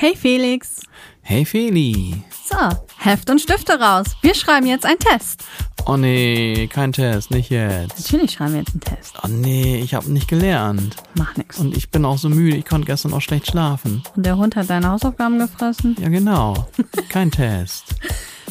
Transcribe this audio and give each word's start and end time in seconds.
Hey 0.00 0.14
Felix. 0.14 0.82
Hey 1.22 1.44
Feli. 1.44 2.22
So, 2.48 2.56
Heft 2.98 3.28
und 3.30 3.40
Stifte 3.40 3.80
raus. 3.80 4.06
Wir 4.22 4.32
schreiben 4.32 4.68
jetzt 4.68 4.86
einen 4.86 5.00
Test. 5.00 5.42
Oh 5.86 5.96
nee, 5.96 6.68
kein 6.68 6.92
Test, 6.92 7.32
nicht 7.32 7.50
jetzt. 7.50 7.98
Natürlich 7.98 8.30
schreiben 8.30 8.52
wir 8.52 8.60
jetzt 8.60 8.70
einen 8.70 8.80
Test. 8.80 9.16
Oh 9.24 9.26
nee, 9.26 9.80
ich 9.80 9.94
habe 9.94 10.08
nicht 10.12 10.28
gelernt. 10.28 10.94
Mach 11.16 11.36
nix. 11.36 11.58
Und 11.58 11.76
ich 11.76 11.90
bin 11.90 12.04
auch 12.04 12.16
so 12.16 12.28
müde, 12.28 12.56
ich 12.56 12.64
konnte 12.64 12.86
gestern 12.86 13.12
auch 13.12 13.20
schlecht 13.20 13.48
schlafen. 13.48 14.04
Und 14.14 14.24
der 14.24 14.36
Hund 14.36 14.54
hat 14.54 14.70
deine 14.70 14.88
Hausaufgaben 14.88 15.40
gefressen. 15.40 15.96
Ja 16.00 16.08
genau, 16.10 16.68
kein 17.08 17.32
Test. 17.32 17.96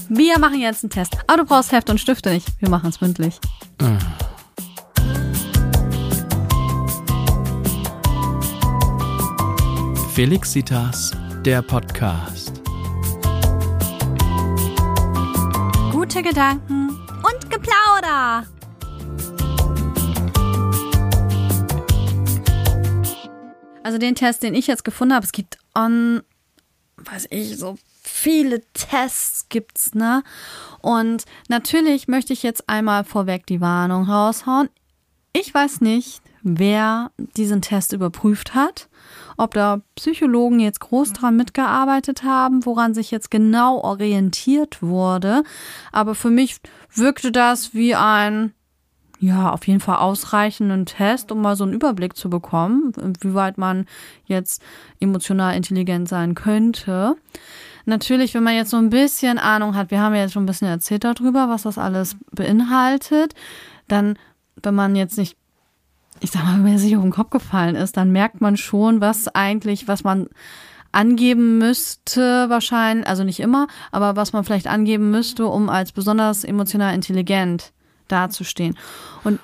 Wir 0.09 0.37
machen 0.39 0.59
jetzt 0.59 0.83
einen 0.83 0.89
Test. 0.89 1.15
Aber 1.27 1.43
du 1.43 1.45
brauchst 1.45 1.71
Heft 1.71 1.89
und 1.89 2.01
Stifte 2.01 2.29
nicht. 2.31 2.47
Wir 2.59 2.69
machen 2.69 2.89
es 2.89 2.99
mündlich. 2.99 3.39
Felixitas, 10.13 11.11
der 11.47 11.61
Podcast. 11.61 12.61
Gute 15.93 16.21
Gedanken 16.21 16.89
und 16.89 17.49
Geplauder. 17.49 18.45
Also 23.81 23.97
den 23.97 24.15
Test, 24.15 24.43
den 24.43 24.55
ich 24.55 24.67
jetzt 24.67 24.83
gefunden 24.83 25.13
habe, 25.13 25.25
es 25.25 25.31
gibt 25.31 25.57
on, 25.73 26.21
weiß 26.97 27.27
ich, 27.29 27.57
so 27.57 27.77
viele 28.01 28.61
Tests 28.73 29.47
gibt's, 29.47 29.95
ne? 29.95 30.23
Und 30.81 31.23
natürlich 31.47 32.09
möchte 32.09 32.33
ich 32.33 32.43
jetzt 32.43 32.67
einmal 32.67 33.05
vorweg 33.05 33.45
die 33.45 33.61
Warnung 33.61 34.03
raushauen. 34.03 34.67
Ich 35.31 35.53
weiß 35.53 35.79
nicht, 35.79 36.21
wer 36.43 37.11
diesen 37.37 37.61
Test 37.61 37.93
überprüft 37.93 38.53
hat, 38.53 38.89
ob 39.37 39.53
da 39.53 39.81
Psychologen 39.95 40.59
jetzt 40.59 40.79
groß 40.79 41.13
dran 41.13 41.37
mitgearbeitet 41.37 42.23
haben, 42.23 42.65
woran 42.65 42.93
sich 42.93 43.11
jetzt 43.11 43.31
genau 43.31 43.79
orientiert 43.79 44.81
wurde. 44.81 45.43
Aber 45.91 46.15
für 46.15 46.31
mich 46.31 46.57
wirkte 46.93 47.31
das 47.31 47.73
wie 47.73 47.95
ein, 47.95 48.53
ja, 49.19 49.51
auf 49.51 49.67
jeden 49.67 49.79
Fall 49.79 49.97
ausreichenden 49.97 50.85
Test, 50.85 51.31
um 51.31 51.41
mal 51.41 51.55
so 51.55 51.63
einen 51.63 51.73
Überblick 51.73 52.15
zu 52.15 52.29
bekommen, 52.29 52.91
wie 53.21 53.33
weit 53.33 53.57
man 53.57 53.85
jetzt 54.25 54.61
emotional 54.99 55.55
intelligent 55.55 56.09
sein 56.09 56.35
könnte. 56.35 57.15
Natürlich, 57.85 58.33
wenn 58.33 58.43
man 58.43 58.55
jetzt 58.55 58.71
so 58.71 58.77
ein 58.77 58.89
bisschen 58.89 59.37
Ahnung 59.37 59.75
hat, 59.75 59.91
wir 59.91 60.01
haben 60.01 60.13
ja 60.13 60.21
jetzt 60.21 60.33
schon 60.33 60.43
ein 60.43 60.47
bisschen 60.47 60.67
erzählt 60.67 61.03
darüber, 61.03 61.47
was 61.47 61.63
das 61.63 61.77
alles 61.77 62.17
beinhaltet, 62.31 63.33
dann, 63.87 64.19
wenn 64.61 64.75
man 64.75 64.95
jetzt 64.95 65.17
nicht 65.17 65.37
ich 66.19 66.31
sag 66.31 66.43
mal, 66.43 66.53
wenn 66.55 66.63
mir 66.63 66.79
sich 66.79 66.95
auf 66.95 67.01
den 67.03 67.11
Kopf 67.11 67.29
gefallen 67.29 67.75
ist, 67.75 67.97
dann 67.97 68.11
merkt 68.11 68.41
man 68.41 68.57
schon, 68.57 69.01
was 69.01 69.27
eigentlich, 69.29 69.87
was 69.87 70.03
man 70.03 70.27
angeben 70.91 71.57
müsste, 71.57 72.49
wahrscheinlich, 72.49 73.07
also 73.07 73.23
nicht 73.23 73.39
immer, 73.39 73.67
aber 73.91 74.15
was 74.15 74.33
man 74.33 74.43
vielleicht 74.43 74.67
angeben 74.67 75.11
müsste, 75.11 75.45
um 75.45 75.69
als 75.69 75.91
besonders 75.91 76.43
emotional 76.43 76.93
intelligent 76.95 77.71
dazustehen. 78.07 78.77
Und 79.23 79.39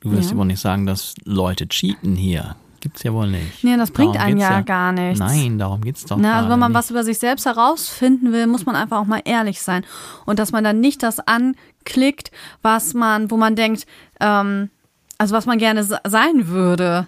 Du 0.00 0.10
wirst 0.12 0.24
Ja. 0.24 0.30
ja 0.32 0.36
wohl 0.38 0.46
nicht 0.46 0.60
sagen, 0.60 0.86
dass 0.86 1.14
Leute 1.24 1.66
cheaten 1.68 2.14
hier. 2.16 2.56
Gibt's 2.80 3.02
ja 3.02 3.12
wohl 3.12 3.28
nicht. 3.28 3.64
nee, 3.64 3.76
das 3.76 3.90
bringt 3.90 4.14
Darum 4.14 4.26
einem 4.28 4.38
geht's 4.38 4.48
ja, 4.50 4.60
gar 4.60 4.92
nichts. 4.92 5.18
Nein, 5.18 5.58
darum 5.58 5.80
geht's 5.80 6.04
doch 6.04 6.18
Na, 6.18 6.34
also 6.36 6.50
wenn 6.50 6.58
man 6.58 6.70
nicht. 6.72 6.78
was 6.78 6.90
über 6.90 7.02
sich 7.02 7.18
selbst 7.18 7.46
herausfinden 7.46 8.32
will, 8.32 8.46
muss 8.46 8.66
man 8.66 8.76
einfach 8.76 8.98
auch 8.98 9.06
mal 9.06 9.22
ehrlich 9.24 9.62
sein. 9.62 9.84
Und 10.26 10.38
dass 10.38 10.52
man 10.52 10.62
dann 10.62 10.78
nicht 10.80 11.02
das 11.02 11.18
anklickt, 11.20 12.30
was 12.62 12.92
man, 12.94 13.30
wo 13.30 13.36
man 13.36 13.56
denkt, 13.56 13.86
ähm, 14.20 14.70
also 15.18 15.34
was 15.34 15.46
man 15.46 15.58
gerne 15.58 15.84
se- 15.84 16.00
sein 16.06 16.48
würde. 16.48 17.06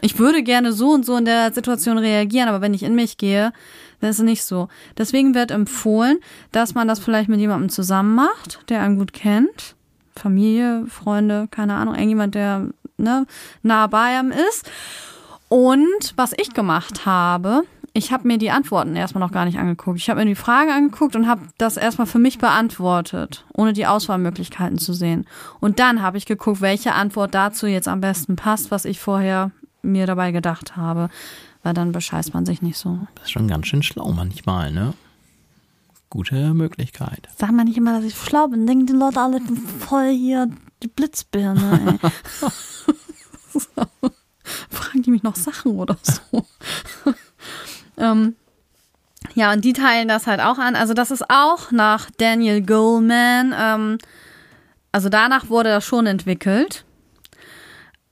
Ich 0.00 0.18
würde 0.18 0.42
gerne 0.42 0.72
so 0.72 0.90
und 0.90 1.04
so 1.04 1.16
in 1.16 1.24
der 1.24 1.52
Situation 1.52 1.98
reagieren, 1.98 2.48
aber 2.48 2.60
wenn 2.60 2.74
ich 2.74 2.82
in 2.82 2.94
mich 2.94 3.16
gehe, 3.18 3.52
dann 4.00 4.10
ist 4.10 4.18
es 4.18 4.24
nicht 4.24 4.44
so. 4.44 4.68
Deswegen 4.98 5.34
wird 5.34 5.50
empfohlen, 5.50 6.18
dass 6.52 6.74
man 6.74 6.88
das 6.88 6.98
vielleicht 7.00 7.28
mit 7.28 7.40
jemandem 7.40 7.68
zusammen 7.68 8.14
macht, 8.14 8.60
der 8.68 8.80
einen 8.82 8.98
gut 8.98 9.12
kennt. 9.12 9.74
Familie, 10.16 10.86
Freunde, 10.88 11.48
keine 11.50 11.74
Ahnung, 11.74 11.94
irgendjemand, 11.94 12.34
der 12.34 12.68
ne, 12.98 13.26
nah 13.62 13.86
bei 13.88 14.18
einem 14.18 14.30
ist. 14.30 14.70
Und 15.48 16.12
was 16.16 16.32
ich 16.36 16.54
gemacht 16.54 17.04
habe, 17.04 17.62
ich 17.96 18.12
habe 18.12 18.26
mir 18.26 18.38
die 18.38 18.50
Antworten 18.50 18.96
erstmal 18.96 19.20
noch 19.20 19.32
gar 19.32 19.44
nicht 19.44 19.56
angeguckt. 19.56 19.98
Ich 19.98 20.10
habe 20.10 20.20
mir 20.20 20.26
die 20.26 20.34
Frage 20.34 20.72
angeguckt 20.72 21.14
und 21.14 21.28
habe 21.28 21.42
das 21.58 21.76
erstmal 21.76 22.08
für 22.08 22.18
mich 22.18 22.38
beantwortet, 22.38 23.44
ohne 23.54 23.72
die 23.72 23.86
Auswahlmöglichkeiten 23.86 24.78
zu 24.78 24.92
sehen. 24.92 25.26
Und 25.60 25.78
dann 25.78 26.02
habe 26.02 26.18
ich 26.18 26.26
geguckt, 26.26 26.60
welche 26.60 26.92
Antwort 26.92 27.34
dazu 27.34 27.68
jetzt 27.68 27.86
am 27.86 28.00
besten 28.00 28.34
passt, 28.34 28.72
was 28.72 28.84
ich 28.84 28.98
vorher 28.98 29.52
mir 29.82 30.06
dabei 30.06 30.32
gedacht 30.32 30.76
habe. 30.76 31.08
Weil 31.62 31.72
dann 31.72 31.92
bescheißt 31.92 32.34
man 32.34 32.44
sich 32.44 32.62
nicht 32.62 32.76
so. 32.76 32.98
Das 33.14 33.26
ist 33.26 33.30
schon 33.30 33.46
ganz 33.46 33.68
schön 33.68 33.84
schlau 33.84 34.12
manchmal, 34.12 34.72
ne? 34.72 34.92
Gute 36.10 36.52
Möglichkeit. 36.52 37.28
Sag 37.36 37.52
mal 37.52 37.64
nicht 37.64 37.78
immer, 37.78 37.94
dass 37.94 38.04
ich 38.04 38.16
schlau 38.16 38.48
bin. 38.48 38.66
Denken 38.66 38.86
die 38.86 38.92
Leute 38.92 39.20
alle, 39.20 39.38
ich 39.38 39.46
bin 39.46 39.56
voll 39.56 40.10
hier 40.10 40.50
die 40.82 40.88
Blitzbirne, 40.88 41.98
ey. 42.02 42.10
so. 43.52 44.10
Fragen 44.70 45.02
die 45.02 45.10
mich 45.10 45.22
noch 45.22 45.36
Sachen 45.36 45.72
oder 45.72 45.96
so. 46.02 46.43
Ähm, 48.10 48.36
ja, 49.34 49.52
und 49.52 49.64
die 49.64 49.72
teilen 49.72 50.08
das 50.08 50.26
halt 50.26 50.40
auch 50.40 50.58
an. 50.58 50.76
Also 50.76 50.94
das 50.94 51.10
ist 51.10 51.24
auch 51.30 51.70
nach 51.70 52.10
Daniel 52.18 52.60
Goleman. 52.60 53.54
Ähm, 53.58 53.98
also 54.92 55.08
danach 55.08 55.48
wurde 55.48 55.70
das 55.70 55.84
schon 55.84 56.06
entwickelt. 56.06 56.84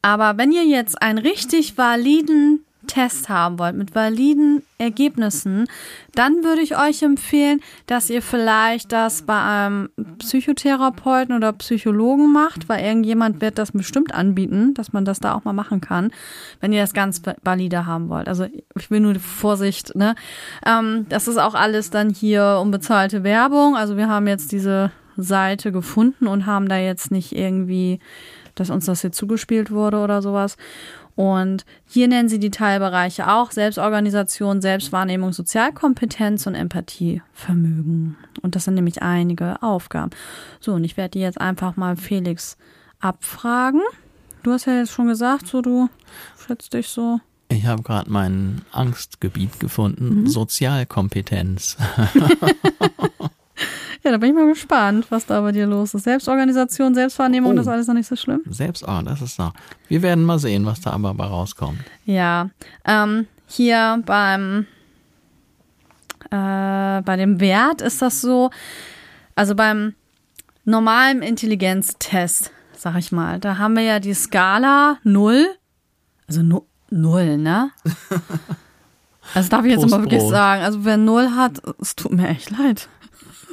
Aber 0.01 0.37
wenn 0.37 0.51
ihr 0.51 0.65
jetzt 0.65 1.01
einen 1.01 1.19
richtig 1.19 1.79
validen 1.79 2.65
Test 2.93 3.31
haben 3.31 3.59
wollt, 3.59 3.75
mit 3.75 3.95
validen 3.95 4.63
Ergebnissen, 4.77 5.67
dann 6.15 6.45
würde 6.45 6.61
ich 6.61 6.77
euch 6.77 7.03
empfehlen, 7.03 7.61
dass 7.87 8.11
ihr 8.11 8.21
vielleicht 8.21 8.93
das 8.93 9.23
bei 9.23 9.41
einem 9.41 9.89
Psychotherapeuten 10.19 11.35
oder 11.35 11.55
Psychologen 11.55 12.31
macht, 12.35 12.69
weil 12.69 12.85
irgendjemand 12.85 13.41
wird 13.41 13.57
das 13.57 13.73
bestimmt 13.73 14.13
anbieten, 14.15 14.75
dass 14.75 14.93
man 14.93 15.07
das 15.07 15.21
da 15.21 15.35
auch 15.35 15.45
mal 15.45 15.55
machen 15.55 15.81
kann, 15.81 16.11
wenn 16.61 16.75
ihr 16.75 16.83
das 16.83 16.93
ganz 16.93 17.23
valide 17.43 17.87
haben 17.87 18.11
wollt. 18.11 18.29
Also 18.29 18.47
ich 18.77 18.91
will 18.91 19.01
nur 19.01 19.15
Vorsicht, 19.15 19.95
ne? 19.95 20.15
Ähm, 20.67 21.07
das 21.09 21.29
ist 21.29 21.39
auch 21.39 21.55
alles 21.55 21.89
dann 21.89 22.11
hier 22.11 22.59
unbezahlte 22.61 23.25
Werbung. 23.25 23.75
Also 23.75 23.97
wir 23.97 24.09
haben 24.09 24.27
jetzt 24.27 24.53
diese 24.53 24.91
Seite 25.17 25.73
gefunden 25.73 26.27
und 26.27 26.45
haben 26.45 26.69
da 26.69 26.77
jetzt 26.77 27.11
nicht 27.11 27.33
irgendwie, 27.35 28.01
dass 28.55 28.69
uns 28.69 28.85
das 28.85 29.01
hier 29.01 29.13
zugespielt 29.13 29.71
wurde 29.71 29.99
oder 29.99 30.21
sowas. 30.21 30.57
Und 31.15 31.65
hier 31.87 32.09
nennen 32.09 32.29
sie 32.29 32.39
die 32.39 32.51
Teilbereiche 32.51 33.31
auch 33.31 33.51
Selbstorganisation, 33.51 34.63
Selbstwahrnehmung, 34.63 35.33
Sozialkompetenz 35.33 36.47
und 36.47 36.55
Empathievermögen. 36.55 38.17
Und 38.41 38.57
das 38.57 38.65
sind 38.65 38.75
nämlich 38.75 39.03
einige 39.03 39.63
Aufgaben. 39.63 40.11
So, 40.61 40.73
und 40.73 40.85
ich 40.85 40.97
werde 40.97 41.13
die 41.13 41.21
jetzt 41.21 41.41
einfach 41.41 41.77
mal 41.77 41.97
Felix 41.97 42.57
abfragen. 43.01 43.83
Du 44.43 44.53
hast 44.53 44.67
ja 44.67 44.79
jetzt 44.79 44.93
schon 44.93 45.07
gesagt, 45.07 45.47
so 45.47 45.61
du 45.61 45.89
schätzt 46.47 46.73
dich 46.73 46.89
so. 46.89 47.21
Ich 47.49 47.67
habe 47.67 47.83
gerade 47.83 48.11
mein 48.11 48.63
Angstgebiet 48.73 49.61
gefunden. 49.61 50.23
Mhm. 50.23 50.27
Sozialkompetenz. 50.27 51.77
Ja, 54.05 54.11
da 54.11 54.17
bin 54.19 54.31
ich 54.31 54.35
mal 54.35 54.49
gespannt, 54.49 55.07
was 55.11 55.27
da 55.27 55.41
bei 55.43 55.53
dir 55.53 55.67
los 55.67 55.95
ist. 55.95 56.03
Selbstorganisation, 56.05 56.93
Selbstwahrnehmung, 56.95 57.53
Oh. 57.53 57.55
das 57.55 57.67
ist 57.67 57.73
alles 57.73 57.87
noch 57.87 57.95
nicht 57.95 58.09
so 58.09 58.17
schlimm. 58.17 58.41
Selbst, 58.51 58.83
oh, 58.87 59.01
das 59.05 59.23
ist 59.23 59.39
noch. 59.39 59.53
Wir 59.89 60.03
werden 60.03 60.25
mal 60.25 60.39
sehen, 60.41 60.67
was 60.67 60.81
da 60.81 60.91
aber 60.91 61.15
bei 61.15 61.25
rauskommt. 61.25 61.79
Ja, 62.05 62.51
ähm, 62.85 63.27
hier 63.47 64.03
beim 64.05 64.67
äh, 66.31 67.03
bei 67.03 67.17
dem 67.17 67.41
Wert 67.41 67.81
ist 67.81 68.03
das 68.03 68.21
so, 68.21 68.51
also 69.35 69.55
beim 69.55 69.95
normalen 70.65 71.23
Intelligenztest, 71.23 72.51
sag 72.77 72.97
ich 72.97 73.13
mal, 73.13 73.39
da 73.39 73.59
haben 73.59 73.75
wir 73.77 73.83
ja 73.83 74.01
die 74.01 74.15
Skala 74.15 74.99
0, 75.05 75.47
also 76.29 76.43
nu 76.43 76.63
0, 76.91 77.37
ne? 77.39 77.71
Also 79.35 79.49
darf 79.51 79.65
ich 79.65 79.71
jetzt 79.73 79.85
immer 79.85 80.01
wirklich 80.03 80.21
sagen, 80.23 80.63
also 80.65 80.85
wer 80.85 80.97
0 80.97 81.31
hat, 81.37 81.63
es 81.81 81.95
tut 81.95 82.13
mir 82.13 82.27
echt 82.29 82.51
leid. 82.51 82.89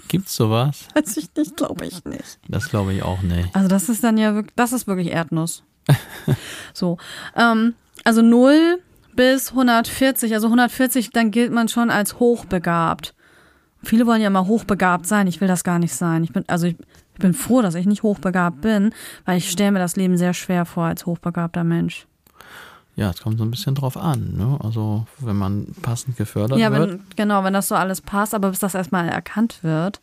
Gibt's 0.07 0.35
sowas? 0.35 0.87
Weiß 0.93 1.17
ich 1.17 1.29
nicht, 1.35 1.57
glaube 1.57 1.85
ich 1.85 2.03
nicht. 2.05 2.39
Das 2.47 2.69
glaube 2.69 2.93
ich 2.93 3.03
auch 3.03 3.21
nicht. 3.21 3.53
Also 3.55 3.67
das 3.67 3.89
ist 3.89 4.03
dann 4.03 4.17
ja 4.17 4.33
wirklich, 4.33 4.55
das 4.55 4.73
ist 4.73 4.87
wirklich 4.87 5.11
Erdnuss. 5.11 5.63
so, 6.73 6.97
ähm, 7.35 7.73
also 8.03 8.21
0 8.21 8.79
bis 9.15 9.51
140, 9.51 10.33
also 10.33 10.47
140, 10.47 11.11
dann 11.11 11.31
gilt 11.31 11.51
man 11.51 11.67
schon 11.67 11.89
als 11.89 12.19
hochbegabt. 12.19 13.13
Viele 13.83 14.05
wollen 14.05 14.21
ja 14.21 14.27
immer 14.27 14.47
hochbegabt 14.47 15.07
sein. 15.07 15.27
Ich 15.27 15.41
will 15.41 15.47
das 15.47 15.63
gar 15.63 15.79
nicht 15.79 15.93
sein. 15.93 16.23
Ich 16.23 16.33
bin, 16.33 16.43
also 16.47 16.67
ich, 16.67 16.75
ich 17.13 17.19
bin 17.19 17.33
froh, 17.33 17.61
dass 17.61 17.75
ich 17.75 17.85
nicht 17.85 18.03
hochbegabt 18.03 18.61
bin, 18.61 18.93
weil 19.25 19.37
ich 19.37 19.49
stelle 19.49 19.71
mir 19.71 19.79
das 19.79 19.95
Leben 19.95 20.17
sehr 20.17 20.33
schwer 20.33 20.65
vor 20.65 20.85
als 20.85 21.05
hochbegabter 21.05 21.63
Mensch. 21.63 22.07
Ja, 22.99 23.11
es 23.11 23.21
kommt 23.21 23.37
so 23.37 23.45
ein 23.45 23.51
bisschen 23.51 23.75
drauf 23.75 23.95
an. 23.95 24.33
Ne? 24.35 24.59
Also, 24.61 25.05
wenn 25.19 25.37
man 25.37 25.67
passend 25.81 26.17
gefördert 26.17 26.59
Ja, 26.59 26.69
wird. 26.69 26.89
wenn, 26.89 26.99
genau, 27.15 27.45
wenn 27.45 27.53
das 27.53 27.69
so 27.69 27.75
alles 27.75 28.01
passt, 28.01 28.35
aber 28.35 28.49
bis 28.49 28.59
das 28.59 28.75
erstmal 28.75 29.07
erkannt 29.07 29.59
wird. 29.61 30.01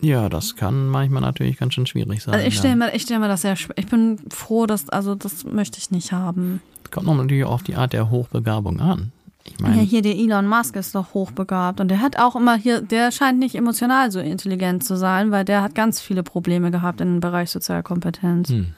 Ja, 0.00 0.28
das 0.28 0.56
kann 0.56 0.88
manchmal 0.88 1.22
natürlich 1.22 1.56
ganz 1.56 1.74
schön 1.74 1.86
schwierig 1.86 2.20
sein. 2.20 2.34
Also 2.34 2.46
ich 2.46 2.56
stelle 2.58 2.74
mir, 2.74 2.92
ich 2.94 3.02
stell 3.02 3.20
mir 3.20 3.28
das 3.28 3.42
sehr. 3.42 3.54
Ich 3.76 3.86
bin 3.86 4.18
froh, 4.30 4.66
dass, 4.66 4.88
also 4.88 5.14
das 5.14 5.44
möchte 5.44 5.78
ich 5.78 5.92
nicht 5.92 6.10
haben. 6.10 6.60
Kommt 6.90 7.06
noch 7.06 7.14
natürlich 7.14 7.44
auf 7.44 7.62
die 7.62 7.76
Art 7.76 7.92
der 7.92 8.10
Hochbegabung 8.10 8.80
an. 8.80 9.12
Ich 9.44 9.60
meine, 9.60 9.76
Ja, 9.76 9.82
hier 9.82 10.02
der 10.02 10.16
Elon 10.16 10.48
Musk 10.48 10.74
ist 10.74 10.96
doch 10.96 11.14
hochbegabt 11.14 11.80
und 11.80 11.88
der 11.88 12.00
hat 12.00 12.18
auch 12.18 12.34
immer 12.34 12.56
hier, 12.56 12.80
der 12.80 13.12
scheint 13.12 13.38
nicht 13.38 13.54
emotional 13.54 14.10
so 14.10 14.18
intelligent 14.18 14.82
zu 14.84 14.96
sein, 14.96 15.30
weil 15.30 15.44
der 15.44 15.62
hat 15.62 15.76
ganz 15.76 16.00
viele 16.00 16.24
Probleme 16.24 16.72
gehabt 16.72 17.00
im 17.00 17.20
Bereich 17.20 17.50
Sozialkompetenz. 17.50 18.48
hm. 18.48 18.74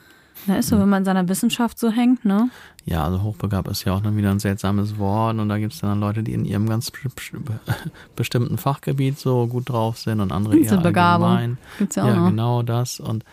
Da 0.46 0.56
ist 0.56 0.68
so, 0.68 0.78
wenn 0.78 0.88
man 0.88 1.02
in 1.02 1.04
seiner 1.04 1.28
Wissenschaft 1.28 1.78
so 1.78 1.90
hängt, 1.90 2.24
ne? 2.24 2.50
ja, 2.84 3.04
also 3.04 3.22
hochbegabt 3.22 3.68
ist 3.68 3.84
ja 3.84 3.94
auch 3.94 4.00
dann 4.00 4.16
wieder 4.16 4.30
ein 4.32 4.40
seltsames 4.40 4.98
Wort 4.98 5.38
und 5.38 5.48
da 5.48 5.58
gibt 5.58 5.72
es 5.72 5.80
dann 5.80 6.00
Leute, 6.00 6.22
die 6.24 6.32
in 6.32 6.44
ihrem 6.44 6.68
ganz 6.68 6.90
be- 6.90 6.98
be- 7.38 7.60
bestimmten 8.16 8.58
Fachgebiet 8.58 9.18
so 9.18 9.46
gut 9.46 9.68
drauf 9.68 9.98
sind 9.98 10.20
und 10.20 10.32
andere 10.32 10.54
eher 10.56 10.62
Inselbegabung. 10.62 11.28
allgemein. 11.28 11.58
Gibt's 11.78 11.94
ja 11.96 12.02
auch 12.04 12.08
Ja, 12.08 12.16
noch. 12.16 12.28
genau 12.30 12.62
das. 12.62 12.98
Und 12.98 13.24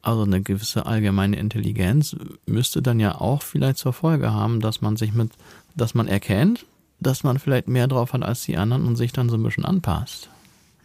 also 0.00 0.22
eine 0.22 0.40
gewisse 0.40 0.86
allgemeine 0.86 1.36
Intelligenz 1.36 2.16
müsste 2.46 2.80
dann 2.80 3.00
ja 3.00 3.20
auch 3.20 3.42
vielleicht 3.42 3.76
zur 3.78 3.92
Folge 3.92 4.32
haben, 4.32 4.60
dass 4.60 4.80
man 4.80 4.96
sich 4.96 5.12
mit, 5.12 5.30
dass 5.76 5.94
man 5.94 6.08
erkennt, 6.08 6.64
dass 7.00 7.22
man 7.22 7.38
vielleicht 7.38 7.68
mehr 7.68 7.86
drauf 7.86 8.12
hat 8.14 8.22
als 8.22 8.44
die 8.44 8.56
anderen 8.56 8.86
und 8.86 8.96
sich 8.96 9.12
dann 9.12 9.28
so 9.28 9.36
ein 9.36 9.42
bisschen 9.42 9.64
anpasst. 9.66 10.30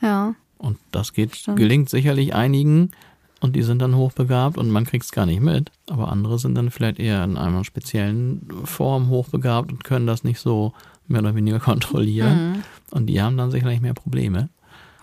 Ja. 0.02 0.36
Und 0.58 0.78
das 0.92 1.14
geht, 1.14 1.36
Stimmt. 1.36 1.58
gelingt 1.58 1.90
sicherlich 1.90 2.36
einigen 2.36 2.92
und 3.40 3.56
die 3.56 3.64
sind 3.64 3.82
dann 3.82 3.96
hochbegabt 3.96 4.58
und 4.58 4.70
man 4.70 4.86
kriegt 4.86 5.06
es 5.06 5.12
gar 5.12 5.26
nicht 5.26 5.42
mit. 5.42 5.72
Aber 5.90 6.12
andere 6.12 6.40
sind 6.40 6.56
dann 6.56 6.72
vielleicht 6.72 7.00
eher 7.00 7.24
in 7.24 7.38
einer 7.38 7.64
speziellen 7.64 8.48
Form 8.66 9.10
hochbegabt 9.10 9.72
und 9.72 9.84
können 9.84 10.08
das 10.08 10.24
nicht 10.24 10.40
so 10.40 10.74
mehr 11.08 11.22
oder 11.22 11.36
weniger 11.36 11.60
kontrollieren. 11.60 12.52
Mhm. 12.52 12.64
Und 12.92 13.06
die 13.08 13.22
haben 13.22 13.38
dann 13.38 13.52
sicherlich 13.52 13.82
mehr 13.82 13.94
Probleme. 13.94 14.50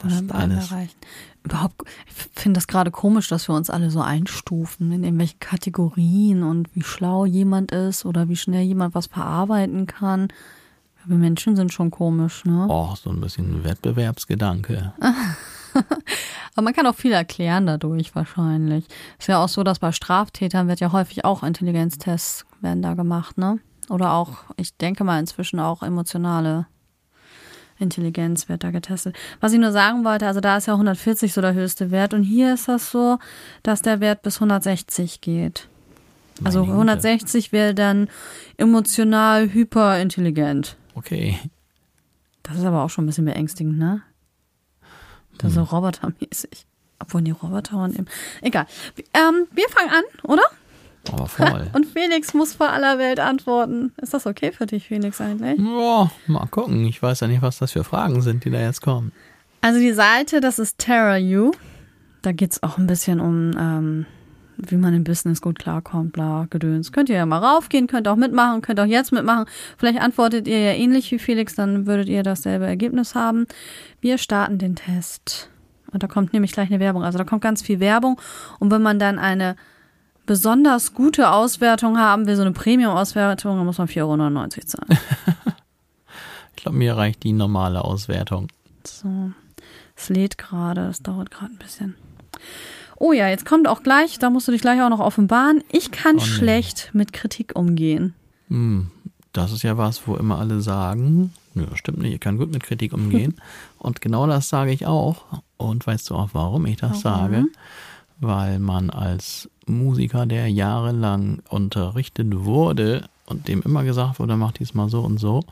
Das 0.02 0.20
ist 0.20 0.32
alles. 0.32 0.74
Überhaupt, 1.42 1.82
ich 2.08 2.40
finde 2.40 2.58
das 2.58 2.66
gerade 2.66 2.90
komisch, 2.90 3.28
dass 3.28 3.48
wir 3.48 3.54
uns 3.54 3.70
alle 3.70 3.90
so 3.90 4.00
einstufen 4.00 4.90
in 4.90 5.04
irgendwelche 5.04 5.36
Kategorien 5.38 6.42
und 6.42 6.74
wie 6.74 6.82
schlau 6.82 7.24
jemand 7.24 7.70
ist 7.70 8.04
oder 8.04 8.28
wie 8.28 8.36
schnell 8.36 8.64
jemand 8.64 8.94
was 8.94 9.06
verarbeiten 9.06 9.86
kann. 9.86 10.28
Wir 11.04 11.16
Menschen 11.16 11.54
sind 11.54 11.72
schon 11.72 11.92
komisch, 11.92 12.44
ne? 12.44 12.66
Oh, 12.68 12.94
so 12.96 13.10
ein 13.10 13.20
bisschen 13.20 13.62
Wettbewerbsgedanke. 13.62 14.92
Aber 16.55 16.62
man 16.62 16.73
kann 16.73 16.87
auch 16.87 16.94
viel 16.94 17.12
erklären 17.12 17.67
dadurch 17.67 18.14
wahrscheinlich. 18.14 18.87
Ist 19.19 19.28
ja 19.28 19.43
auch 19.43 19.49
so, 19.49 19.62
dass 19.62 19.78
bei 19.78 19.93
Straftätern 19.93 20.69
wird 20.69 20.81
ja 20.81 20.93
häufig 20.93 21.25
auch 21.25 21.43
Intelligenztests 21.43 22.46
werden 22.61 22.82
da 22.82 22.94
gemacht, 22.94 23.38
ne? 23.38 23.58
Oder 23.88 24.12
auch, 24.14 24.44
ich 24.56 24.76
denke 24.76 25.05
mal 25.05 25.20
inzwischen 25.20 25.61
auch 25.61 25.82
emotionale 25.82 26.67
Intelligenz 27.78 28.49
wird 28.49 28.64
da 28.64 28.70
getestet. 28.70 29.14
Was 29.40 29.52
ich 29.52 29.61
nur 29.61 29.73
sagen 29.73 30.05
wollte, 30.05 30.26
also 30.26 30.40
da 30.40 30.56
ist 30.56 30.67
ja 30.67 30.73
140 30.73 31.32
so 31.32 31.40
der 31.40 31.55
höchste 31.55 31.90
Wert 31.90 32.14
und 32.14 32.23
hier 32.23 32.55
ist 32.55 32.69
das 32.69 32.90
so, 32.90 33.19
dass 33.62 33.82
der 33.82 34.00
Wert 34.00 34.23
bis 34.23 34.37
160 34.37 35.20
geht. 35.20 35.69
Also 36.43 36.61
Meine 36.61 36.73
Güte. 36.73 36.90
160 36.90 37.52
wäre 37.52 37.75
dann 37.75 38.08
emotional 38.56 39.52
hyperintelligent. 39.52 40.76
Okay. 40.94 41.38
Das 42.43 42.56
ist 42.56 42.64
aber 42.64 42.82
auch 42.82 42.90
schon 42.90 43.05
ein 43.05 43.06
bisschen 43.08 43.25
beängstigend, 43.25 43.78
ne? 43.78 44.02
Das 45.38 45.50
ist 45.50 45.54
so 45.56 45.62
robotermäßig. 45.62 46.66
Obwohl 46.98 47.22
die 47.22 47.30
Roboter 47.30 47.76
und 47.82 47.94
eben. 47.94 48.06
Egal. 48.40 48.66
Ähm, 49.12 49.46
wir 49.52 49.68
fangen 49.68 49.90
an, 49.90 50.04
oder? 50.22 50.42
Aber 51.12 51.26
voll. 51.26 51.70
Und 51.74 51.86
Felix 51.86 52.34
muss 52.34 52.54
vor 52.54 52.70
aller 52.70 52.98
Welt 52.98 53.20
antworten. 53.20 53.92
Ist 54.00 54.14
das 54.14 54.26
okay 54.26 54.50
für 54.50 54.66
dich, 54.66 54.88
Felix, 54.88 55.20
eigentlich? 55.20 55.58
Ja, 55.58 56.10
mal 56.26 56.46
gucken. 56.46 56.84
Ich 56.86 57.00
weiß 57.00 57.20
ja 57.20 57.28
nicht, 57.28 57.42
was 57.42 57.58
das 57.58 57.72
für 57.72 57.84
Fragen 57.84 58.22
sind, 58.22 58.44
die 58.44 58.50
da 58.50 58.60
jetzt 58.60 58.82
kommen. 58.82 59.12
Also 59.60 59.78
die 59.78 59.92
Seite, 59.92 60.40
das 60.40 60.58
ist 60.58 60.78
TerraU. 60.78 61.52
Da 62.22 62.32
geht 62.32 62.52
es 62.52 62.62
auch 62.62 62.78
ein 62.78 62.86
bisschen 62.86 63.20
um, 63.20 63.52
ähm, 63.58 64.06
wie 64.56 64.76
man 64.76 64.94
im 64.94 65.04
Business 65.04 65.40
gut 65.40 65.58
klarkommt, 65.58 66.12
bla, 66.12 66.46
Gedöns. 66.50 66.92
Könnt 66.92 67.08
ihr 67.08 67.16
ja 67.16 67.26
mal 67.26 67.38
raufgehen, 67.38 67.86
könnt 67.86 68.08
auch 68.08 68.16
mitmachen, 68.16 68.62
könnt 68.62 68.80
auch 68.80 68.86
jetzt 68.86 69.12
mitmachen. 69.12 69.46
Vielleicht 69.76 70.00
antwortet 70.00 70.48
ihr 70.48 70.60
ja 70.60 70.72
ähnlich 70.72 71.10
wie 71.10 71.18
Felix, 71.18 71.54
dann 71.54 71.86
würdet 71.86 72.08
ihr 72.08 72.22
dasselbe 72.22 72.66
Ergebnis 72.66 73.14
haben. 73.14 73.46
Wir 74.00 74.18
starten 74.18 74.58
den 74.58 74.76
Test. 74.76 75.50
Und 75.92 76.02
da 76.02 76.08
kommt 76.08 76.32
nämlich 76.32 76.52
gleich 76.52 76.68
eine 76.70 76.80
Werbung. 76.80 77.04
Also 77.04 77.18
da 77.18 77.24
kommt 77.24 77.42
ganz 77.42 77.62
viel 77.62 77.80
Werbung. 77.80 78.20
Und 78.58 78.70
wenn 78.70 78.82
man 78.82 78.98
dann 78.98 79.18
eine 79.18 79.56
besonders 80.26 80.92
gute 80.92 81.30
Auswertung 81.30 81.98
haben 81.98 82.26
will, 82.26 82.36
so 82.36 82.42
eine 82.42 82.52
Premium-Auswertung, 82.52 83.56
dann 83.56 83.66
muss 83.66 83.78
man 83.78 83.88
4,99 83.88 84.02
Euro 84.02 84.48
zahlen. 84.48 84.98
Ich 86.56 86.62
glaube, 86.62 86.78
mir 86.78 86.96
reicht 86.96 87.22
die 87.22 87.32
normale 87.32 87.84
Auswertung. 87.84 88.48
So, 88.82 89.30
es 89.94 90.08
lädt 90.08 90.38
gerade, 90.38 90.86
es 90.88 91.00
dauert 91.00 91.30
gerade 91.30 91.52
ein 91.52 91.58
bisschen. 91.58 91.94
Oh 92.96 93.12
ja, 93.12 93.28
jetzt 93.28 93.44
kommt 93.46 93.69
auch 93.69 93.82
gleich, 93.82 94.19
da 94.19 94.31
musst 94.31 94.48
du 94.48 94.52
dich 94.52 94.60
gleich 94.62 94.81
auch 94.82 94.88
noch 94.88 95.00
offenbaren. 95.00 95.62
Ich 95.70 95.90
kann 95.90 96.16
Oh 96.16 96.20
nee. 96.20 96.25
schlecht 96.25 96.90
mit 96.93 97.12
Kritik 97.12 97.54
umgehen. 97.56 98.14
Hm, 98.48 98.90
das 99.32 99.52
ist 99.52 99.62
ja 99.62 99.76
was, 99.76 100.06
wo 100.06 100.16
immer 100.16 100.38
alle 100.38 100.60
sagen, 100.60 101.32
nö, 101.54 101.66
stimmt 101.75 101.98
nicht, 101.98 102.14
ich 102.14 102.20
kann 102.20 102.38
gut 102.38 102.52
mit 102.52 102.62
Kritik 102.62 102.93
umgehen. 102.93 103.34
Und 103.78 104.00
genau 104.00 104.26
das 104.26 104.48
sage 104.48 104.72
ich 104.72 104.87
auch. 104.87 105.25
Und 105.58 105.87
weißt 105.87 106.08
du 106.10 106.14
auch, 106.14 106.31
warum 106.32 106.64
ich 106.66 106.76
das 106.76 107.04
Warum? 107.04 107.31
sage? 107.31 107.44
Weil 108.19 108.58
man 108.58 108.88
als 108.90 109.50
Musiker, 109.66 110.25
der 110.26 110.49
jahrelang 110.49 111.42
unterrichtet 111.50 112.28
wurde 112.44 113.08
und 113.26 113.49
dem 113.49 113.60
immer 113.62 113.84
gesagt 113.84 114.20
wurde, 114.20 114.37
mach 114.37 114.52
diesmal 114.52 114.88
so 114.88 115.00
und 115.02 115.19
so, 115.19 115.42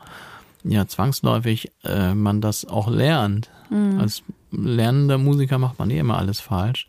ja, 0.63 0.87
zwangsläufig 0.87 1.69
äh, 1.83 2.15
man 2.15 2.41
das 2.41 2.65
auch 2.65 2.89
lernt. 2.89 3.49
Als 3.99 4.23
lernender 4.51 5.17
Musiker 5.17 5.57
macht 5.57 5.77
man 5.79 5.89
eh 5.91 5.99
immer 5.99 6.17
alles 6.17 6.39
falsch. 6.39 6.87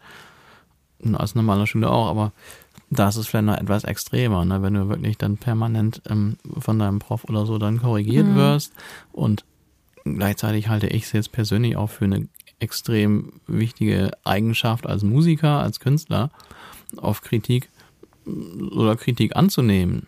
Als 1.14 1.34
normaler 1.34 1.66
Schüler 1.66 1.90
auch, 1.90 2.08
aber 2.08 2.32
da 2.90 3.08
ist 3.08 3.16
es 3.16 3.26
vielleicht 3.26 3.46
noch 3.46 3.58
etwas 3.58 3.84
extremer, 3.84 4.44
ne? 4.44 4.62
wenn 4.62 4.74
du 4.74 4.88
wirklich 4.88 5.18
dann 5.18 5.36
permanent 5.36 6.02
ähm, 6.08 6.36
von 6.58 6.78
deinem 6.78 7.00
Prof 7.00 7.24
oder 7.24 7.44
so 7.44 7.58
dann 7.58 7.80
korrigiert 7.80 8.34
wirst. 8.34 8.72
Und 9.12 9.44
gleichzeitig 10.04 10.68
halte 10.68 10.86
ich 10.86 11.04
es 11.04 11.12
jetzt 11.12 11.32
persönlich 11.32 11.76
auch 11.76 11.90
für 11.90 12.04
eine 12.04 12.28
extrem 12.60 13.34
wichtige 13.46 14.12
Eigenschaft 14.24 14.86
als 14.86 15.02
Musiker, 15.02 15.60
als 15.60 15.80
Künstler, 15.80 16.30
auf 16.96 17.22
Kritik 17.22 17.68
mm, 18.24 18.68
oder 18.72 18.96
Kritik 18.96 19.36
anzunehmen. 19.36 20.06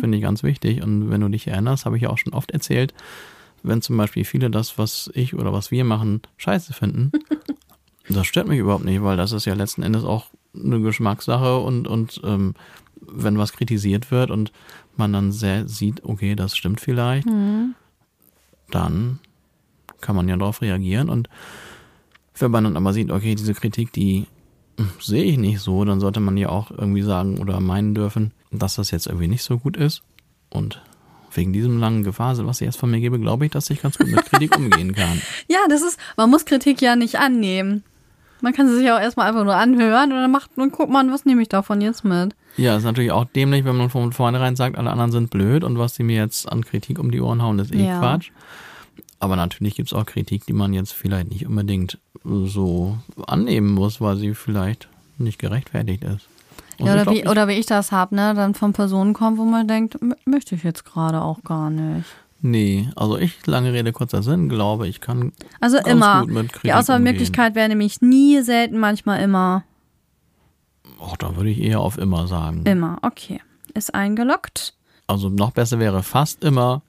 Finde 0.00 0.16
ich 0.16 0.22
ganz 0.22 0.42
wichtig. 0.42 0.82
Und 0.82 1.10
wenn 1.10 1.20
du 1.20 1.28
dich 1.28 1.46
erinnerst, 1.46 1.84
habe 1.84 1.96
ich 1.96 2.02
ja 2.02 2.10
auch 2.10 2.18
schon 2.18 2.32
oft 2.32 2.50
erzählt, 2.50 2.94
wenn 3.62 3.82
zum 3.82 3.96
Beispiel 3.96 4.24
viele 4.24 4.50
das, 4.50 4.78
was 4.78 5.10
ich 5.14 5.34
oder 5.34 5.52
was 5.52 5.70
wir 5.70 5.84
machen, 5.84 6.22
scheiße 6.38 6.72
finden, 6.72 7.12
das 8.10 8.26
stört 8.26 8.48
mich 8.48 8.58
überhaupt 8.58 8.84
nicht, 8.84 9.02
weil 9.02 9.16
das 9.16 9.32
ist 9.32 9.44
ja 9.44 9.54
letzten 9.54 9.82
Endes 9.82 10.04
auch 10.04 10.26
eine 10.54 10.80
Geschmackssache 10.80 11.58
und, 11.58 11.86
und 11.86 12.20
ähm, 12.24 12.54
wenn 13.00 13.38
was 13.38 13.52
kritisiert 13.52 14.10
wird 14.10 14.30
und 14.30 14.52
man 14.96 15.12
dann 15.12 15.32
sehr 15.32 15.68
sieht, 15.68 16.04
okay, 16.04 16.34
das 16.34 16.56
stimmt 16.56 16.80
vielleicht, 16.80 17.26
dann 18.70 19.18
kann 20.00 20.16
man 20.16 20.28
ja 20.28 20.36
darauf 20.36 20.62
reagieren 20.62 21.08
und 21.08 21.28
wenn 22.38 22.50
man 22.50 22.64
dann 22.64 22.76
aber 22.76 22.92
sieht, 22.92 23.10
okay, 23.10 23.34
diese 23.34 23.54
Kritik, 23.54 23.92
die 23.92 24.26
hm, 24.78 24.90
sehe 25.00 25.24
ich 25.24 25.38
nicht 25.38 25.60
so, 25.60 25.84
dann 25.84 26.00
sollte 26.00 26.20
man 26.20 26.36
ja 26.36 26.48
auch 26.48 26.70
irgendwie 26.70 27.02
sagen 27.02 27.38
oder 27.38 27.60
meinen 27.60 27.94
dürfen, 27.94 28.32
dass 28.50 28.76
das 28.76 28.90
jetzt 28.90 29.06
irgendwie 29.06 29.28
nicht 29.28 29.42
so 29.42 29.58
gut 29.58 29.76
ist 29.76 30.02
und 30.48 30.82
wegen 31.32 31.52
diesem 31.52 31.78
langen 31.78 32.02
Gefasel, 32.02 32.46
was 32.46 32.60
ich 32.60 32.66
jetzt 32.66 32.78
von 32.78 32.90
mir 32.90 33.00
gebe, 33.00 33.20
glaube 33.20 33.46
ich, 33.46 33.52
dass 33.52 33.70
ich 33.70 33.82
ganz 33.82 33.98
gut 33.98 34.08
mit 34.08 34.24
Kritik 34.26 34.56
umgehen 34.56 34.94
kann. 34.94 35.20
Ja, 35.48 35.58
das 35.68 35.82
ist, 35.82 35.98
man 36.16 36.30
muss 36.30 36.44
Kritik 36.44 36.80
ja 36.82 36.96
nicht 36.96 37.16
annehmen. 37.16 37.84
Man 38.42 38.52
kann 38.52 38.68
sie 38.68 38.76
sich 38.76 38.90
auch 38.90 39.00
erstmal 39.00 39.28
einfach 39.28 39.44
nur 39.44 39.54
anhören 39.56 40.12
und 40.12 40.18
dann 40.18 40.30
macht 40.30 40.50
und 40.56 40.72
guckt 40.72 40.90
man, 40.90 41.12
was 41.12 41.24
nehme 41.24 41.42
ich 41.42 41.48
davon 41.48 41.80
jetzt 41.80 42.04
mit. 42.04 42.34
Ja, 42.56 42.76
ist 42.76 42.84
natürlich 42.84 43.12
auch 43.12 43.24
dämlich, 43.24 43.64
wenn 43.64 43.76
man 43.76 43.90
von 43.90 44.12
vornherein 44.12 44.56
sagt, 44.56 44.76
alle 44.76 44.90
anderen 44.90 45.12
sind 45.12 45.30
blöd 45.30 45.64
und 45.64 45.78
was 45.78 45.94
sie 45.94 46.02
mir 46.02 46.16
jetzt 46.16 46.50
an 46.50 46.64
Kritik 46.64 46.98
um 46.98 47.10
die 47.10 47.20
Ohren 47.20 47.42
hauen, 47.42 47.58
ist 47.58 47.72
eh 47.74 47.86
Ja. 47.86 47.98
Quatsch. 48.00 48.30
Aber 49.18 49.36
natürlich 49.36 49.74
gibt's 49.76 49.92
auch 49.92 50.06
Kritik, 50.06 50.46
die 50.46 50.54
man 50.54 50.72
jetzt 50.72 50.92
vielleicht 50.92 51.30
nicht 51.30 51.46
unbedingt 51.46 51.98
so 52.24 52.98
annehmen 53.26 53.72
muss, 53.72 54.00
weil 54.00 54.16
sie 54.16 54.34
vielleicht 54.34 54.88
nicht 55.18 55.38
gerechtfertigt 55.38 56.04
ist. 56.04 56.26
Und 56.78 56.86
Ja, 56.86 56.94
oder, 56.94 57.10
wie, 57.10 57.28
oder 57.28 57.46
wie 57.46 57.52
ich 57.52 57.66
das 57.66 57.92
habe, 57.92 58.14
ne? 58.14 58.34
Dann 58.34 58.54
von 58.54 58.72
Personen 58.72 59.12
kommt, 59.12 59.36
wo 59.36 59.44
man 59.44 59.68
denkt, 59.68 59.98
möchte 60.24 60.54
ich 60.54 60.62
jetzt 60.62 60.86
gerade 60.86 61.20
auch 61.20 61.42
gar 61.44 61.68
nicht. 61.68 62.06
Nee, 62.42 62.88
also 62.96 63.18
ich, 63.18 63.46
lange 63.46 63.72
Rede, 63.72 63.92
kurzer 63.92 64.22
Sinn, 64.22 64.48
glaube, 64.48 64.88
ich 64.88 65.00
kann 65.00 65.32
Also 65.60 65.76
ganz 65.76 65.88
immer. 65.88 66.20
gut 66.22 66.30
mit 66.30 66.48
Kritik 66.52 66.62
Die 66.62 66.72
Auswahlmöglichkeit 66.72 67.54
wäre 67.54 67.68
nämlich 67.68 68.00
nie, 68.00 68.40
selten, 68.42 68.78
manchmal 68.78 69.20
immer. 69.22 69.64
Oh, 70.98 71.14
da 71.18 71.36
würde 71.36 71.50
ich 71.50 71.60
eher 71.60 71.80
auf 71.80 71.98
immer 71.98 72.26
sagen. 72.26 72.64
Immer. 72.64 72.98
Okay. 73.02 73.40
Ist 73.74 73.94
eingeloggt. 73.94 74.74
Also 75.06 75.28
noch 75.28 75.50
besser 75.50 75.78
wäre 75.78 76.02
fast 76.02 76.44
immer, 76.44 76.82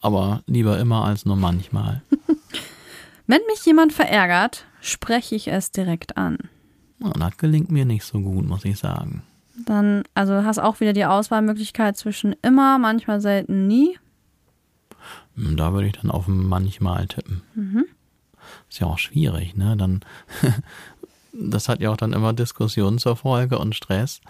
aber 0.00 0.42
lieber 0.46 0.78
immer 0.78 1.04
als 1.04 1.24
nur 1.24 1.36
manchmal. 1.36 2.02
Wenn 3.26 3.40
mich 3.46 3.64
jemand 3.66 3.92
verärgert, 3.92 4.64
spreche 4.80 5.34
ich 5.34 5.48
es 5.48 5.70
direkt 5.70 6.16
an. 6.16 6.38
Und 7.00 7.20
das 7.20 7.36
gelingt 7.36 7.70
mir 7.70 7.84
nicht 7.84 8.04
so 8.04 8.20
gut, 8.20 8.46
muss 8.48 8.64
ich 8.64 8.78
sagen. 8.78 9.22
Dann, 9.66 10.04
also 10.14 10.44
hast 10.44 10.58
auch 10.58 10.80
wieder 10.80 10.92
die 10.92 11.04
Auswahlmöglichkeit 11.04 11.96
zwischen 11.96 12.34
immer, 12.42 12.78
manchmal, 12.78 13.20
selten, 13.20 13.66
nie. 13.66 13.98
Hm, 15.36 15.56
Da 15.56 15.72
würde 15.72 15.86
ich 15.86 15.94
dann 15.94 16.10
auf 16.10 16.26
manchmal 16.28 17.06
tippen. 17.06 17.42
Ist 18.68 18.80
ja 18.80 18.86
auch 18.86 18.98
schwierig, 18.98 19.56
ne? 19.56 19.76
Dann, 19.76 20.00
das 21.32 21.68
hat 21.68 21.80
ja 21.80 21.90
auch 21.90 21.96
dann 21.96 22.12
immer 22.12 22.32
Diskussionen 22.32 22.98
zur 22.98 23.16
Folge 23.16 23.58
und 23.58 23.74
Stress. 23.74 24.20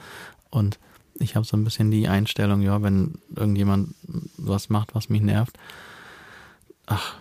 Und 0.51 0.79
ich 1.15 1.37
habe 1.37 1.47
so 1.47 1.57
ein 1.57 1.65
bisschen 1.65 1.91
die 1.91 2.09
Einstellung, 2.09 2.63
ja, 2.63 2.83
wenn 2.83 3.19
irgendjemand 3.35 3.95
was 4.37 4.69
macht, 4.69 4.95
was 4.95 5.09
mich 5.09 5.23
nervt, 5.23 5.59
ach, 6.87 7.17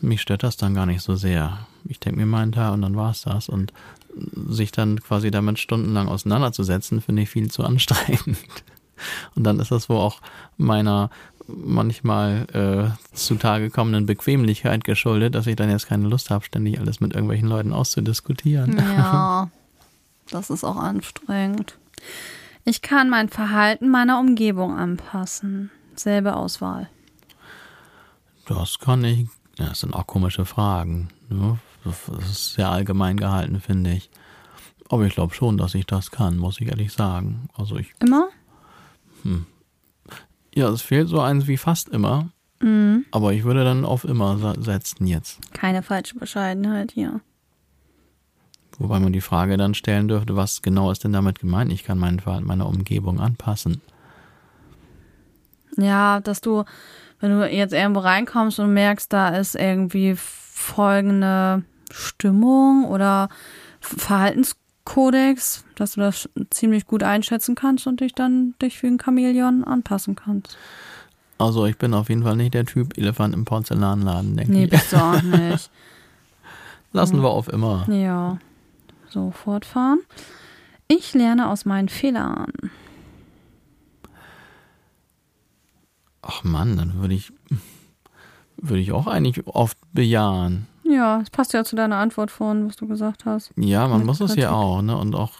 mich 0.00 0.22
stört 0.22 0.42
das 0.42 0.56
dann 0.56 0.74
gar 0.74 0.86
nicht 0.86 1.02
so 1.02 1.16
sehr. 1.16 1.66
Ich 1.84 2.00
denke 2.00 2.20
mir 2.20 2.26
meinen 2.26 2.52
Teil 2.52 2.70
und 2.72 2.82
dann 2.82 2.96
war 2.96 3.10
es 3.10 3.22
das. 3.22 3.48
Und 3.48 3.72
sich 4.48 4.72
dann 4.72 5.00
quasi 5.00 5.30
damit 5.30 5.58
stundenlang 5.58 6.08
auseinanderzusetzen, 6.08 7.00
finde 7.00 7.22
ich 7.22 7.30
viel 7.30 7.50
zu 7.50 7.64
anstrengend. 7.64 8.38
Und 9.34 9.44
dann 9.44 9.60
ist 9.60 9.70
das 9.70 9.88
wohl 9.88 9.96
auch 9.96 10.20
meiner 10.58 11.08
manchmal 11.56 12.46
äh, 12.52 13.16
zutage 13.16 13.70
kommenden 13.70 14.06
Bequemlichkeit 14.06 14.84
geschuldet, 14.84 15.34
dass 15.34 15.46
ich 15.46 15.56
dann 15.56 15.70
jetzt 15.70 15.86
keine 15.86 16.08
Lust 16.08 16.30
habe, 16.30 16.44
ständig 16.44 16.78
alles 16.80 17.00
mit 17.00 17.14
irgendwelchen 17.14 17.48
Leuten 17.48 17.72
auszudiskutieren. 17.72 18.76
Ja, 18.78 19.50
das 20.30 20.50
ist 20.50 20.64
auch 20.64 20.76
anstrengend. 20.76 21.76
Ich 22.64 22.82
kann 22.82 23.10
mein 23.10 23.28
Verhalten 23.28 23.88
meiner 23.88 24.18
Umgebung 24.20 24.76
anpassen. 24.76 25.70
Selbe 25.94 26.36
Auswahl. 26.36 26.88
Das 28.46 28.78
kann 28.78 29.04
ich. 29.04 29.28
Das 29.56 29.80
sind 29.80 29.94
auch 29.94 30.06
komische 30.06 30.44
Fragen. 30.44 31.08
Ne? 31.28 31.58
Das 31.84 32.08
ist 32.08 32.54
sehr 32.54 32.70
allgemein 32.70 33.16
gehalten, 33.16 33.60
finde 33.60 33.92
ich. 33.92 34.10
Aber 34.88 35.04
ich 35.04 35.14
glaube 35.14 35.34
schon, 35.34 35.56
dass 35.56 35.74
ich 35.74 35.86
das 35.86 36.10
kann, 36.10 36.36
muss 36.36 36.60
ich 36.60 36.68
ehrlich 36.68 36.92
sagen. 36.92 37.48
Also 37.54 37.76
ich. 37.76 37.92
Immer? 38.00 38.28
Hm. 39.22 39.46
Ja, 40.54 40.68
es 40.68 40.82
fehlt 40.82 41.08
so 41.08 41.20
eins 41.20 41.46
wie 41.46 41.56
fast 41.56 41.88
immer. 41.88 42.30
Mhm. 42.60 43.06
Aber 43.10 43.32
ich 43.32 43.44
würde 43.44 43.64
dann 43.64 43.84
auf 43.84 44.04
immer 44.04 44.54
setzen 44.60 45.06
jetzt. 45.06 45.38
Keine 45.52 45.82
falsche 45.82 46.18
Bescheidenheit 46.18 46.92
hier. 46.92 47.20
Wobei 48.78 48.98
man 48.98 49.12
die 49.12 49.20
Frage 49.20 49.56
dann 49.56 49.74
stellen 49.74 50.08
dürfte, 50.08 50.36
was 50.36 50.62
genau 50.62 50.90
ist 50.90 51.04
denn 51.04 51.12
damit 51.12 51.38
gemeint? 51.38 51.70
Ich 51.72 51.84
kann 51.84 51.98
meinen 51.98 52.20
Verhalten 52.20 52.46
meiner 52.46 52.66
Umgebung 52.66 53.20
anpassen. 53.20 53.80
Ja, 55.76 56.20
dass 56.20 56.40
du, 56.40 56.64
wenn 57.20 57.30
du 57.30 57.46
jetzt 57.46 57.74
irgendwo 57.74 58.00
reinkommst 58.00 58.58
und 58.58 58.72
merkst, 58.72 59.12
da 59.12 59.28
ist 59.36 59.54
irgendwie 59.54 60.14
folgende 60.16 61.62
Stimmung 61.90 62.86
oder 62.86 63.28
Verhaltenskodex, 64.94 65.64
dass 65.76 65.92
du 65.92 66.00
das 66.00 66.28
ziemlich 66.50 66.86
gut 66.86 67.02
einschätzen 67.02 67.54
kannst 67.54 67.86
und 67.86 68.00
dich 68.00 68.14
dann 68.14 68.54
dich 68.60 68.82
wie 68.82 68.88
ein 68.88 68.98
Chamäleon 69.02 69.64
anpassen 69.64 70.16
kannst. 70.16 70.56
Also 71.38 71.64
ich 71.66 71.78
bin 71.78 71.94
auf 71.94 72.08
jeden 72.08 72.22
Fall 72.22 72.36
nicht 72.36 72.54
der 72.54 72.66
Typ 72.66 72.98
Elefant 72.98 73.34
im 73.34 73.44
Porzellanladen, 73.44 74.36
denke 74.36 74.52
Nee, 74.52 74.64
ich. 74.64 74.70
bist 74.70 74.92
du 74.92 74.96
auch 74.96 75.22
nicht. 75.22 75.70
Lassen 76.92 77.22
wir 77.22 77.28
auf 77.30 77.48
immer. 77.48 77.86
Ja. 77.88 78.38
So, 79.08 79.30
fortfahren. 79.30 80.00
Ich 80.88 81.14
lerne 81.14 81.48
aus 81.48 81.64
meinen 81.64 81.88
Fehlern. 81.88 82.52
Ach 86.22 86.44
Mann, 86.44 86.76
dann 86.76 87.00
würde 87.00 87.14
ich, 87.14 87.32
würde 88.56 88.80
ich 88.82 88.92
auch 88.92 89.06
eigentlich 89.06 89.46
oft 89.46 89.78
bejahen. 89.92 90.66
Ja, 90.90 91.20
es 91.20 91.30
passt 91.30 91.52
ja 91.52 91.64
zu 91.64 91.76
deiner 91.76 91.96
Antwort 91.96 92.30
von, 92.30 92.68
was 92.68 92.76
du 92.76 92.86
gesagt 92.86 93.24
hast. 93.24 93.52
Ja, 93.56 93.86
man 93.86 93.98
Mit 93.98 94.06
muss 94.06 94.20
es 94.20 94.34
ja 94.34 94.48
Kritik. 94.48 94.50
auch, 94.50 94.82
ne? 94.82 94.96
Und 94.96 95.14
auch, 95.14 95.32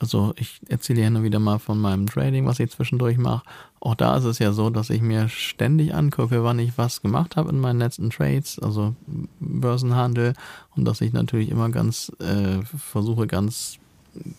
also 0.00 0.32
ich 0.36 0.60
erzähle 0.68 1.02
ja 1.02 1.10
nur 1.10 1.22
wieder 1.22 1.38
mal 1.38 1.58
von 1.58 1.78
meinem 1.80 2.06
Trading, 2.06 2.46
was 2.46 2.58
ich 2.58 2.70
zwischendurch 2.70 3.18
mache. 3.18 3.42
Auch 3.78 3.94
da 3.94 4.16
ist 4.16 4.24
es 4.24 4.38
ja 4.38 4.52
so, 4.52 4.68
dass 4.68 4.90
ich 4.90 5.00
mir 5.00 5.28
ständig 5.28 5.94
angucke, 5.94 6.42
wann 6.42 6.58
ich 6.58 6.76
was 6.76 7.02
gemacht 7.02 7.36
habe 7.36 7.50
in 7.50 7.60
meinen 7.60 7.78
letzten 7.78 8.10
Trades, 8.10 8.58
also 8.58 8.94
Börsenhandel, 9.38 10.34
und 10.76 10.84
dass 10.84 11.00
ich 11.00 11.12
natürlich 11.12 11.50
immer 11.50 11.70
ganz 11.70 12.12
äh, 12.18 12.62
versuche, 12.76 13.26
ganz 13.26 13.78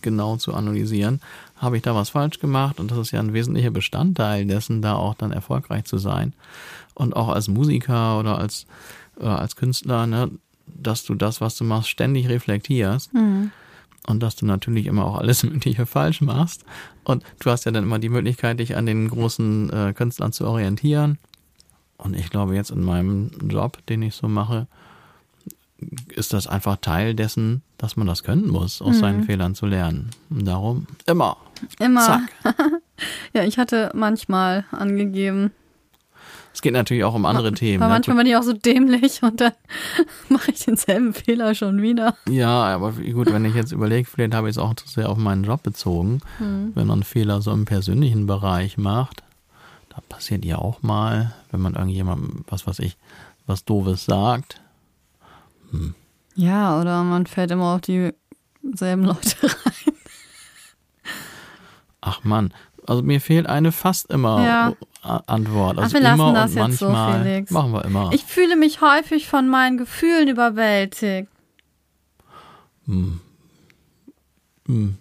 genau 0.02 0.36
zu 0.36 0.54
analysieren, 0.54 1.20
habe 1.56 1.76
ich 1.76 1.82
da 1.82 1.94
was 1.94 2.10
falsch 2.10 2.38
gemacht 2.40 2.78
und 2.78 2.90
das 2.90 2.98
ist 2.98 3.10
ja 3.10 3.20
ein 3.20 3.32
wesentlicher 3.32 3.70
Bestandteil 3.70 4.46
dessen, 4.46 4.82
da 4.82 4.94
auch 4.94 5.14
dann 5.14 5.32
erfolgreich 5.32 5.84
zu 5.84 5.98
sein. 5.98 6.34
Und 6.94 7.16
auch 7.16 7.28
als 7.28 7.48
Musiker 7.48 8.18
oder 8.18 8.38
als, 8.38 8.66
äh, 9.20 9.24
als 9.26 9.56
Künstler, 9.56 10.06
ne, 10.06 10.30
dass 10.66 11.04
du 11.04 11.14
das, 11.14 11.40
was 11.40 11.56
du 11.56 11.64
machst, 11.64 11.88
ständig 11.90 12.28
reflektierst 12.28 13.12
Mhm. 13.14 13.50
und 14.06 14.22
dass 14.22 14.36
du 14.36 14.46
natürlich 14.46 14.86
immer 14.86 15.04
auch 15.04 15.18
alles 15.18 15.42
Mögliche 15.44 15.86
falsch 15.86 16.20
machst. 16.20 16.64
Und 17.04 17.24
du 17.40 17.50
hast 17.50 17.64
ja 17.64 17.72
dann 17.72 17.84
immer 17.84 17.98
die 17.98 18.08
Möglichkeit, 18.08 18.60
dich 18.60 18.76
an 18.76 18.86
den 18.86 19.08
großen 19.08 19.70
äh, 19.70 19.92
Künstlern 19.94 20.32
zu 20.32 20.46
orientieren. 20.46 21.18
Und 21.98 22.14
ich 22.14 22.30
glaube, 22.30 22.54
jetzt 22.54 22.70
in 22.70 22.82
meinem 22.82 23.30
Job, 23.48 23.78
den 23.86 24.02
ich 24.02 24.14
so 24.14 24.26
mache, 24.28 24.66
ist 26.14 26.32
das 26.32 26.46
einfach 26.46 26.76
Teil 26.80 27.14
dessen, 27.14 27.62
dass 27.76 27.96
man 27.96 28.06
das 28.06 28.22
können 28.22 28.48
muss, 28.48 28.80
aus 28.80 28.98
seinen 29.00 29.24
Fehlern 29.24 29.54
zu 29.56 29.66
lernen. 29.66 30.10
Und 30.30 30.44
darum 30.46 30.86
immer. 31.06 31.36
Immer. 31.78 32.06
Zack. 32.06 32.22
Ja, 33.34 33.42
ich 33.42 33.58
hatte 33.58 33.90
manchmal 33.94 34.64
angegeben. 34.70 35.50
Es 36.54 36.60
geht 36.60 36.72
natürlich 36.72 37.04
auch 37.04 37.14
um 37.14 37.24
andere 37.24 37.52
Themen. 37.52 37.80
Weil 37.80 37.88
ne? 37.88 37.94
manchmal 37.94 38.16
bin 38.18 38.26
ich 38.26 38.36
auch 38.36 38.42
so 38.42 38.52
dämlich 38.52 39.22
und 39.22 39.40
dann 39.40 39.52
mache 40.28 40.50
ich 40.50 40.64
denselben 40.64 41.14
Fehler 41.14 41.54
schon 41.54 41.80
wieder. 41.80 42.16
Ja, 42.28 42.64
aber 42.64 42.92
gut, 42.92 43.32
wenn 43.32 43.44
ich 43.44 43.54
jetzt 43.54 43.72
überlege, 43.72 44.08
vielleicht 44.08 44.34
habe 44.34 44.48
ich 44.48 44.56
es 44.56 44.62
auch 44.62 44.74
zu 44.74 44.86
sehr 44.88 45.08
auf 45.08 45.16
meinen 45.16 45.44
Job 45.44 45.62
bezogen. 45.62 46.20
Wenn 46.38 46.86
man 46.86 47.02
Fehler 47.02 47.40
so 47.40 47.52
im 47.52 47.64
persönlichen 47.64 48.26
Bereich 48.26 48.76
macht, 48.76 49.22
da 49.88 50.00
passiert 50.08 50.44
ja 50.44 50.56
auch 50.58 50.82
mal, 50.82 51.34
wenn 51.50 51.60
man 51.60 51.74
irgendjemandem, 51.74 52.44
was 52.48 52.66
weiß 52.66 52.78
ich, 52.80 52.96
was 53.46 53.64
Doofes 53.64 54.04
sagt. 54.04 54.60
Ja, 56.34 56.80
oder 56.80 57.02
man 57.02 57.26
fällt 57.26 57.50
immer 57.50 57.74
auf 57.74 57.80
dieselben 57.82 59.04
Leute 59.04 59.36
rein. 59.42 59.94
Ach 62.00 62.24
Mann, 62.24 62.52
also 62.86 63.02
mir 63.02 63.20
fehlt 63.20 63.46
eine 63.46 63.72
fast 63.72 64.10
immer 64.10 64.44
Ja. 64.44 64.72
Antwort. 65.26 65.78
Also 65.78 65.94
wir 65.94 66.00
lassen 66.00 66.20
immer 66.20 66.32
das 66.32 66.54
und 66.54 66.70
jetzt 66.70 66.78
so, 66.78 66.94
Felix. 66.94 67.50
machen 67.50 67.72
wir 67.72 67.84
immer. 67.84 68.10
Ich 68.12 68.22
fühle 68.24 68.56
mich 68.56 68.80
häufig 68.80 69.26
von 69.28 69.48
meinen 69.48 69.76
Gefühlen 69.78 70.28
überwältigt. 70.28 71.28
Hm, 72.86 73.20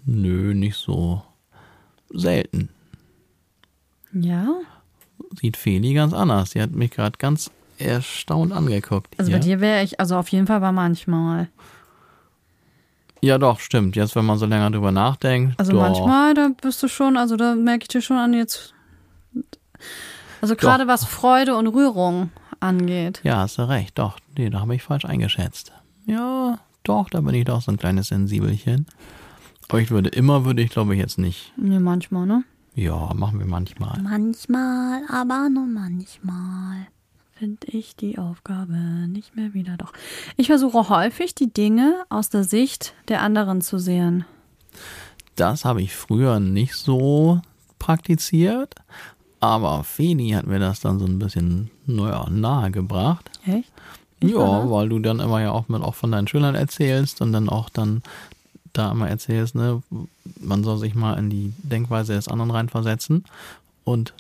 nö, 0.06 0.54
nicht 0.54 0.76
so 0.76 1.24
selten. 2.10 2.70
Ja? 4.14 4.48
Sieht 5.40 5.56
Feli 5.58 5.94
ganz 5.94 6.14
anders. 6.14 6.52
Sie 6.52 6.62
hat 6.62 6.72
mich 6.72 6.92
gerade 6.92 7.18
ganz 7.18 7.52
erstaunt 7.78 8.52
angeguckt. 8.54 9.14
Also 9.18 9.30
hier. 9.30 9.40
bei 9.40 9.44
dir 9.44 9.62
wäre 9.62 9.84
ich, 9.84 10.00
also 10.00 10.18
auf 10.18 10.28
jeden 10.30 10.48
Fall 10.48 10.62
war 10.62 10.72
manchmal. 10.72 11.48
Ja, 13.22 13.38
doch, 13.38 13.60
stimmt. 13.60 13.96
Jetzt, 13.96 14.16
wenn 14.16 14.26
man 14.26 14.38
so 14.38 14.46
länger 14.46 14.72
drüber 14.72 14.92
nachdenkt. 14.92 15.60
Also 15.60 15.74
doch. 15.74 15.82
manchmal, 15.82 16.34
da 16.34 16.50
bist 16.62 16.82
du 16.82 16.88
schon, 16.88 17.18
also 17.18 17.38
da 17.38 17.56
merke 17.56 17.84
ich 17.84 17.88
dir 17.88 18.02
schon 18.02 18.18
an 18.18 18.34
jetzt. 18.34 18.74
Also 20.42 20.56
gerade 20.56 20.88
was 20.88 21.06
Freude 21.06 21.56
und 21.56 21.68
Rührung 21.68 22.32
angeht. 22.60 23.22
Ja, 23.24 23.38
hast 23.38 23.60
du 23.60 23.70
recht. 23.70 24.00
Doch, 24.00 24.18
nee, 24.38 24.50
da 24.50 24.62
habe 24.62 24.76
ich 24.76 24.82
falsch 24.82 25.06
eingeschätzt. 25.06 25.72
Ja, 26.08 26.60
doch, 26.84 27.10
da 27.10 27.22
bin 27.22 27.36
ich 27.36 27.46
doch 27.46 27.62
so 27.62 27.72
ein 27.72 27.78
kleines 27.78 28.08
Sensibelchen. 28.08 28.88
Aber 29.70 29.80
ich 29.80 29.92
würde 29.92 30.10
immer, 30.10 30.44
würde 30.46 30.64
ich 30.64 30.72
glaube 30.72 30.96
ich 30.96 31.00
jetzt 31.00 31.20
nicht. 31.20 31.54
Nee, 31.58 31.80
manchmal, 31.80 32.26
ne? 32.26 32.44
Ja, 32.74 33.14
machen 33.14 33.40
wir 33.40 33.46
manchmal. 33.46 34.02
Manchmal, 34.02 35.04
aber 35.10 35.50
nur 35.50 35.68
manchmal 35.68 36.88
finde 37.42 37.66
ich 37.72 37.96
die 37.96 38.20
Aufgabe 38.20 38.76
nicht 39.08 39.36
mehr 39.36 39.56
wieder. 39.56 39.76
Doch. 39.76 39.94
Ich 40.38 40.46
versuche 40.46 40.90
häufig, 40.90 41.34
die 41.34 41.52
Dinge 41.52 42.04
aus 42.08 42.30
der 42.30 42.44
Sicht 42.44 42.94
der 43.08 43.24
anderen 43.24 43.62
zu 43.62 43.80
sehen. 43.80 44.26
Das 45.36 45.66
habe 45.66 45.82
ich 45.82 45.96
früher 45.96 46.40
nicht 46.40 46.76
so 46.76 47.42
praktiziert. 47.80 48.76
Aber 49.40 49.84
Feli 49.84 50.30
hat 50.30 50.46
mir 50.46 50.60
das 50.60 50.82
dann 50.82 51.00
so 51.00 51.06
ein 51.06 51.18
bisschen, 51.18 51.72
naja, 51.88 52.30
nahegebracht. 52.30 53.32
Echt? 53.48 53.72
Ich 54.20 54.30
Ja, 54.30 54.70
weil 54.70 54.90
du 54.90 55.00
dann 55.00 55.20
immer 55.20 55.42
ja 55.42 55.50
auch 55.50 55.68
mit 55.68 55.82
auch 55.82 55.96
von 55.96 56.12
deinen 56.12 56.28
Schülern 56.28 56.54
erzählst 56.54 57.22
und 57.22 57.32
dann 57.32 57.50
auch 57.50 57.70
dann 57.70 58.04
da 58.72 58.92
immer 58.92 59.10
erzählst, 59.10 59.56
ne, 59.56 59.82
man 60.40 60.64
soll 60.64 60.78
sich 60.78 60.94
mal 60.94 61.18
in 61.18 61.32
die 61.32 61.54
Denkweise 61.58 62.14
des 62.14 62.28
anderen 62.28 62.52
reinversetzen. 62.52 63.26
Und. 63.84 64.14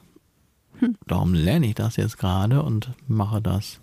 Darum 1.07 1.33
lerne 1.33 1.67
ich 1.67 1.75
das 1.75 1.95
jetzt 1.95 2.17
gerade 2.17 2.61
und 2.63 2.91
mache 3.07 3.41
das 3.41 3.79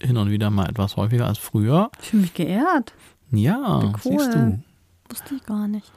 hin 0.00 0.16
und 0.16 0.30
wieder 0.30 0.50
mal 0.50 0.68
etwas 0.68 0.96
häufiger 0.96 1.26
als 1.26 1.38
früher. 1.38 1.90
Ich 2.00 2.08
fühle 2.08 2.22
mich 2.22 2.34
geehrt. 2.34 2.92
Ja, 3.30 3.82
Wie 3.82 3.86
cool. 3.86 4.18
siehst 4.18 4.34
du. 4.34 4.62
Wusste 5.10 5.34
ich 5.34 5.44
gar 5.44 5.68
nicht. 5.68 5.90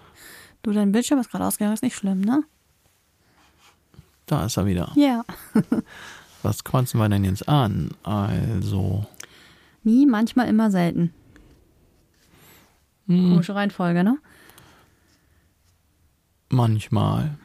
Du, 0.64 0.72
dein 0.72 0.92
Bildschirm 0.92 1.20
ist 1.20 1.30
gerade 1.32 1.46
ausgegangen, 1.46 1.74
ist 1.74 1.84
nicht 1.84 1.96
schlimm, 1.96 2.22
ne? 2.22 2.44
Da 4.26 4.46
ist 4.46 4.58
er 4.58 4.66
wieder. 4.66 4.92
Ja. 4.96 5.24
Was 6.44 6.64
kreuzen 6.64 7.00
wir 7.00 7.10
denn 7.10 7.24
jetzt 7.24 7.48
an? 7.48 7.92
Also, 8.04 9.06
Nie, 9.84 10.06
manchmal, 10.06 10.48
immer 10.48 10.72
selten. 10.72 11.14
hm, 13.08 13.30
Komische 13.32 13.54
Reihenfolge, 13.56 14.04
ne? 14.04 14.18
Manchmal. 16.50 17.38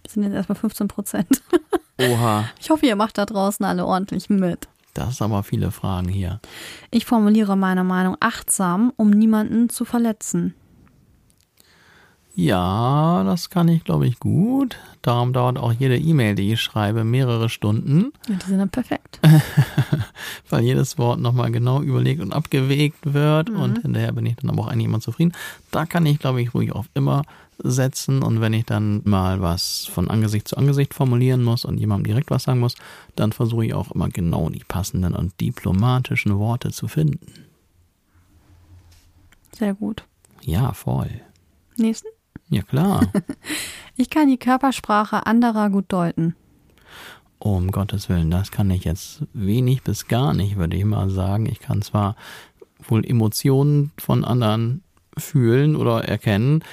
sind 0.13 0.23
jetzt 0.23 0.33
erstmal 0.33 0.57
15 0.57 0.87
Prozent. 0.87 1.41
Oha, 1.99 2.45
Ich 2.59 2.69
hoffe, 2.69 2.85
ihr 2.85 2.95
macht 2.95 3.17
da 3.17 3.25
draußen 3.25 3.65
alle 3.65 3.85
ordentlich 3.85 4.29
mit. 4.29 4.67
das 4.93 5.17
sind 5.17 5.25
aber 5.25 5.43
viele 5.43 5.71
Fragen 5.71 6.07
hier. 6.09 6.39
Ich 6.89 7.05
formuliere 7.05 7.55
meine 7.55 7.83
Meinung 7.83 8.17
achtsam, 8.19 8.91
um 8.97 9.09
niemanden 9.11 9.69
zu 9.69 9.85
verletzen. 9.85 10.55
Ja, 12.33 13.23
das 13.25 13.49
kann 13.49 13.67
ich, 13.67 13.83
glaube 13.83 14.07
ich, 14.07 14.19
gut. 14.19 14.77
Darum 15.01 15.33
dauert 15.33 15.57
auch 15.57 15.73
jede 15.73 15.97
E-Mail, 15.97 16.35
die 16.35 16.53
ich 16.53 16.61
schreibe, 16.61 17.03
mehrere 17.03 17.49
Stunden. 17.49 18.13
Ja, 18.27 18.35
die 18.35 18.45
sind 18.45 18.59
dann 18.59 18.69
perfekt. 18.69 19.19
weil 20.49 20.63
jedes 20.63 20.97
Wort 20.97 21.19
nochmal 21.19 21.51
genau 21.51 21.81
überlegt 21.81 22.21
und 22.21 22.31
abgewegt 22.31 23.13
wird 23.13 23.49
mhm. 23.49 23.59
und 23.59 23.81
hinterher 23.81 24.13
bin 24.13 24.25
ich 24.25 24.37
dann 24.37 24.49
aber 24.49 24.63
auch 24.63 24.67
eigentlich 24.67 24.85
immer 24.85 25.01
zufrieden. 25.01 25.33
Da 25.71 25.85
kann 25.85 26.05
ich, 26.05 26.19
glaube 26.19 26.41
ich, 26.41 26.53
ruhig 26.53 26.71
auf 26.71 26.87
immer 26.93 27.23
setzen 27.63 28.23
und 28.23 28.41
wenn 28.41 28.53
ich 28.53 28.65
dann 28.65 29.01
mal 29.03 29.41
was 29.41 29.85
von 29.85 30.09
Angesicht 30.09 30.47
zu 30.47 30.57
Angesicht 30.57 30.93
formulieren 30.93 31.43
muss 31.43 31.65
und 31.65 31.77
jemandem 31.77 32.07
direkt 32.07 32.31
was 32.31 32.43
sagen 32.43 32.59
muss, 32.59 32.75
dann 33.15 33.33
versuche 33.33 33.65
ich 33.65 33.73
auch 33.73 33.91
immer 33.91 34.09
genau 34.09 34.49
die 34.49 34.63
passenden 34.67 35.13
und 35.13 35.39
diplomatischen 35.39 36.37
Worte 36.39 36.71
zu 36.71 36.87
finden. 36.87 37.19
Sehr 39.51 39.73
gut. 39.73 40.05
Ja, 40.41 40.73
voll. 40.73 41.21
Nächsten? 41.77 42.07
Ja, 42.49 42.63
klar. 42.63 43.11
ich 43.95 44.09
kann 44.09 44.27
die 44.27 44.37
Körpersprache 44.37 45.25
anderer 45.25 45.69
gut 45.69 45.85
deuten. 45.89 46.35
Um 47.39 47.71
Gottes 47.71 48.07
Willen, 48.07 48.29
das 48.29 48.51
kann 48.51 48.69
ich 48.69 48.83
jetzt 48.83 49.23
wenig 49.33 49.81
bis 49.81 50.07
gar 50.07 50.33
nicht, 50.33 50.57
würde 50.57 50.77
ich 50.77 50.85
mal 50.85 51.09
sagen. 51.09 51.47
Ich 51.47 51.59
kann 51.59 51.81
zwar 51.81 52.15
wohl 52.87 53.05
Emotionen 53.05 53.91
von 53.97 54.23
anderen 54.23 54.83
fühlen 55.17 55.75
oder 55.75 56.03
erkennen, 56.03 56.63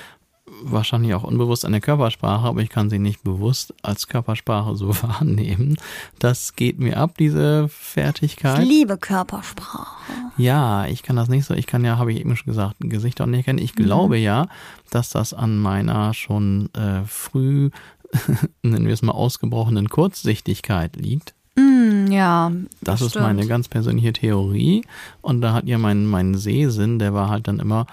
wahrscheinlich 0.62 1.14
auch 1.14 1.25
unbewusst 1.25 1.64
an 1.64 1.73
der 1.73 1.81
Körpersprache, 1.81 2.47
aber 2.47 2.61
ich 2.61 2.69
kann 2.69 2.90
sie 2.90 2.99
nicht 2.99 3.23
bewusst 3.23 3.75
als 3.83 4.07
Körpersprache 4.07 4.76
so 4.76 4.88
wahrnehmen. 5.02 5.76
Das 6.19 6.57
geht 6.57 6.78
mir 6.78 6.97
ab, 6.97 7.17
diese 7.19 7.69
Fertigkeit. 7.69 8.62
Ich 8.62 8.69
liebe 8.69 8.97
Körpersprache. 8.97 9.97
Ja, 10.37 10.87
ich 10.87 11.02
kann 11.02 11.17
das 11.17 11.28
nicht 11.28 11.45
so. 11.45 11.55
Ich 11.55 11.67
kann 11.67 11.85
ja, 11.85 11.99
habe 11.99 12.12
ich 12.12 12.21
eben 12.21 12.37
schon 12.37 12.47
gesagt, 12.47 12.76
Gesichter 12.81 13.26
nicht 13.26 13.38
erkennen. 13.38 13.59
Ich 13.59 13.76
mhm. 13.76 13.85
glaube 13.85 14.19
ja, 14.19 14.47
dass 14.90 15.11
das 15.11 15.35
an 15.35 15.59
meiner 15.59 16.14
schon 16.14 16.73
äh, 16.75 17.05
früh, 17.07 17.71
nennen 18.62 18.87
wir 18.87 18.95
es 18.95 19.02
mal, 19.02 19.12
ausgebrochenen 19.12 19.88
Kurzsichtigkeit 19.88 20.97
liegt. 20.97 21.35
Mm, 21.57 22.11
ja. 22.11 22.52
Das, 22.81 23.00
das 23.00 23.09
ist 23.09 23.14
meine 23.17 23.47
ganz 23.47 23.69
persönliche 23.69 24.12
Theorie. 24.12 24.85
Und 25.21 25.40
da 25.40 25.52
hat 25.52 25.67
ja 25.67 25.78
mein, 25.78 26.07
mein 26.07 26.35
Sehsinn, 26.35 26.99
der 26.99 27.14
war 27.14 27.28
halt 27.28 27.49
dann 27.49 27.59
immer 27.59 27.87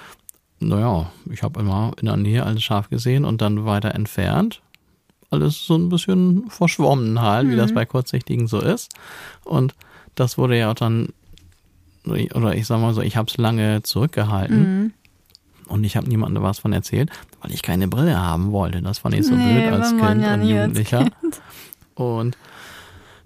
naja, 0.60 1.12
ich 1.30 1.44
habe 1.44 1.60
immer 1.60 1.92
in 2.00 2.06
der 2.06 2.18
Nähe 2.18 2.46
alles 2.46 2.64
scharf 2.64 2.90
gesehen 2.90 3.26
und 3.26 3.42
dann 3.42 3.66
weiter 3.66 3.94
entfernt. 3.94 4.62
Alles 5.30 5.66
so 5.66 5.76
ein 5.76 5.90
bisschen 5.90 6.50
verschwommen 6.50 7.22
halt, 7.22 7.48
mhm. 7.48 7.52
wie 7.52 7.56
das 7.56 7.72
mhm. 7.72 7.76
bei 7.76 7.86
Kurzsichtigen 7.86 8.48
so 8.48 8.60
ist. 8.60 8.92
Und 9.44 9.74
das 10.16 10.38
wurde 10.38 10.58
ja 10.58 10.72
auch 10.72 10.76
dann, 10.76 11.10
oder 12.06 12.56
ich 12.56 12.68
sag 12.68 12.80
mal 12.80 12.94
so, 12.94 13.02
ich 13.02 13.18
habe 13.18 13.30
es 13.30 13.38
lange 13.38 13.84
zurückgehalten. 13.84 14.84
Mhm. 14.84 14.94
Und 15.68 15.84
ich 15.84 15.98
habe 15.98 16.08
niemandem 16.08 16.44
was 16.44 16.60
von 16.60 16.74
erzählt, 16.74 17.10
weil 17.42 17.52
ich 17.52 17.64
keine 17.64 17.88
Brille 17.88 18.20
haben 18.22 18.52
wollte. 18.52 18.82
Das 18.82 19.00
fand 19.00 19.16
ich 19.16 19.26
so 19.26 19.36
nee, 19.36 19.62
blöd 19.62 19.74
als 19.74 19.90
Kind 19.90 20.22
ja 20.22 20.36
und 20.36 20.48
Jugendlicher. 20.48 21.00
Kind. 21.06 21.42
Und 21.96 22.38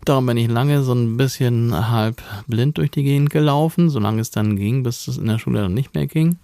darum 0.05 0.25
bin 0.25 0.38
ich 0.38 0.48
lange 0.48 0.81
so 0.83 0.93
ein 0.93 1.17
bisschen 1.17 1.89
halb 1.89 2.21
blind 2.48 2.77
durch 2.77 2.91
die 2.91 3.03
Gegend 3.03 3.29
gelaufen, 3.29 3.89
solange 3.89 4.21
es 4.21 4.31
dann 4.31 4.55
ging, 4.55 4.83
bis 4.83 5.07
es 5.07 5.17
in 5.17 5.27
der 5.27 5.38
Schule 5.38 5.62
dann 5.62 5.74
nicht 5.74 5.93
mehr 5.93 6.07
ging. 6.07 6.38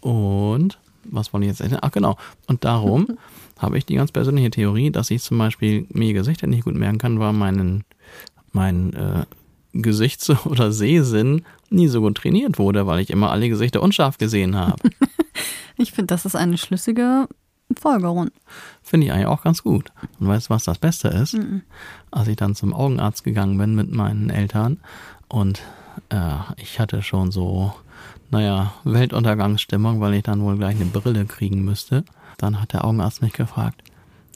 Und 0.00 0.78
was 1.04 1.32
wollte 1.32 1.46
ich 1.46 1.50
jetzt 1.50 1.60
erzählen? 1.60 1.80
Ach 1.82 1.90
genau. 1.90 2.16
Und 2.46 2.64
darum 2.64 3.18
habe 3.58 3.78
ich 3.78 3.86
die 3.86 3.96
ganz 3.96 4.12
persönliche 4.12 4.50
Theorie, 4.50 4.90
dass 4.90 5.10
ich 5.10 5.22
zum 5.22 5.38
Beispiel 5.38 5.86
mir 5.90 6.12
Gesichter 6.12 6.46
nicht 6.46 6.64
gut 6.64 6.74
merken 6.74 6.98
kann, 6.98 7.18
weil 7.18 7.32
meinen, 7.32 7.84
mein 8.52 8.92
äh, 8.94 9.24
Gesichts- 9.72 10.30
oder 10.46 10.72
Sehsinn 10.72 11.44
nie 11.70 11.88
so 11.88 12.00
gut 12.00 12.16
trainiert 12.16 12.58
wurde, 12.58 12.86
weil 12.86 13.00
ich 13.00 13.10
immer 13.10 13.30
alle 13.30 13.48
Gesichter 13.48 13.82
unscharf 13.82 14.18
gesehen 14.18 14.56
habe. 14.56 14.90
ich 15.76 15.92
finde, 15.92 16.08
das 16.08 16.24
ist 16.24 16.36
eine 16.36 16.58
schlüssige 16.58 17.28
Folgerung. 17.78 18.30
Finde 18.82 19.06
ich 19.06 19.12
eigentlich 19.12 19.26
auch 19.26 19.42
ganz 19.42 19.62
gut. 19.62 19.90
Und 20.20 20.28
weißt 20.28 20.48
du, 20.48 20.54
was 20.54 20.64
das 20.64 20.78
Beste 20.78 21.08
ist? 21.08 21.34
Mhm. 21.34 21.62
Als 22.10 22.28
ich 22.28 22.36
dann 22.36 22.54
zum 22.54 22.72
Augenarzt 22.72 23.24
gegangen 23.24 23.58
bin 23.58 23.74
mit 23.74 23.90
meinen 23.90 24.30
Eltern 24.30 24.78
und 25.28 25.62
äh, 26.10 26.36
ich 26.58 26.78
hatte 26.78 27.02
schon 27.02 27.32
so 27.32 27.72
naja, 28.30 28.72
Weltuntergangsstimmung, 28.84 30.00
weil 30.00 30.14
ich 30.14 30.22
dann 30.22 30.42
wohl 30.42 30.56
gleich 30.56 30.76
eine 30.76 30.86
Brille 30.86 31.24
kriegen 31.26 31.64
müsste. 31.64 32.04
Dann 32.38 32.60
hat 32.60 32.72
der 32.72 32.84
Augenarzt 32.84 33.22
mich 33.22 33.32
gefragt, 33.32 33.82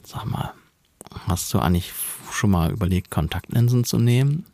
sag 0.03 0.25
mal, 0.25 0.53
hast 1.27 1.53
du 1.53 1.59
eigentlich 1.59 1.93
schon 2.31 2.51
mal 2.51 2.71
überlegt, 2.71 3.11
Kontaktlinsen 3.11 3.83
zu 3.83 3.99
nehmen? 3.99 4.45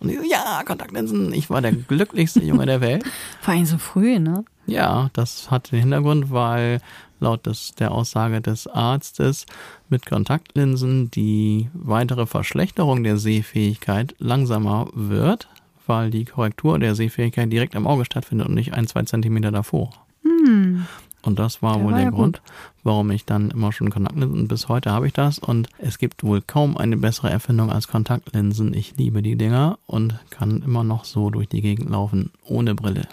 Und 0.00 0.10
ich 0.10 0.18
so, 0.18 0.24
ja, 0.24 0.62
Kontaktlinsen, 0.64 1.32
ich 1.32 1.48
war 1.48 1.62
der 1.62 1.72
glücklichste 1.72 2.42
Junge 2.42 2.66
der 2.66 2.80
Welt. 2.80 3.04
Vor 3.40 3.54
allem 3.54 3.64
so 3.64 3.78
früh, 3.78 4.18
ne? 4.18 4.44
Ja, 4.66 5.10
das 5.12 5.50
hat 5.50 5.72
den 5.72 5.80
Hintergrund, 5.80 6.30
weil 6.30 6.80
laut 7.20 7.46
des, 7.46 7.74
der 7.76 7.92
Aussage 7.92 8.40
des 8.40 8.66
Arztes 8.66 9.46
mit 9.88 10.06
Kontaktlinsen 10.06 11.10
die 11.10 11.70
weitere 11.72 12.26
Verschlechterung 12.26 13.04
der 13.04 13.16
Sehfähigkeit 13.16 14.14
langsamer 14.18 14.88
wird, 14.92 15.48
weil 15.86 16.10
die 16.10 16.24
Korrektur 16.24 16.78
der 16.78 16.94
Sehfähigkeit 16.94 17.52
direkt 17.52 17.76
am 17.76 17.86
Auge 17.86 18.04
stattfindet 18.04 18.48
und 18.48 18.54
nicht 18.54 18.74
ein, 18.74 18.86
zwei 18.86 19.02
Zentimeter 19.02 19.50
davor. 19.50 19.90
Hm. 20.22 20.86
Und 21.22 21.38
das 21.38 21.62
war 21.62 21.76
der 21.76 21.84
wohl 21.84 21.92
war 21.92 21.98
der 21.98 22.06
ja 22.06 22.10
Grund, 22.10 22.42
gut. 22.42 22.52
warum 22.82 23.10
ich 23.12 23.24
dann 23.24 23.50
immer 23.50 23.72
schon 23.72 23.90
Kontaktlinsen, 23.90 24.48
bis 24.48 24.68
heute 24.68 24.90
habe 24.90 25.06
ich 25.06 25.12
das 25.12 25.38
und 25.38 25.68
es 25.78 25.98
gibt 25.98 26.24
wohl 26.24 26.42
kaum 26.42 26.76
eine 26.76 26.96
bessere 26.96 27.30
Erfindung 27.30 27.70
als 27.70 27.86
Kontaktlinsen. 27.86 28.74
Ich 28.74 28.96
liebe 28.96 29.22
die 29.22 29.36
Dinger 29.36 29.78
und 29.86 30.18
kann 30.30 30.62
immer 30.62 30.82
noch 30.82 31.04
so 31.04 31.30
durch 31.30 31.48
die 31.48 31.62
Gegend 31.62 31.90
laufen, 31.90 32.32
ohne 32.44 32.74
Brille. 32.74 33.06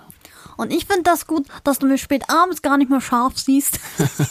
Und 0.57 0.73
ich 0.73 0.85
finde 0.87 1.03
das 1.03 1.25
gut, 1.25 1.47
dass 1.63 1.79
du 1.79 1.87
mich 1.87 2.01
spät 2.01 2.23
abends 2.29 2.61
gar 2.61 2.77
nicht 2.77 2.89
mehr 2.89 2.99
scharf 2.99 3.37
siehst. 3.37 3.79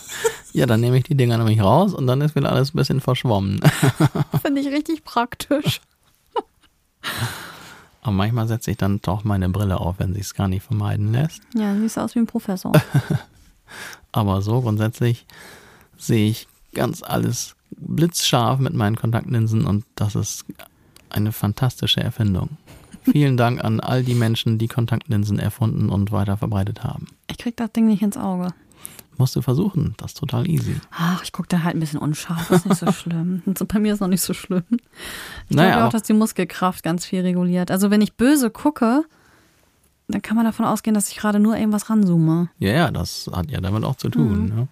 ja, 0.53 0.67
dann 0.67 0.81
nehme 0.81 0.99
ich 0.99 1.05
die 1.05 1.15
Dinger 1.15 1.39
nämlich 1.39 1.63
raus 1.63 1.95
und 1.95 2.07
dann 2.07 2.21
ist 2.21 2.35
wieder 2.35 2.53
alles 2.53 2.75
ein 2.75 2.77
bisschen 2.77 3.01
verschwommen. 3.01 3.61
finde 4.43 4.61
ich 4.61 4.67
richtig 4.69 5.05
praktisch. 5.05 5.81
Aber 8.03 8.13
manchmal 8.13 8.47
setze 8.47 8.71
ich 8.71 8.77
dann 8.77 9.01
doch 9.03 9.25
meine 9.25 9.49
Brille 9.49 9.81
auf, 9.81 9.99
wenn 9.99 10.15
sich 10.15 10.23
es 10.23 10.35
gar 10.35 10.49
nicht 10.49 10.63
vermeiden 10.63 11.13
lässt. 11.13 11.43
Ja, 11.55 11.75
siehst 11.77 11.99
aus 11.99 12.15
wie 12.15 12.21
ein 12.21 12.27
Professor. 12.27 12.73
Aber 14.13 14.41
so 14.41 14.61
grundsätzlich 14.61 15.27
sehe 15.99 16.31
ich 16.31 16.49
ganz 16.75 17.03
alles 17.03 17.57
blitzscharf 17.77 18.61
mit 18.61 18.75
meinen 18.75 18.97
Kontaktlinsen 18.97 19.67
und 19.67 19.85
das 19.95 20.15
ist 20.15 20.45
eine 21.11 21.33
fantastische 21.33 22.01
Erfindung. 22.01 22.51
Vielen 23.03 23.37
Dank 23.37 23.65
an 23.65 23.81
all 23.81 24.03
die 24.03 24.15
Menschen, 24.15 24.59
die 24.59 24.69
Kontaktlinsen 24.69 25.39
erfunden 25.39 25.89
und 25.89 26.13
weiter 26.13 26.37
verbreitet 26.37 26.85
haben. 26.85 27.07
Ich 27.31 27.39
krieg 27.39 27.57
das 27.57 27.73
Ding 27.73 27.87
nicht 27.87 28.03
ins 28.03 28.17
Auge. 28.17 28.53
Musst 29.19 29.37
du 29.37 29.43
versuchen, 29.43 29.95
das 29.99 30.13
ist 30.13 30.19
total 30.19 30.49
easy. 30.49 30.77
Ach, 30.93 31.23
ich 31.23 31.33
gucke 31.33 31.49
da 31.49 31.65
halt 31.65 31.77
ein 31.77 31.81
bisschen 31.81 31.99
unscharf, 31.99 32.49
das 32.49 32.59
ist 32.59 32.67
nicht 32.67 32.79
so 32.79 32.93
schlimm. 32.93 33.43
Und 33.47 33.59
so, 33.59 33.67
bei 33.67 33.79
mir 33.79 33.93
ist 33.93 34.01
noch 34.01 34.09
nicht 34.09 34.23
so 34.23 34.33
schlimm. 34.33 34.63
Ich 35.49 35.57
naja, 35.57 35.73
glaube 35.73 35.87
auch, 35.89 35.93
dass 35.93 36.05
die 36.05 36.13
Muskelkraft 36.13 36.85
ganz 36.85 37.05
viel 37.05 37.23
reguliert. 37.23 37.71
Also 37.71 37.91
wenn 37.91 38.01
ich 38.01 38.15
böse 38.15 38.51
gucke, 38.51 39.05
dann 40.07 40.23
kann 40.23 40.37
man 40.37 40.47
davon 40.47 40.65
ausgehen, 40.65 40.95
dass 40.95 41.11
ich 41.11 41.17
gerade 41.17 41.41
nur 41.41 41.57
irgendwas 41.57 41.91
ranzoome. 41.91 42.49
Ja, 42.59 42.71
ja, 42.71 42.91
das 42.91 43.29
hat 43.33 43.51
ja 43.51 43.61
damit 43.61 43.85
auch 43.85 43.97
zu 43.97 44.09
tun. 44.09 44.43
Mhm. 44.43 44.55
Ne? 44.55 44.69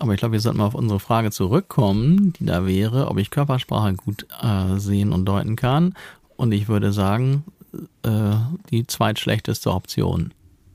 Aber 0.00 0.14
ich 0.14 0.18
glaube, 0.18 0.32
wir 0.32 0.40
sollten 0.40 0.58
mal 0.58 0.66
auf 0.66 0.74
unsere 0.74 0.98
Frage 0.98 1.30
zurückkommen, 1.30 2.32
die 2.32 2.46
da 2.46 2.66
wäre, 2.66 3.08
ob 3.08 3.18
ich 3.18 3.30
Körpersprache 3.30 3.94
gut 3.94 4.26
äh, 4.42 4.78
sehen 4.78 5.12
und 5.12 5.26
deuten 5.26 5.56
kann. 5.56 5.94
Und 6.36 6.52
ich 6.52 6.68
würde 6.68 6.92
sagen, 6.92 7.44
äh, 8.02 8.36
die 8.70 8.86
zweitschlechteste 8.86 9.70
Option. 9.72 10.32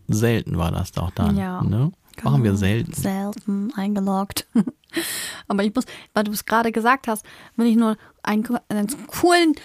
Selten 0.07 0.57
war 0.57 0.71
das 0.71 0.91
doch 0.91 1.11
dann. 1.11 1.37
Ja. 1.37 1.61
Ne? 1.63 1.91
Genau. 2.19 2.31
Machen 2.31 2.43
wir 2.43 2.55
selten. 2.57 2.93
Selten 2.93 3.71
eingeloggt. 3.75 4.45
Aber 5.47 5.63
ich 5.63 5.73
muss, 5.73 5.85
weil 6.13 6.25
du 6.25 6.31
es 6.31 6.45
gerade 6.45 6.71
gesagt 6.71 7.07
hast, 7.07 7.25
will 7.55 7.67
ich 7.67 7.77
nur 7.77 7.95
einen, 8.23 8.45
einen 8.67 8.87
coolen 9.07 9.55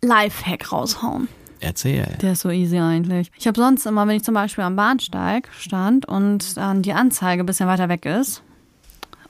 Lifehack 0.00 0.70
raushauen. 0.70 1.28
Erzähl. 1.58 2.06
Der 2.20 2.32
ist 2.32 2.40
so 2.40 2.50
easy 2.50 2.78
eigentlich. 2.78 3.30
Ich 3.36 3.46
habe 3.46 3.60
sonst 3.60 3.86
immer, 3.86 4.06
wenn 4.06 4.16
ich 4.16 4.24
zum 4.24 4.34
Beispiel 4.34 4.64
am 4.64 4.76
Bahnsteig 4.76 5.48
stand 5.58 6.06
und 6.06 6.56
dann 6.56 6.82
die 6.82 6.92
Anzeige 6.92 7.42
ein 7.42 7.46
bisschen 7.46 7.68
weiter 7.68 7.88
weg 7.88 8.06
ist 8.06 8.42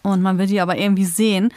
und 0.02 0.20
man 0.20 0.36
will 0.38 0.46
die 0.46 0.60
aber 0.60 0.76
irgendwie 0.76 1.04
sehen, 1.04 1.52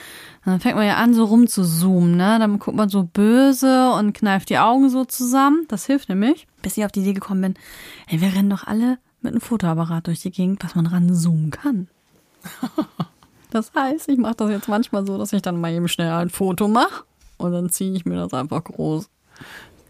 dann 0.45 0.59
fängt 0.59 0.75
man 0.75 0.85
ja 0.85 0.95
an, 0.95 1.13
so 1.13 1.25
rumzuzoomen, 1.25 2.15
ne? 2.15 2.37
Dann 2.39 2.59
guckt 2.59 2.77
man 2.77 2.89
so 2.89 3.03
böse 3.03 3.91
und 3.91 4.13
kneift 4.13 4.49
die 4.49 4.59
Augen 4.59 4.89
so 4.89 5.03
zusammen. 5.03 5.65
Das 5.67 5.85
hilft 5.87 6.07
nämlich. 6.07 6.47
Bis 6.61 6.77
ich 6.77 6.85
auf 6.85 6.91
die 6.91 7.01
Idee 7.01 7.13
gekommen 7.13 7.41
bin, 7.41 7.53
ey, 8.07 8.21
wir 8.21 8.33
rennen 8.33 8.49
doch 8.49 8.65
alle 8.65 8.97
mit 9.25 9.33
einem 9.33 9.41
Fotoapparat 9.41 10.07
durch 10.07 10.21
die 10.21 10.31
Gegend, 10.31 10.63
was 10.63 10.75
man 10.75 10.87
ranzoomen 10.87 11.51
kann. 11.51 11.87
das 13.51 13.71
heißt, 13.73 14.07
ich 14.09 14.17
mache 14.17 14.35
das 14.35 14.49
jetzt 14.49 14.67
manchmal 14.67 15.05
so, 15.05 15.17
dass 15.17 15.33
ich 15.33 15.41
dann 15.41 15.59
mal 15.59 15.73
eben 15.73 15.87
schnell 15.87 16.11
ein 16.11 16.29
Foto 16.29 16.67
mache 16.67 17.03
und 17.37 17.51
dann 17.51 17.69
ziehe 17.69 17.93
ich 17.93 18.05
mir 18.05 18.15
das 18.15 18.33
einfach 18.33 18.63
groß. 18.63 19.09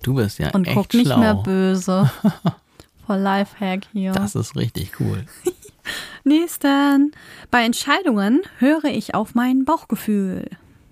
Du 0.02 0.16
bist 0.16 0.40
ja 0.40 0.52
und 0.52 0.68
echt 0.68 0.76
guck 0.76 0.94
nicht 0.94 1.16
mehr 1.18 1.36
böse. 1.36 2.10
Voll 3.06 3.20
Lifehack 3.20 3.88
hier. 3.92 4.14
Das 4.14 4.36
ist 4.36 4.56
richtig 4.56 5.00
cool. 5.00 5.26
Nächsten. 6.24 7.12
Bei 7.52 7.64
Entscheidungen 7.64 8.42
höre 8.58 8.86
ich 8.86 9.14
auf 9.14 9.36
mein 9.36 9.64
Bauchgefühl. 9.64 10.50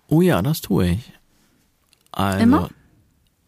Oh 0.08 0.22
ja, 0.22 0.42
das 0.44 0.62
tue 0.62 0.90
ich. 0.90 1.14
Also, 2.12 2.40
immer? 2.40 2.70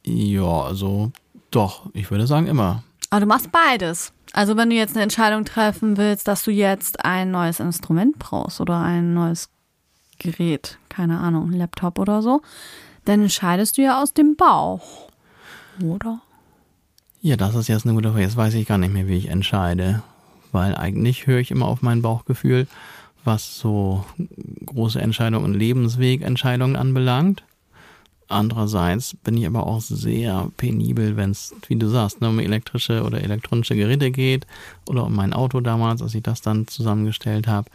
Ja, 0.03 0.61
also 0.61 1.11
doch, 1.51 1.89
ich 1.93 2.09
würde 2.09 2.25
sagen 2.25 2.47
immer. 2.47 2.83
Aber 3.11 3.21
du 3.21 3.27
machst 3.27 3.51
beides. 3.51 4.13
Also 4.33 4.57
wenn 4.57 4.69
du 4.69 4.75
jetzt 4.75 4.95
eine 4.95 5.03
Entscheidung 5.03 5.45
treffen 5.45 5.97
willst, 5.97 6.27
dass 6.27 6.43
du 6.43 6.51
jetzt 6.51 7.05
ein 7.05 7.31
neues 7.31 7.59
Instrument 7.59 8.19
brauchst 8.19 8.59
oder 8.59 8.79
ein 8.79 9.13
neues 9.13 9.49
Gerät, 10.19 10.77
keine 10.89 11.19
Ahnung, 11.19 11.51
Laptop 11.51 11.99
oder 11.99 12.21
so, 12.21 12.41
dann 13.05 13.21
entscheidest 13.21 13.77
du 13.77 13.83
ja 13.83 14.01
aus 14.01 14.13
dem 14.13 14.35
Bauch. 14.35 15.09
Oder? 15.83 16.21
Ja, 17.21 17.37
das 17.37 17.55
ist 17.55 17.67
jetzt 17.67 17.85
eine 17.85 17.95
gute 17.95 18.09
Frage. 18.09 18.23
Jetzt 18.23 18.37
weiß 18.37 18.53
ich 18.53 18.67
gar 18.67 18.77
nicht 18.77 18.93
mehr, 18.93 19.07
wie 19.07 19.17
ich 19.17 19.29
entscheide. 19.29 20.03
Weil 20.51 20.75
eigentlich 20.75 21.27
höre 21.27 21.39
ich 21.39 21.51
immer 21.51 21.67
auf 21.67 21.81
mein 21.81 22.01
Bauchgefühl, 22.01 22.67
was 23.23 23.57
so 23.57 24.05
große 24.65 25.01
Entscheidungen 25.01 25.43
und 25.43 25.53
Lebenswegentscheidungen 25.53 26.75
anbelangt. 26.75 27.43
Andererseits 28.27 29.15
bin 29.23 29.37
ich 29.37 29.45
aber 29.45 29.67
auch 29.67 29.81
sehr 29.81 30.49
penibel, 30.57 31.15
wenn 31.15 31.31
es, 31.31 31.53
wie 31.67 31.75
du 31.75 31.87
sagst, 31.87 32.21
ne, 32.21 32.29
um 32.29 32.39
elektrische 32.39 33.03
oder 33.03 33.21
elektronische 33.21 33.75
Geräte 33.75 34.09
geht 34.09 34.47
oder 34.87 35.05
um 35.05 35.15
mein 35.15 35.33
Auto 35.33 35.61
damals, 35.61 36.01
als 36.01 36.15
ich 36.15 36.23
das 36.23 36.41
dann 36.41 36.67
zusammengestellt 36.67 37.47
habe 37.47 37.69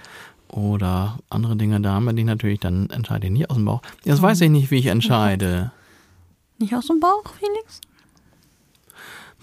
oder 0.48 1.20
andere 1.30 1.54
Dinge 1.54 1.80
da, 1.80 2.00
denen 2.00 2.18
ich 2.18 2.24
natürlich 2.24 2.58
dann 2.58 2.90
entscheide 2.90 3.28
ich 3.28 3.32
nicht 3.32 3.48
aus 3.48 3.56
dem 3.56 3.64
Bauch. 3.64 3.82
Jetzt 4.04 4.20
weiß 4.20 4.40
ich 4.40 4.50
nicht, 4.50 4.72
wie 4.72 4.78
ich 4.78 4.86
entscheide. 4.86 5.70
Nicht 6.58 6.74
aus 6.74 6.88
dem 6.88 6.98
Bauch, 6.98 7.24
Felix? 7.38 7.80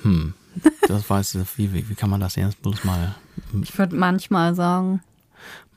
Hm, 0.03 0.33
das 0.87 1.09
weiß 1.09 1.35
ich, 1.35 1.57
wie, 1.57 1.73
wie, 1.73 1.89
wie 1.89 1.95
kann 1.95 2.09
man 2.09 2.19
das 2.19 2.35
jetzt 2.35 2.61
bloß 2.61 2.83
mal. 2.83 3.15
Ich 3.63 3.77
würde 3.77 3.95
manchmal 3.95 4.55
sagen. 4.55 5.01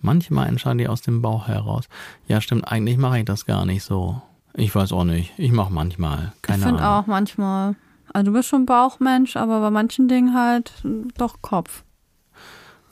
Manchmal 0.03 0.49
entscheide 0.49 0.83
ich 0.83 0.89
aus 0.89 1.03
dem 1.03 1.23
Bauch 1.23 1.47
heraus. 1.47 1.85
Ja, 2.27 2.41
stimmt, 2.41 2.67
eigentlich 2.67 2.97
mache 2.97 3.21
ich 3.21 3.25
das 3.25 3.47
gar 3.47 3.65
nicht 3.65 3.85
so. 3.85 4.21
Ich 4.55 4.75
weiß 4.75 4.93
auch 4.93 5.05
nicht. 5.05 5.33
Ich 5.37 5.53
mache 5.53 5.73
manchmal. 5.73 6.33
Keine 6.43 6.59
ich 6.59 6.65
finde 6.65 6.87
auch 6.87 7.07
manchmal. 7.07 7.77
Also 8.13 8.31
du 8.31 8.37
bist 8.37 8.49
schon 8.49 8.67
Bauchmensch, 8.67 9.37
aber 9.37 9.61
bei 9.61 9.71
manchen 9.71 10.09
Dingen 10.09 10.35
halt 10.35 10.73
doch 11.17 11.41
Kopf. 11.43 11.85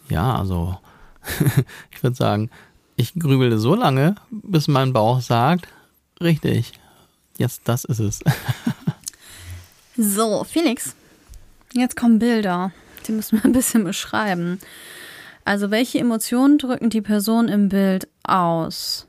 Ja, 0.08 0.36
also 0.36 0.78
ich 1.90 2.02
würde 2.02 2.16
sagen, 2.16 2.50
ich 2.96 3.14
grübelte 3.14 3.58
so 3.58 3.74
lange, 3.74 4.14
bis 4.30 4.68
mein 4.68 4.92
Bauch 4.92 5.20
sagt, 5.20 5.68
richtig, 6.20 6.72
jetzt 7.36 7.62
das 7.64 7.84
ist 7.84 8.00
es. 8.00 8.20
so, 9.96 10.44
Felix, 10.44 10.94
jetzt 11.72 11.96
kommen 11.96 12.18
Bilder. 12.18 12.72
Die 13.06 13.12
müssen 13.12 13.38
wir 13.38 13.44
ein 13.44 13.52
bisschen 13.52 13.84
beschreiben. 13.84 14.60
Also, 15.44 15.70
welche 15.70 15.98
Emotionen 15.98 16.58
drücken 16.58 16.90
die 16.90 17.00
Person 17.00 17.48
im 17.48 17.70
Bild 17.70 18.06
aus? 18.22 19.07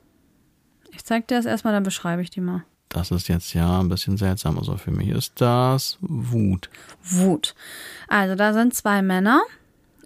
Ich 1.00 1.06
zeig 1.06 1.26
dir 1.28 1.36
das 1.36 1.46
erstmal, 1.46 1.72
dann 1.72 1.82
beschreibe 1.82 2.20
ich 2.20 2.28
die 2.28 2.42
mal. 2.42 2.62
Das 2.90 3.10
ist 3.10 3.28
jetzt 3.28 3.54
ja 3.54 3.80
ein 3.80 3.88
bisschen 3.88 4.18
seltsam. 4.18 4.58
Also 4.58 4.76
für 4.76 4.90
mich 4.90 5.08
ist 5.08 5.40
das 5.40 5.96
Wut. 6.02 6.68
Wut. 7.02 7.54
Also 8.06 8.34
da 8.34 8.52
sind 8.52 8.74
zwei 8.74 9.00
Männer 9.00 9.40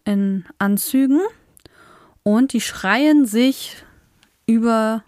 in 0.04 0.44
Anzügen 0.58 1.18
und 2.22 2.52
die 2.52 2.60
schreien 2.60 3.26
sich 3.26 3.74
über 4.46 5.02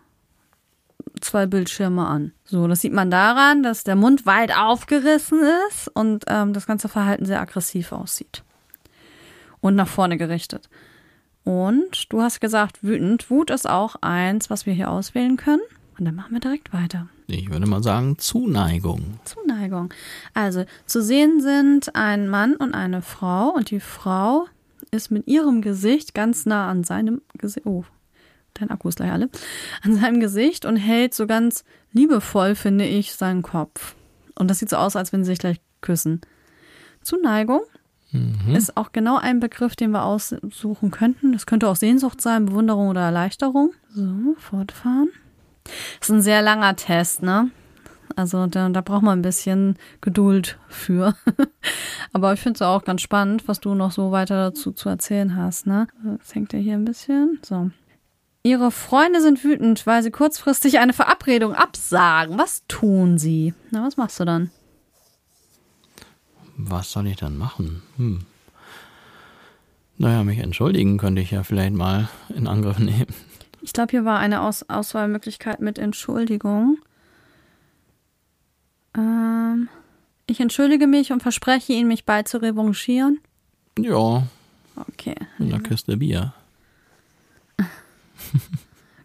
zwei 1.21 1.47
Bildschirme 1.47 2.05
an. 2.05 2.33
So, 2.45 2.67
das 2.67 2.81
sieht 2.81 2.93
man 2.93 3.09
daran, 3.09 3.63
dass 3.63 3.85
der 3.85 3.95
Mund 3.95 4.27
weit 4.27 4.57
aufgerissen 4.57 5.39
ist 5.69 5.87
und 5.95 6.25
ähm, 6.27 6.53
das 6.53 6.67
ganze 6.67 6.89
Verhalten 6.89 7.27
sehr 7.27 7.41
aggressiv 7.41 7.93
aussieht. 7.93 8.43
Und 9.61 9.77
nach 9.77 9.87
vorne 9.89 10.17
gerichtet. 10.17 10.69
Und 11.45 12.13
du 12.13 12.23
hast 12.23 12.41
gesagt, 12.41 12.83
wütend. 12.83 13.31
Wut 13.31 13.51
ist 13.51 13.71
auch 13.71 13.95
eins, 14.01 14.51
was 14.51 14.67
wir 14.67 14.73
hier 14.73 14.91
auswählen 14.91 15.37
können. 15.37 15.63
Und 15.99 16.05
dann 16.05 16.15
machen 16.15 16.33
wir 16.33 16.41
direkt 16.41 16.73
weiter. 16.73 17.09
Ich 17.27 17.51
würde 17.51 17.67
mal 17.67 17.83
sagen 17.83 18.19
Zuneigung. 18.19 19.19
Zuneigung. 19.25 19.93
Also 20.35 20.65
zu 20.85 21.03
sehen 21.03 21.41
sind 21.41 21.95
ein 21.95 22.29
Mann 22.29 22.55
und 22.55 22.75
eine 22.75 23.03
Frau 23.03 23.51
und 23.51 23.71
die 23.71 23.81
Frau 23.81 24.47
ist 24.91 25.11
mit 25.11 25.27
ihrem 25.27 25.63
Gesicht 25.63 26.15
ganz 26.15 26.47
nah 26.47 26.69
an 26.69 26.85
seinem 26.85 27.23
Gesicht. 27.39 27.67
Oh, 27.67 27.85
dein 28.55 28.71
Akku 28.71 28.89
ist 28.89 28.97
gleich 28.97 29.11
alle. 29.11 29.31
An 29.83 29.97
seinem 29.97 30.21
Gesicht 30.21 30.65
und 30.65 30.77
hält 30.77 31.15
so 31.15 31.27
ganz 31.27 31.65
liebevoll, 31.93 32.55
finde 32.55 32.85
ich, 32.85 33.15
seinen 33.15 33.43
Kopf. 33.43 33.97
Und 34.35 34.49
das 34.49 34.59
sieht 34.59 34.69
so 34.69 34.77
aus, 34.77 34.97
als 34.97 35.13
wenn 35.13 35.25
sie 35.25 35.31
sich 35.31 35.39
gleich 35.39 35.61
küssen. 35.81 36.21
Zuneigung 37.03 37.63
mhm. 38.13 38.55
ist 38.55 38.77
auch 38.77 38.93
genau 38.93 39.17
ein 39.17 39.41
Begriff, 39.41 39.77
den 39.77 39.93
wir 39.93 40.05
aussuchen 40.05 40.91
könnten. 40.91 41.33
Das 41.33 41.47
könnte 41.47 41.69
auch 41.69 41.77
Sehnsucht 41.77 42.21
sein, 42.21 42.47
Bewunderung 42.47 42.89
oder 42.89 43.03
Erleichterung. 43.03 43.73
So, 43.89 44.35
fortfahren. 44.39 45.09
Das 45.99 46.09
ist 46.09 46.15
ein 46.15 46.23
sehr 46.23 46.43
langer 46.43 46.77
Test, 46.77 47.23
ne? 47.23 47.51
Also 48.15 48.47
da, 48.47 48.69
da 48.69 48.81
braucht 48.81 49.03
man 49.03 49.19
ein 49.19 49.23
bisschen 49.23 49.77
Geduld 50.01 50.59
für. 50.69 51.15
Aber 52.13 52.33
ich 52.33 52.41
finde 52.41 52.57
es 52.57 52.63
auch 52.63 52.85
ganz 52.85 53.03
spannend, 53.03 53.47
was 53.49 53.61
du 53.61 53.75
noch 53.75 53.93
so 53.93 54.13
weiter 54.13 54.51
dazu 54.51 54.73
zu 54.73 54.89
erzählen 54.89 55.37
hast, 55.37 55.67
ne? 55.67 55.87
Jetzt 56.13 56.35
hängt 56.35 56.55
er 56.55 56.61
hier 56.61 56.75
ein 56.75 56.85
bisschen. 56.85 57.39
So. 57.45 57.71
Ihre 58.43 58.71
Freunde 58.71 59.21
sind 59.21 59.43
wütend, 59.43 59.87
weil 59.87 60.03
sie 60.03 60.13
kurzfristig 60.13 60.79
eine 60.79 60.93
Verabredung 60.93 61.55
absagen. 61.55 62.39
Was 62.39 62.63
tun 62.69 63.19
sie? 63.19 63.55
Na, 63.71 63.85
was 63.85 63.97
machst 63.97 64.21
du 64.21 64.25
dann? 64.25 64.51
Was 66.57 66.93
soll 66.93 67.09
ich 67.09 67.17
dann 67.17 67.37
machen? 67.37 67.83
Hm. 67.97 68.21
Naja, 69.99 70.25
mich 70.25 70.39
entschuldigen 70.39 70.97
könnte 70.97 71.23
ich 71.23 71.33
ja 71.33 71.43
vielleicht 71.43 71.75
mal 71.75 72.09
in 72.35 72.47
Angriff 72.47 72.79
nehmen. 72.79 73.07
Ich 73.67 73.73
glaube, 73.73 73.91
hier 73.91 74.05
war 74.05 74.21
eine 74.21 74.43
Aus 74.43 74.63
Auswahlmöglichkeit 74.71 75.59
mit 75.59 75.77
Entschuldigung. 75.77 76.79
Ähm, 78.97 79.69
ich 80.29 80.39
entschuldige 80.39 80.87
mich 80.87 81.11
und 81.11 81.21
verspreche 81.21 81.73
Ihnen, 81.73 81.89
mich 81.89 82.05
bald 82.05 82.29
zu 82.29 82.41
revanchieren. 82.41 83.19
Ja. 83.77 84.23
Okay. 84.77 85.17
Mit 85.39 85.53
einer 85.53 85.61
Kiste 85.65 85.97
Bier. 85.97 86.33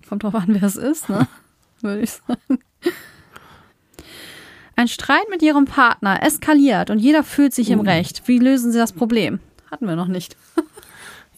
Kommt 0.08 0.22
drauf 0.22 0.36
an, 0.36 0.50
wer 0.50 0.62
es 0.62 0.76
ist, 0.76 1.10
ne? 1.10 1.28
Würde 1.82 2.04
ich 2.04 2.12
sagen. 2.12 2.60
Ein 4.76 4.88
Streit 4.88 5.28
mit 5.32 5.42
Ihrem 5.42 5.66
Partner 5.66 6.22
eskaliert 6.22 6.92
und 6.92 7.00
jeder 7.00 7.24
fühlt 7.24 7.56
sich 7.56 7.72
im 7.72 7.80
uh. 7.80 7.84
Recht. 7.84 8.28
Wie 8.28 8.38
lösen 8.38 8.72
Sie 8.72 8.78
das 8.78 8.94
Problem? 8.94 9.40
Hatten 9.72 9.88
wir 9.88 9.96
noch 9.96 10.08
nicht. 10.08 10.38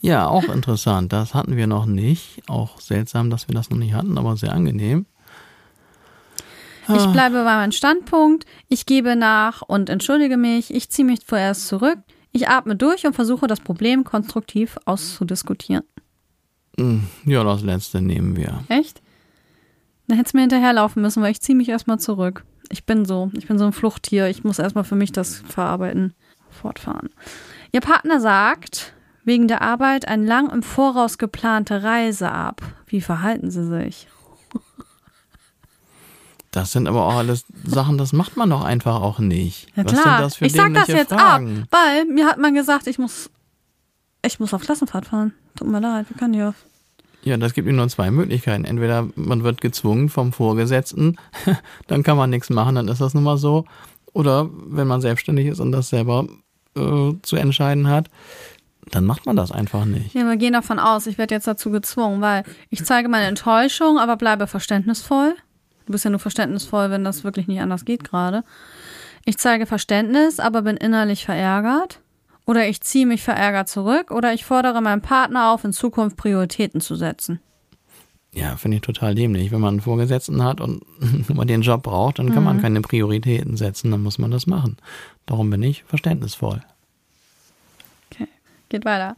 ja, 0.03 0.27
auch 0.27 0.43
interessant. 0.43 1.13
Das 1.13 1.33
hatten 1.33 1.55
wir 1.55 1.65
noch 1.65 1.85
nicht. 1.85 2.43
Auch 2.49 2.81
seltsam, 2.81 3.29
dass 3.29 3.47
wir 3.47 3.55
das 3.55 3.69
noch 3.69 3.77
nicht 3.77 3.93
hatten, 3.93 4.17
aber 4.17 4.35
sehr 4.35 4.51
angenehm. 4.51 5.05
Ich 6.89 6.99
ah. 6.99 7.11
bleibe 7.11 7.45
bei 7.45 7.55
meinem 7.55 7.71
Standpunkt, 7.71 8.45
ich 8.67 8.85
gebe 8.85 9.15
nach 9.15 9.61
und 9.61 9.89
entschuldige 9.89 10.35
mich, 10.35 10.73
ich 10.73 10.89
ziehe 10.89 11.05
mich 11.05 11.21
vorerst 11.25 11.69
zurück, 11.69 11.99
ich 12.33 12.49
atme 12.49 12.75
durch 12.75 13.05
und 13.07 13.13
versuche 13.13 13.47
das 13.47 13.61
Problem 13.61 14.03
konstruktiv 14.03 14.77
auszudiskutieren. 14.83 15.85
Hm, 16.77 17.07
ja, 17.25 17.45
das 17.45 17.61
letzte 17.61 18.01
nehmen 18.01 18.35
wir. 18.35 18.65
Echt? 18.67 19.01
Dann 20.07 20.17
hätte 20.17 20.27
es 20.27 20.33
mir 20.33 20.41
hinterherlaufen 20.41 21.01
müssen, 21.01 21.23
weil 21.23 21.31
ich 21.31 21.39
ziehe 21.39 21.55
mich 21.55 21.69
erstmal 21.69 22.01
zurück. 22.01 22.43
Ich 22.69 22.85
bin 22.85 23.05
so, 23.05 23.31
ich 23.37 23.47
bin 23.47 23.57
so 23.57 23.65
ein 23.65 23.71
Fluchttier, 23.71 24.27
ich 24.27 24.43
muss 24.43 24.59
erstmal 24.59 24.83
für 24.83 24.95
mich 24.95 25.13
das 25.13 25.37
verarbeiten, 25.47 26.13
fortfahren. 26.49 27.09
Ihr 27.71 27.79
Partner 27.79 28.19
sagt, 28.19 28.93
wegen 29.23 29.47
der 29.47 29.61
Arbeit 29.61 30.07
eine 30.07 30.25
lang 30.25 30.49
im 30.49 30.63
Voraus 30.63 31.17
geplante 31.17 31.83
Reise 31.83 32.31
ab. 32.31 32.61
Wie 32.87 33.01
verhalten 33.01 33.51
Sie 33.51 33.65
sich? 33.65 34.07
Das 36.51 36.71
sind 36.71 36.87
aber 36.87 37.07
auch 37.07 37.15
alles 37.15 37.45
Sachen, 37.63 37.97
das 37.97 38.13
macht 38.13 38.37
man 38.37 38.49
doch 38.51 38.63
einfach 38.63 39.01
auch 39.01 39.17
nicht. 39.17 39.67
Ja, 39.75 39.85
Was 39.85 39.93
klar. 39.93 40.21
das 40.21 40.35
für 40.35 40.45
ich 40.45 40.53
sag 40.53 40.71
das 40.75 40.87
jetzt 40.87 41.11
Fragen? 41.11 41.63
ab, 41.63 41.67
weil 41.71 42.05
mir 42.05 42.27
hat 42.27 42.37
man 42.37 42.53
gesagt, 42.53 42.85
ich 42.85 42.99
muss, 42.99 43.31
ich 44.23 44.39
muss 44.39 44.53
auf 44.53 44.61
Klassenfahrt 44.61 45.07
fahren. 45.07 45.33
Tut 45.55 45.67
mir 45.67 45.79
leid, 45.79 46.05
wir 46.09 46.17
können 46.17 46.39
auf. 46.43 46.53
Ja, 47.23 47.37
das 47.37 47.53
gibt 47.53 47.67
nur 47.67 47.87
zwei 47.87 48.11
Möglichkeiten. 48.11 48.65
Entweder 48.65 49.07
man 49.15 49.43
wird 49.43 49.61
gezwungen 49.61 50.09
vom 50.09 50.31
Vorgesetzten, 50.31 51.17
dann 51.87 52.03
kann 52.03 52.17
man 52.17 52.29
nichts 52.29 52.51
machen, 52.51 52.75
dann 52.75 52.87
ist 52.87 53.01
das 53.01 53.15
nun 53.15 53.23
mal 53.23 53.37
so. 53.37 53.65
Oder 54.11 54.47
wenn 54.51 54.85
man 54.87 55.01
selbstständig 55.01 55.47
ist 55.47 55.59
und 55.59 55.71
das 55.71 55.89
selber 55.89 56.27
äh, 56.75 57.13
zu 57.23 57.35
entscheiden 57.35 57.87
hat, 57.87 58.11
dann 58.91 59.05
macht 59.05 59.25
man 59.25 59.35
das 59.35 59.51
einfach 59.51 59.85
nicht. 59.85 60.13
Ja, 60.13 60.27
wir 60.27 60.37
gehen 60.37 60.53
davon 60.53 60.79
aus, 60.79 61.07
ich 61.07 61.17
werde 61.17 61.35
jetzt 61.35 61.47
dazu 61.47 61.71
gezwungen, 61.71 62.21
weil 62.21 62.43
ich 62.69 62.83
zeige 62.85 63.09
meine 63.09 63.27
Enttäuschung, 63.27 63.99
aber 63.99 64.17
bleibe 64.17 64.47
verständnisvoll. 64.47 65.35
Du 65.85 65.91
bist 65.91 66.05
ja 66.05 66.09
nur 66.09 66.19
verständnisvoll, 66.19 66.89
wenn 66.89 67.03
das 67.03 67.23
wirklich 67.23 67.47
nicht 67.47 67.61
anders 67.61 67.85
geht 67.85 68.03
gerade. 68.03 68.43
Ich 69.25 69.37
zeige 69.37 69.65
Verständnis, 69.65 70.39
aber 70.39 70.61
bin 70.61 70.77
innerlich 70.77 71.25
verärgert. 71.25 71.99
Oder 72.45 72.67
ich 72.67 72.81
ziehe 72.81 73.05
mich 73.05 73.23
verärgert 73.23 73.69
zurück. 73.69 74.11
Oder 74.11 74.33
ich 74.33 74.45
fordere 74.45 74.81
meinen 74.81 75.01
Partner 75.01 75.51
auf, 75.51 75.63
in 75.63 75.71
Zukunft 75.71 76.17
Prioritäten 76.17 76.81
zu 76.81 76.95
setzen. 76.95 77.39
Ja, 78.33 78.55
finde 78.57 78.75
ich 78.75 78.81
total 78.81 79.15
dämlich. 79.15 79.51
Wenn 79.51 79.61
man 79.61 79.75
einen 79.75 79.81
Vorgesetzten 79.81 80.43
hat 80.43 80.59
und 80.59 80.83
man 81.29 81.47
den 81.47 81.61
Job 81.61 81.83
braucht, 81.83 82.19
dann 82.19 82.29
kann 82.29 82.39
mhm. 82.39 82.45
man 82.45 82.61
keine 82.61 82.81
Prioritäten 82.81 83.55
setzen, 83.55 83.91
dann 83.91 84.01
muss 84.01 84.17
man 84.17 84.31
das 84.31 84.47
machen. 84.47 84.77
Darum 85.25 85.49
bin 85.49 85.63
ich 85.63 85.83
verständnisvoll. 85.83 86.61
Geht 88.73 88.85
weiter. 88.85 89.15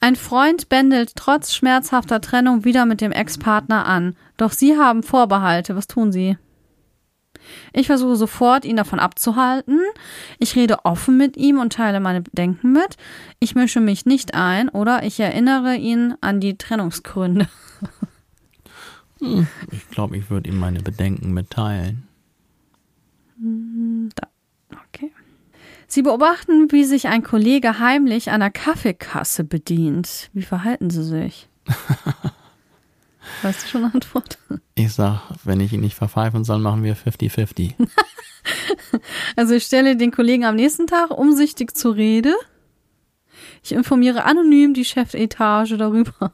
Ein 0.00 0.16
Freund 0.16 0.68
bändelt 0.68 1.12
trotz 1.14 1.54
schmerzhafter 1.54 2.20
Trennung 2.20 2.64
wieder 2.64 2.86
mit 2.86 3.00
dem 3.00 3.12
Ex-Partner 3.12 3.86
an. 3.86 4.16
Doch 4.36 4.50
sie 4.50 4.76
haben 4.76 5.04
Vorbehalte. 5.04 5.76
Was 5.76 5.86
tun 5.86 6.10
sie? 6.10 6.36
Ich 7.72 7.86
versuche 7.86 8.16
sofort, 8.16 8.64
ihn 8.64 8.74
davon 8.74 8.98
abzuhalten. 8.98 9.78
Ich 10.40 10.56
rede 10.56 10.84
offen 10.84 11.16
mit 11.16 11.36
ihm 11.36 11.60
und 11.60 11.72
teile 11.72 12.00
meine 12.00 12.20
Bedenken 12.20 12.72
mit. 12.72 12.96
Ich 13.38 13.54
mische 13.54 13.78
mich 13.78 14.06
nicht 14.06 14.34
ein 14.34 14.68
oder 14.68 15.04
ich 15.04 15.20
erinnere 15.20 15.76
ihn 15.76 16.16
an 16.20 16.40
die 16.40 16.58
Trennungsgründe. 16.58 17.48
Ich 19.18 19.88
glaube, 19.88 20.18
ich 20.18 20.28
würde 20.28 20.50
ihm 20.50 20.58
meine 20.58 20.82
Bedenken 20.82 21.32
mitteilen. 21.32 22.06
Da. 24.14 24.28
Sie 25.88 26.02
beobachten, 26.02 26.70
wie 26.72 26.84
sich 26.84 27.08
ein 27.08 27.22
Kollege 27.22 27.78
heimlich 27.78 28.30
einer 28.30 28.50
Kaffeekasse 28.50 29.44
bedient. 29.44 30.30
Wie 30.32 30.42
verhalten 30.42 30.90
Sie 30.90 31.04
sich? 31.04 31.48
weißt 33.42 33.64
du 33.64 33.68
schon 33.68 33.84
eine 33.84 33.94
Antwort? 33.94 34.38
Ich 34.74 34.92
sag, 34.92 35.22
wenn 35.44 35.60
ich 35.60 35.72
ihn 35.72 35.80
nicht 35.80 35.94
verpfeifen 35.94 36.44
soll, 36.44 36.58
machen 36.58 36.82
wir 36.82 36.96
50-50. 36.96 37.74
Also 39.34 39.54
ich 39.54 39.64
stelle 39.64 39.96
den 39.96 40.12
Kollegen 40.12 40.44
am 40.44 40.54
nächsten 40.56 40.86
Tag 40.86 41.10
umsichtig 41.10 41.76
zur 41.76 41.96
Rede. 41.96 42.34
Ich 43.62 43.72
informiere 43.72 44.24
anonym 44.24 44.74
die 44.74 44.84
Chefetage 44.84 45.76
darüber. 45.76 46.32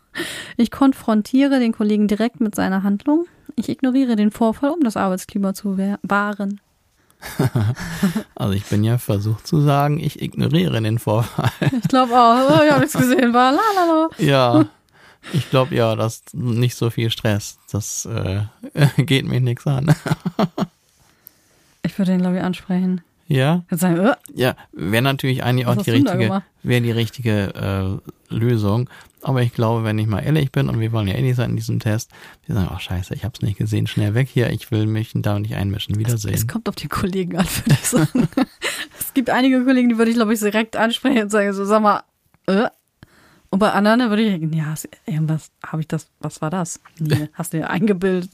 Ich 0.57 0.71
konfrontiere 0.71 1.59
den 1.59 1.73
Kollegen 1.73 2.09
direkt 2.09 2.41
mit 2.41 2.55
seiner 2.55 2.83
Handlung. 2.83 3.27
Ich 3.57 3.69
ignoriere 3.69 4.17
den 4.17 4.31
Vorfall, 4.31 4.71
um 4.71 4.81
das 4.81 4.97
Arbeitsklima 4.97 5.55
zu 5.55 5.79
wahren. 6.03 6.61
Also 8.35 8.55
ich 8.55 8.65
bin 8.65 8.83
ja 8.83 8.99
versucht 8.99 9.47
zu 9.47 9.61
sagen, 9.61 10.01
ich 10.01 10.21
ignoriere 10.21 10.81
den 10.83 10.99
Vorfall. 10.99 11.51
Ich 11.61 11.89
glaube 11.89 12.13
auch. 12.13 12.59
Oh, 12.59 12.63
ich 12.65 12.71
habe 12.71 12.81
nichts 12.81 12.97
gesehen. 12.97 13.33
War 13.33 13.53
la. 13.53 14.09
Ja, 14.19 14.67
ich 15.33 15.49
glaube 15.51 15.75
ja, 15.75 15.95
dass 15.95 16.23
nicht 16.33 16.75
so 16.75 16.91
viel 16.91 17.11
Stress. 17.11 17.59
Das 17.71 18.07
äh, 18.07 18.43
geht 19.03 19.27
mich 19.27 19.41
nichts 19.41 19.67
an. 19.67 19.95
Ich 21.83 21.97
würde 21.99 22.13
den, 22.13 22.21
glaube 22.21 22.39
ich, 22.39 22.43
ansprechen. 22.43 23.03
Ja, 23.29 23.63
sagen, 23.71 23.99
äh, 23.99 24.15
ja, 24.35 24.57
wäre 24.73 25.03
natürlich 25.03 25.43
eigentlich 25.43 25.67
Was 25.67 25.79
auch 25.79 25.83
die 25.83 25.91
richtige, 25.93 26.43
wäre 26.63 26.83
die 26.83 26.91
richtige 26.91 28.01
äh, 28.31 28.35
Lösung. 28.35 28.91
Aber 29.23 29.43
ich 29.43 29.53
glaube, 29.53 29.85
wenn 29.85 29.99
ich 29.99 30.09
mal 30.09 30.21
ehrlich 30.21 30.51
bin 30.51 30.69
und 30.69 30.81
wir 30.81 30.91
wollen 30.91 31.07
ja 31.07 31.15
ehrlich 31.15 31.37
sein 31.37 31.51
in 31.51 31.57
diesem 31.57 31.79
Test, 31.79 32.11
wir 32.45 32.57
sagen, 32.57 32.69
ach 32.73 32.81
scheiße, 32.81 33.15
ich 33.15 33.25
hab's 33.25 33.41
nicht 33.41 33.57
gesehen, 33.57 33.87
schnell 33.87 34.15
weg 34.15 34.29
hier, 34.29 34.51
ich 34.51 34.71
will 34.73 34.87
mich 34.87 35.13
da 35.15 35.39
nicht 35.39 35.55
einmischen, 35.55 35.95
es 35.95 35.99
wiedersehen. 35.99 36.47
kommt 36.49 36.69
auf 36.69 36.75
die 36.75 36.89
Kollegen 36.89 37.37
an, 37.37 37.47
würde 37.47 37.73
ich 37.81 37.89
sagen. 37.89 38.29
es 38.99 39.15
gibt 39.15 39.31
einige 39.31 39.65
Kollegen, 39.65 39.89
die 39.89 39.99
würde 39.99 40.11
ich, 40.11 40.17
glaube 40.17 40.35
ich, 40.35 40.41
direkt 40.41 40.77
ansprechen 40.77 41.23
und 41.23 41.31
sagen, 41.31 41.53
so, 41.53 41.65
sag 41.65 41.83
mal, 41.83 42.03
äh. 42.47 42.69
Und 43.51 43.59
bei 43.59 43.71
anderen 43.71 44.09
würde 44.09 44.23
ich 44.23 44.31
denken, 44.31 44.57
ja, 44.57 44.75
irgendwas, 45.07 45.53
habe 45.65 45.83
ich 45.83 45.89
das, 45.89 46.09
was 46.21 46.41
war 46.41 46.51
das? 46.51 46.81
Nee, 46.99 47.29
hast 47.35 47.53
du 47.53 47.59
dir 47.59 47.71
eingebildet. 47.71 48.31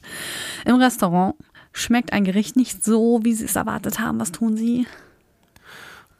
Im 0.64 0.76
Restaurant 0.76 1.34
schmeckt 1.72 2.12
ein 2.12 2.24
Gericht 2.24 2.56
nicht 2.56 2.82
so, 2.82 3.20
wie 3.24 3.34
sie 3.34 3.44
es 3.44 3.56
erwartet 3.56 4.00
haben. 4.00 4.20
Was 4.20 4.32
tun 4.32 4.56
sie? 4.56 4.86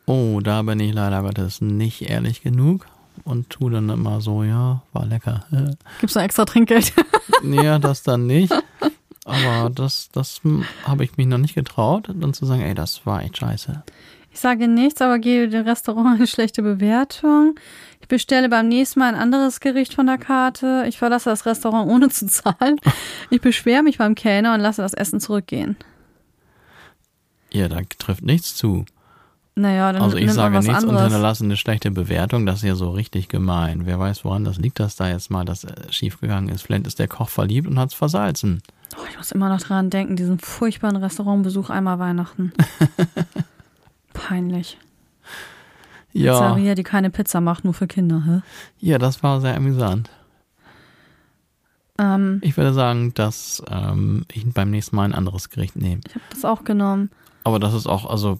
Oh, 0.04 0.40
da 0.42 0.62
bin 0.62 0.80
ich 0.80 0.92
leider 0.92 1.22
Gottes 1.22 1.60
nicht 1.60 2.02
ehrlich 2.10 2.42
genug 2.42 2.86
und 3.28 3.50
tu 3.50 3.68
dann 3.68 3.88
immer 3.88 4.20
so, 4.20 4.42
ja, 4.42 4.82
war 4.92 5.06
lecker. 5.06 5.44
Äh, 5.52 5.74
Gibt's 6.00 6.14
noch 6.14 6.22
extra 6.22 6.44
Trinkgeld? 6.44 6.92
Nee, 7.40 7.78
das 7.78 8.02
dann 8.02 8.26
nicht. 8.26 8.52
Aber 9.24 9.70
das, 9.70 10.08
das 10.10 10.40
habe 10.84 11.04
ich 11.04 11.16
mich 11.18 11.28
noch 11.28 11.38
nicht 11.38 11.54
getraut, 11.54 12.08
dann 12.12 12.34
zu 12.34 12.46
sagen, 12.46 12.62
ey, 12.62 12.74
das 12.74 13.06
war 13.06 13.22
echt 13.22 13.36
scheiße. 13.36 13.84
Ich 14.32 14.40
sage 14.40 14.66
nichts, 14.66 15.00
aber 15.00 15.18
gebe 15.18 15.48
dem 15.48 15.66
Restaurant 15.66 16.16
eine 16.16 16.26
schlechte 16.26 16.62
Bewertung. 16.62 17.54
Ich 18.00 18.08
bestelle 18.08 18.48
beim 18.48 18.68
nächsten 18.68 19.00
Mal 19.00 19.08
ein 19.08 19.20
anderes 19.20 19.60
Gericht 19.60 19.94
von 19.94 20.06
der 20.06 20.18
Karte. 20.18 20.84
Ich 20.88 20.98
verlasse 20.98 21.30
das 21.30 21.44
Restaurant 21.44 21.90
ohne 21.90 22.08
zu 22.08 22.26
zahlen. 22.26 22.76
Ich 23.30 23.40
beschwere 23.40 23.82
mich 23.82 23.98
beim 23.98 24.14
Kellner 24.14 24.54
und 24.54 24.60
lasse 24.60 24.82
das 24.82 24.94
Essen 24.94 25.20
zurückgehen. 25.20 25.76
Ja, 27.52 27.68
da 27.68 27.80
trifft 27.98 28.22
nichts 28.22 28.54
zu. 28.56 28.84
Naja, 29.58 29.92
dann 29.92 30.02
Also 30.02 30.16
ich 30.16 30.32
sage 30.32 30.54
nichts 30.58 30.68
und 30.68 30.76
anderes. 30.90 31.02
hinterlasse 31.02 31.42
eine 31.44 31.56
schlechte 31.56 31.90
Bewertung, 31.90 32.46
das 32.46 32.56
ist 32.58 32.62
ja 32.62 32.76
so 32.76 32.90
richtig 32.90 33.28
gemein. 33.28 33.86
Wer 33.86 33.98
weiß, 33.98 34.24
woran 34.24 34.44
das 34.44 34.56
liegt, 34.58 34.78
dass 34.78 34.94
da 34.94 35.08
jetzt 35.08 35.30
mal 35.30 35.44
das 35.44 35.64
äh, 35.64 35.74
schiefgegangen 35.90 36.48
ist. 36.48 36.62
Vielleicht 36.62 36.86
ist 36.86 36.98
der 37.00 37.08
Koch 37.08 37.28
verliebt 37.28 37.66
und 37.66 37.78
hat's 37.78 37.94
versalzen. 37.94 38.62
Oh, 38.96 39.00
ich 39.10 39.16
muss 39.18 39.32
immer 39.32 39.48
noch 39.48 39.60
dran 39.60 39.90
denken, 39.90 40.14
diesen 40.14 40.38
furchtbaren 40.38 40.96
Restaurantbesuch 40.96 41.70
einmal 41.70 41.98
Weihnachten. 41.98 42.52
Peinlich. 44.12 44.78
Ja, 46.12 46.32
Pizzeria, 46.54 46.74
die 46.74 46.82
keine 46.84 47.10
Pizza 47.10 47.40
macht, 47.40 47.64
nur 47.64 47.74
für 47.74 47.86
Kinder. 47.86 48.22
Hä? 48.26 48.40
ja, 48.80 48.98
das 48.98 49.22
war 49.22 49.40
sehr 49.40 49.56
amüsant. 49.56 50.08
Ähm, 51.98 52.38
Ich 52.42 52.56
würde 52.56 52.72
sagen, 52.72 53.12
dass 53.14 53.62
ähm, 53.70 54.24
ich 54.32 54.46
beim 54.52 54.70
nächsten 54.70 54.94
Mal 54.96 55.04
ein 55.04 55.14
anderes 55.14 55.50
Gericht 55.50 55.76
nehme. 55.76 56.00
ich 56.06 56.14
habe 56.14 56.24
das 56.30 56.44
auch 56.44 56.64
genommen. 56.64 57.10
Aber 57.48 57.58
das 57.58 57.74
ist 57.74 57.86
auch, 57.86 58.08
also 58.08 58.38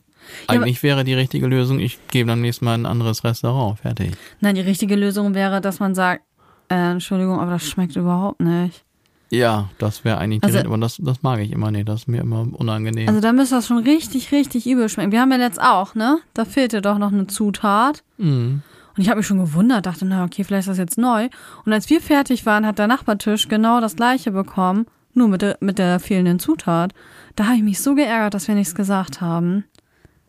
Ja, 0.48 0.54
eigentlich 0.54 0.82
wäre 0.82 1.02
die 1.04 1.14
richtige 1.14 1.46
Lösung, 1.46 1.80
ich 1.80 1.98
gehe 2.08 2.24
beim 2.26 2.40
nächsten 2.40 2.64
Mal 2.64 2.74
in 2.74 2.82
ein 2.82 2.90
anderes 2.90 3.24
Restaurant. 3.24 3.78
Fertig. 3.80 4.12
Nein, 4.40 4.54
die 4.54 4.60
richtige 4.60 4.96
Lösung 4.96 5.34
wäre, 5.34 5.60
dass 5.60 5.80
man 5.80 5.94
sagt, 5.94 6.22
äh, 6.68 6.74
Entschuldigung, 6.92 7.40
aber 7.40 7.52
das 7.52 7.66
schmeckt 7.66 7.96
überhaupt 7.96 8.40
nicht. 8.40 8.84
Ja, 9.30 9.68
das 9.78 10.04
wäre 10.04 10.18
eigentlich 10.18 10.40
die 10.40 10.46
Also- 10.46 10.56
richtige, 10.58 10.72
aber 10.74 10.80
das, 10.80 10.96
das 11.00 11.22
mag 11.22 11.40
ich 11.40 11.52
immer 11.52 11.70
nicht, 11.70 11.88
das 11.88 12.00
ist 12.02 12.08
mir 12.08 12.20
immer 12.20 12.46
unangenehm. 12.52 13.08
Also 13.08 13.20
da 13.20 13.32
müsste 13.32 13.56
das 13.56 13.66
schon 13.66 13.78
richtig, 13.78 14.32
richtig 14.32 14.66
übel 14.66 14.88
schmecken. 14.88 15.12
Wir 15.12 15.20
haben 15.20 15.32
ja 15.32 15.38
jetzt 15.38 15.60
auch, 15.60 15.94
ne? 15.94 16.18
Da 16.34 16.44
fehlte 16.44 16.80
doch 16.80 16.98
noch 16.98 17.12
eine 17.12 17.26
Zutat. 17.26 18.02
Mhm. 18.18 18.62
Und 18.96 19.02
ich 19.02 19.08
habe 19.10 19.18
mich 19.18 19.26
schon 19.26 19.38
gewundert, 19.38 19.86
dachte, 19.86 20.04
na 20.06 20.24
okay, 20.24 20.44
vielleicht 20.44 20.62
ist 20.66 20.70
das 20.72 20.78
jetzt 20.78 20.98
neu. 20.98 21.28
Und 21.64 21.72
als 21.72 21.88
wir 21.90 22.00
fertig 22.00 22.46
waren, 22.46 22.66
hat 22.66 22.78
der 22.78 22.86
Nachbartisch 22.88 23.48
genau 23.48 23.80
das 23.80 23.96
gleiche 23.96 24.30
bekommen, 24.32 24.86
nur 25.14 25.28
mit 25.28 25.42
der, 25.42 25.56
mit 25.60 25.78
der 25.78 26.00
fehlenden 26.00 26.38
Zutat. 26.38 26.92
Da 27.38 27.44
habe 27.44 27.56
ich 27.56 27.62
mich 27.62 27.80
so 27.80 27.94
geärgert, 27.94 28.34
dass 28.34 28.48
wir 28.48 28.56
nichts 28.56 28.74
gesagt 28.74 29.20
haben. 29.20 29.62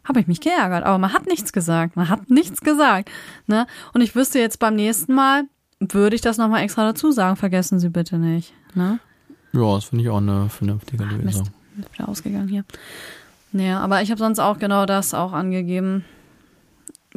Habe 0.08 0.19
ich 0.19 0.28
mich 0.28 0.41
geärgert, 0.41 0.86
aber 0.86 1.00
man 1.00 1.12
hat 1.12 1.26
nichts 1.26 1.52
gesagt. 1.52 1.95
Man 1.95 2.08
hat 2.08 2.30
nichts 2.30 2.62
gesagt. 2.62 3.10
Ne? 3.48 3.65
Und 3.95 4.02
ich 4.02 4.15
wüsste 4.15 4.38
jetzt 4.38 4.60
beim 4.60 4.76
nächsten 4.76 5.15
Mal, 5.15 5.45
würde 5.80 6.15
ich 6.15 6.22
das 6.22 6.38
nochmal 6.38 6.62
extra 6.62 6.84
dazu 6.86 7.12
sagen, 7.12 7.36
vergessen 7.36 7.80
Sie 7.80 7.89
bitte 7.89 8.19
nicht. 8.19 8.54
Ne? 8.76 9.00
Ja, 9.54 9.74
das 9.74 9.86
finde 9.86 10.04
ich 10.04 10.10
auch 10.12 10.17
eine 10.17 10.50
vernünftige 10.50 11.04
Mist, 11.04 11.24
Lösung. 11.24 11.48
ist 11.80 11.93
wieder 11.93 12.10
ausgegangen 12.10 12.48
hier. 12.48 12.63
Naja, 13.54 13.80
aber 13.80 14.04
ich 14.04 14.12
habe 14.12 14.19
sonst 14.19 14.38
auch 14.38 14.60
genau 14.60 14.86
das 14.86 15.15
auch 15.15 15.34
angegeben. 15.34 16.06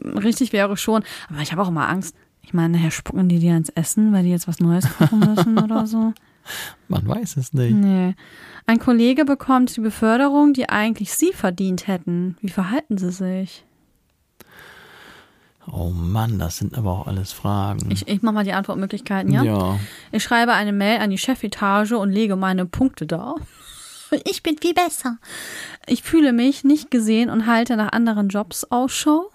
Richtig 0.02 0.54
wäre 0.54 0.78
schon, 0.78 1.04
aber 1.28 1.42
ich 1.42 1.52
habe 1.52 1.60
auch 1.60 1.68
immer 1.68 1.90
Angst. 1.90 2.16
Ich 2.40 2.54
meine, 2.54 2.78
nachher 2.78 2.92
spucken 2.92 3.28
die 3.28 3.40
dir 3.40 3.58
ins 3.58 3.68
Essen, 3.68 4.14
weil 4.14 4.22
die 4.22 4.30
jetzt 4.30 4.48
was 4.48 4.58
Neues 4.58 4.88
kochen 4.96 5.18
müssen 5.18 5.58
oder 5.58 5.86
so. 5.86 6.14
Man 6.88 7.06
weiß 7.06 7.36
es 7.36 7.52
nicht. 7.52 7.74
Nee. 7.74 8.14
Ein 8.66 8.78
Kollege 8.78 9.24
bekommt 9.24 9.76
die 9.76 9.80
Beförderung, 9.80 10.52
die 10.52 10.68
eigentlich 10.68 11.12
Sie 11.12 11.32
verdient 11.32 11.86
hätten. 11.86 12.36
Wie 12.40 12.50
verhalten 12.50 12.98
Sie 12.98 13.10
sich? 13.10 13.64
Oh 15.70 15.90
Mann, 15.90 16.38
das 16.38 16.56
sind 16.56 16.76
aber 16.76 16.90
auch 16.90 17.06
alles 17.06 17.32
Fragen. 17.32 17.90
Ich, 17.90 18.08
ich 18.08 18.22
mache 18.22 18.34
mal 18.34 18.44
die 18.44 18.52
Antwortmöglichkeiten, 18.52 19.32
ja? 19.32 19.42
ja. 19.42 19.78
Ich 20.10 20.22
schreibe 20.22 20.52
eine 20.52 20.72
Mail 20.72 21.00
an 21.00 21.10
die 21.10 21.18
Chefetage 21.18 21.92
und 21.92 22.10
lege 22.10 22.36
meine 22.36 22.66
Punkte 22.66 23.06
dar. 23.06 23.36
Ich 24.24 24.42
bin 24.42 24.58
viel 24.58 24.74
besser. 24.74 25.16
Ich 25.86 26.02
fühle 26.02 26.34
mich 26.34 26.64
nicht 26.64 26.90
gesehen 26.90 27.30
und 27.30 27.46
halte 27.46 27.78
nach 27.78 27.92
anderen 27.92 28.28
Jobs 28.28 28.64
Ausschau. 28.64 29.30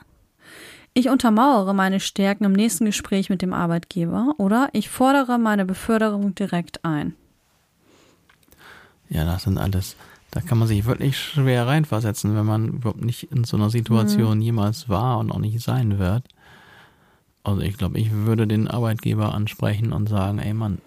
Ich 0.98 1.10
untermauere 1.10 1.76
meine 1.76 2.00
Stärken 2.00 2.44
im 2.44 2.54
nächsten 2.54 2.86
Gespräch 2.86 3.30
mit 3.30 3.44
dem 3.44 3.54
Arbeitgeber 3.54 4.34
oder 4.40 4.70
ich 4.74 4.90
fordere 4.90 5.38
meine 5.38 5.64
Beförderung 5.64 6.34
direkt 6.34 6.84
ein. 6.84 7.14
Ja, 9.08 9.24
das 9.24 9.44
sind 9.44 9.60
alles, 9.60 9.96
da 10.32 10.42
kann 10.42 10.58
man 10.58 10.68
sich 10.68 10.86
wirklich 10.86 11.20
schwer 11.20 11.68
reinversetzen, 11.68 12.36
wenn 12.36 12.48
man 12.48 12.70
überhaupt 12.70 13.06
nicht 13.06 13.32
in 13.32 13.44
so 13.44 13.58
einer 13.58 13.70
Situation 13.70 14.42
jemals 14.42 14.90
war 14.90 15.20
und 15.20 15.30
auch 15.30 15.38
nicht 15.38 15.62
sein 15.62 16.00
wird. 16.00 16.24
Also 17.44 17.62
ich 17.62 17.78
glaube, 17.78 18.00
ich 18.00 18.12
würde 18.12 18.48
den 18.48 18.68
Arbeitgeber 18.68 19.36
ansprechen 19.36 19.94
und 19.94 20.10
sagen, 20.10 20.40
ey 20.40 20.56
Mann, 20.56 20.80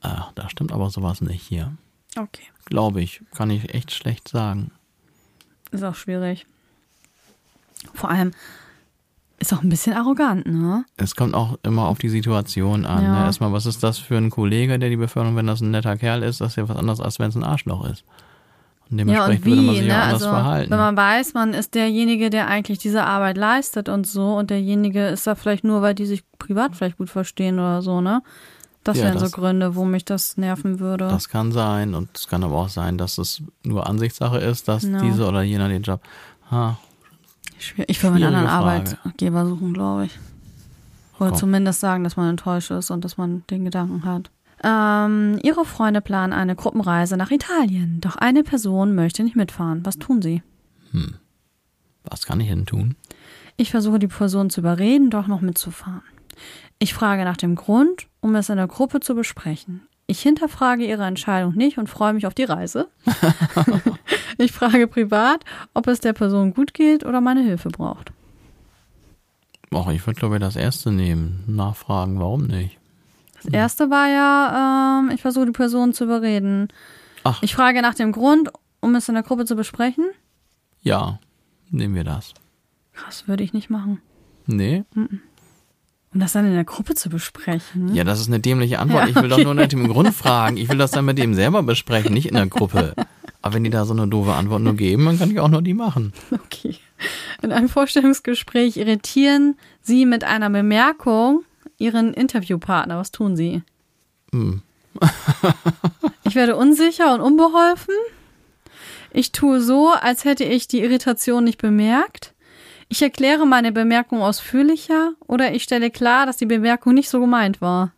ach, 0.00 0.32
da 0.36 0.48
stimmt 0.48 0.72
aber 0.72 0.88
sowas 0.88 1.20
nicht 1.20 1.42
hier. 1.42 1.76
Okay. 2.16 2.44
Glaube 2.64 3.02
ich, 3.02 3.20
kann 3.34 3.50
ich 3.50 3.74
echt 3.74 3.92
schlecht 3.92 4.26
sagen. 4.26 4.70
Ist 5.70 5.84
auch 5.84 5.96
schwierig. 5.96 6.46
Vor 7.92 8.08
allem 8.08 8.30
ist 9.38 9.52
auch 9.54 9.62
ein 9.62 9.68
bisschen 9.68 9.94
arrogant, 9.94 10.46
ne? 10.46 10.84
Es 10.96 11.14
kommt 11.14 11.34
auch 11.34 11.58
immer 11.62 11.86
auf 11.86 11.98
die 11.98 12.08
Situation 12.08 12.84
an. 12.84 13.02
Ja. 13.04 13.12
Ne? 13.20 13.24
Erstmal, 13.26 13.52
was 13.52 13.66
ist 13.66 13.82
das 13.82 13.98
für 13.98 14.16
ein 14.16 14.30
Kollege, 14.30 14.78
der 14.78 14.88
die 14.90 14.96
Beförderung, 14.96 15.36
wenn 15.36 15.46
das 15.46 15.60
ein 15.60 15.70
netter 15.70 15.96
Kerl 15.96 16.22
ist, 16.22 16.40
das 16.40 16.52
ist 16.52 16.56
ja 16.56 16.68
was 16.68 16.76
anderes, 16.76 17.00
als 17.00 17.18
wenn 17.18 17.28
es 17.28 17.36
ein 17.36 17.44
Arschloch 17.44 17.84
ist. 17.88 18.04
Und 18.90 18.98
Ja, 18.98 19.04
dementsprechend 19.04 19.44
und 19.46 19.50
würde 19.52 19.62
man 19.62 19.74
wie, 19.74 19.78
sich 19.78 19.86
ne? 19.88 19.94
auch 19.94 19.98
anders 20.02 20.14
Also, 20.22 20.28
verhalten. 20.30 20.70
wenn 20.70 20.78
man 20.78 20.96
weiß, 20.96 21.34
man 21.34 21.54
ist 21.54 21.74
derjenige, 21.74 22.30
der 22.30 22.48
eigentlich 22.48 22.78
diese 22.78 23.04
Arbeit 23.04 23.36
leistet 23.36 23.88
und 23.88 24.06
so, 24.06 24.34
und 24.36 24.50
derjenige 24.50 25.06
ist 25.08 25.26
da 25.26 25.34
vielleicht 25.34 25.62
nur, 25.62 25.82
weil 25.82 25.94
die 25.94 26.06
sich 26.06 26.24
privat 26.38 26.74
vielleicht 26.74 26.96
gut 26.98 27.10
verstehen 27.10 27.58
oder 27.58 27.82
so, 27.82 28.00
ne? 28.00 28.22
Das 28.84 28.96
Ja, 28.96 29.04
wären 29.04 29.18
so 29.18 29.24
das- 29.26 29.32
Gründe, 29.32 29.76
wo 29.76 29.84
mich 29.84 30.04
das 30.06 30.36
nerven 30.38 30.80
würde. 30.80 31.06
Das 31.08 31.28
kann 31.28 31.52
sein 31.52 31.94
und 31.94 32.08
es 32.16 32.26
kann 32.28 32.42
aber 32.42 32.56
auch 32.56 32.70
sein, 32.70 32.96
dass 32.96 33.18
es 33.18 33.42
nur 33.62 33.86
Ansichtssache 33.86 34.38
ist, 34.38 34.66
dass 34.68 34.84
No. 34.84 35.00
diese 35.02 35.26
oder 35.28 35.42
jener 35.42 35.68
den 35.68 35.82
Job. 35.82 36.00
Ha. 36.50 36.78
Ich 37.58 38.02
würde 38.02 38.18
mir 38.18 38.26
einen 38.26 38.36
anderen 38.36 38.48
Frage. 38.48 38.98
Arbeitgeber 39.02 39.46
suchen, 39.46 39.74
glaube 39.74 40.06
ich. 40.06 40.18
Oder 41.18 41.30
Komm. 41.30 41.38
zumindest 41.38 41.80
sagen, 41.80 42.04
dass 42.04 42.16
man 42.16 42.30
enttäuscht 42.30 42.70
ist 42.70 42.90
und 42.90 43.04
dass 43.04 43.16
man 43.16 43.42
den 43.50 43.64
Gedanken 43.64 44.04
hat. 44.04 44.30
Ähm, 44.62 45.38
ihre 45.42 45.64
Freunde 45.64 46.00
planen 46.00 46.32
eine 46.32 46.56
Gruppenreise 46.56 47.16
nach 47.16 47.30
Italien, 47.30 48.00
doch 48.00 48.16
eine 48.16 48.42
Person 48.42 48.94
möchte 48.94 49.22
nicht 49.22 49.36
mitfahren. 49.36 49.84
Was 49.84 49.98
tun 49.98 50.22
sie? 50.22 50.42
Was 52.04 52.26
kann 52.26 52.40
ich 52.40 52.48
denn 52.48 52.66
tun? 52.66 52.96
Ich 53.56 53.70
versuche 53.70 53.98
die 53.98 54.08
Person 54.08 54.50
zu 54.50 54.60
überreden, 54.60 55.10
doch 55.10 55.26
noch 55.26 55.40
mitzufahren. 55.40 56.02
Ich 56.78 56.94
frage 56.94 57.24
nach 57.24 57.36
dem 57.36 57.56
Grund, 57.56 58.06
um 58.20 58.34
es 58.36 58.48
in 58.48 58.56
der 58.56 58.68
Gruppe 58.68 59.00
zu 59.00 59.14
besprechen. 59.14 59.82
Ich 60.10 60.22
hinterfrage 60.22 60.86
ihre 60.86 61.04
Entscheidung 61.04 61.54
nicht 61.54 61.76
und 61.76 61.86
freue 61.86 62.14
mich 62.14 62.26
auf 62.26 62.32
die 62.32 62.44
Reise. 62.44 62.88
ich 64.38 64.52
frage 64.52 64.86
privat, 64.86 65.44
ob 65.74 65.86
es 65.86 66.00
der 66.00 66.14
Person 66.14 66.54
gut 66.54 66.72
geht 66.72 67.04
oder 67.04 67.20
meine 67.20 67.42
Hilfe 67.42 67.68
braucht. 67.68 68.10
Och, 69.70 69.90
ich 69.90 70.06
würde 70.06 70.18
glaube 70.18 70.36
ich 70.36 70.40
das 70.40 70.56
erste 70.56 70.90
nehmen. 70.90 71.44
Nachfragen, 71.46 72.18
warum 72.18 72.46
nicht? 72.46 72.78
Das 73.34 73.52
erste 73.52 73.90
war 73.90 74.08
ja, 74.08 75.00
ähm, 75.00 75.10
ich 75.14 75.20
versuche 75.20 75.44
die 75.44 75.52
Person 75.52 75.92
zu 75.92 76.04
überreden. 76.04 76.68
Ach. 77.24 77.42
Ich 77.42 77.54
frage 77.54 77.82
nach 77.82 77.94
dem 77.94 78.12
Grund, 78.12 78.50
um 78.80 78.94
es 78.94 79.10
in 79.10 79.14
der 79.14 79.22
Gruppe 79.22 79.44
zu 79.44 79.56
besprechen. 79.56 80.06
Ja, 80.80 81.18
nehmen 81.68 81.94
wir 81.94 82.04
das. 82.04 82.32
Das 83.04 83.28
würde 83.28 83.44
ich 83.44 83.52
nicht 83.52 83.68
machen. 83.68 84.00
Nee? 84.46 84.84
Um 86.14 86.20
das 86.20 86.32
dann 86.32 86.46
in 86.46 86.54
der 86.54 86.64
Gruppe 86.64 86.94
zu 86.94 87.10
besprechen. 87.10 87.94
Ja, 87.94 88.02
das 88.02 88.20
ist 88.20 88.28
eine 88.28 88.40
dämliche 88.40 88.78
Antwort. 88.78 89.04
Ja, 89.04 89.08
Ich 89.10 89.16
will 89.16 89.28
doch 89.28 89.42
nur 89.42 89.54
nach 89.54 89.66
dem 89.66 89.88
Grund 89.88 90.14
fragen. 90.14 90.56
Ich 90.56 90.68
will 90.68 90.78
das 90.78 90.90
dann 90.90 91.04
mit 91.04 91.18
dem 91.18 91.34
selber 91.34 91.62
besprechen, 91.62 92.14
nicht 92.14 92.26
in 92.26 92.34
der 92.34 92.46
Gruppe. 92.46 92.94
Aber 93.42 93.54
wenn 93.54 93.64
die 93.64 93.70
da 93.70 93.84
so 93.84 93.92
eine 93.92 94.08
doofe 94.08 94.32
Antwort 94.32 94.62
nur 94.62 94.74
geben, 94.74 95.04
dann 95.04 95.18
kann 95.18 95.30
ich 95.30 95.38
auch 95.38 95.48
nur 95.48 95.62
die 95.62 95.74
machen. 95.74 96.12
Okay. 96.32 96.76
In 97.42 97.52
einem 97.52 97.68
Vorstellungsgespräch 97.68 98.76
irritieren 98.76 99.56
Sie 99.82 100.06
mit 100.06 100.24
einer 100.24 100.50
Bemerkung 100.50 101.44
Ihren 101.76 102.12
Interviewpartner. 102.14 102.98
Was 102.98 103.12
tun 103.12 103.36
Sie? 103.36 103.62
Hm. 104.32 104.62
ich 106.24 106.34
werde 106.34 106.56
unsicher 106.56 107.14
und 107.14 107.20
unbeholfen. 107.20 107.94
Ich 109.12 109.32
tue 109.32 109.60
so, 109.60 109.90
als 109.90 110.24
hätte 110.24 110.44
ich 110.44 110.68
die 110.68 110.80
Irritation 110.80 111.44
nicht 111.44 111.58
bemerkt. 111.58 112.34
Ich 112.88 113.02
erkläre 113.02 113.46
meine 113.46 113.72
Bemerkung 113.72 114.22
ausführlicher 114.22 115.12
oder 115.26 115.52
ich 115.52 115.62
stelle 115.62 115.90
klar, 115.90 116.24
dass 116.26 116.38
die 116.38 116.46
Bemerkung 116.46 116.94
nicht 116.94 117.10
so 117.10 117.20
gemeint 117.20 117.60
war. 117.60 117.92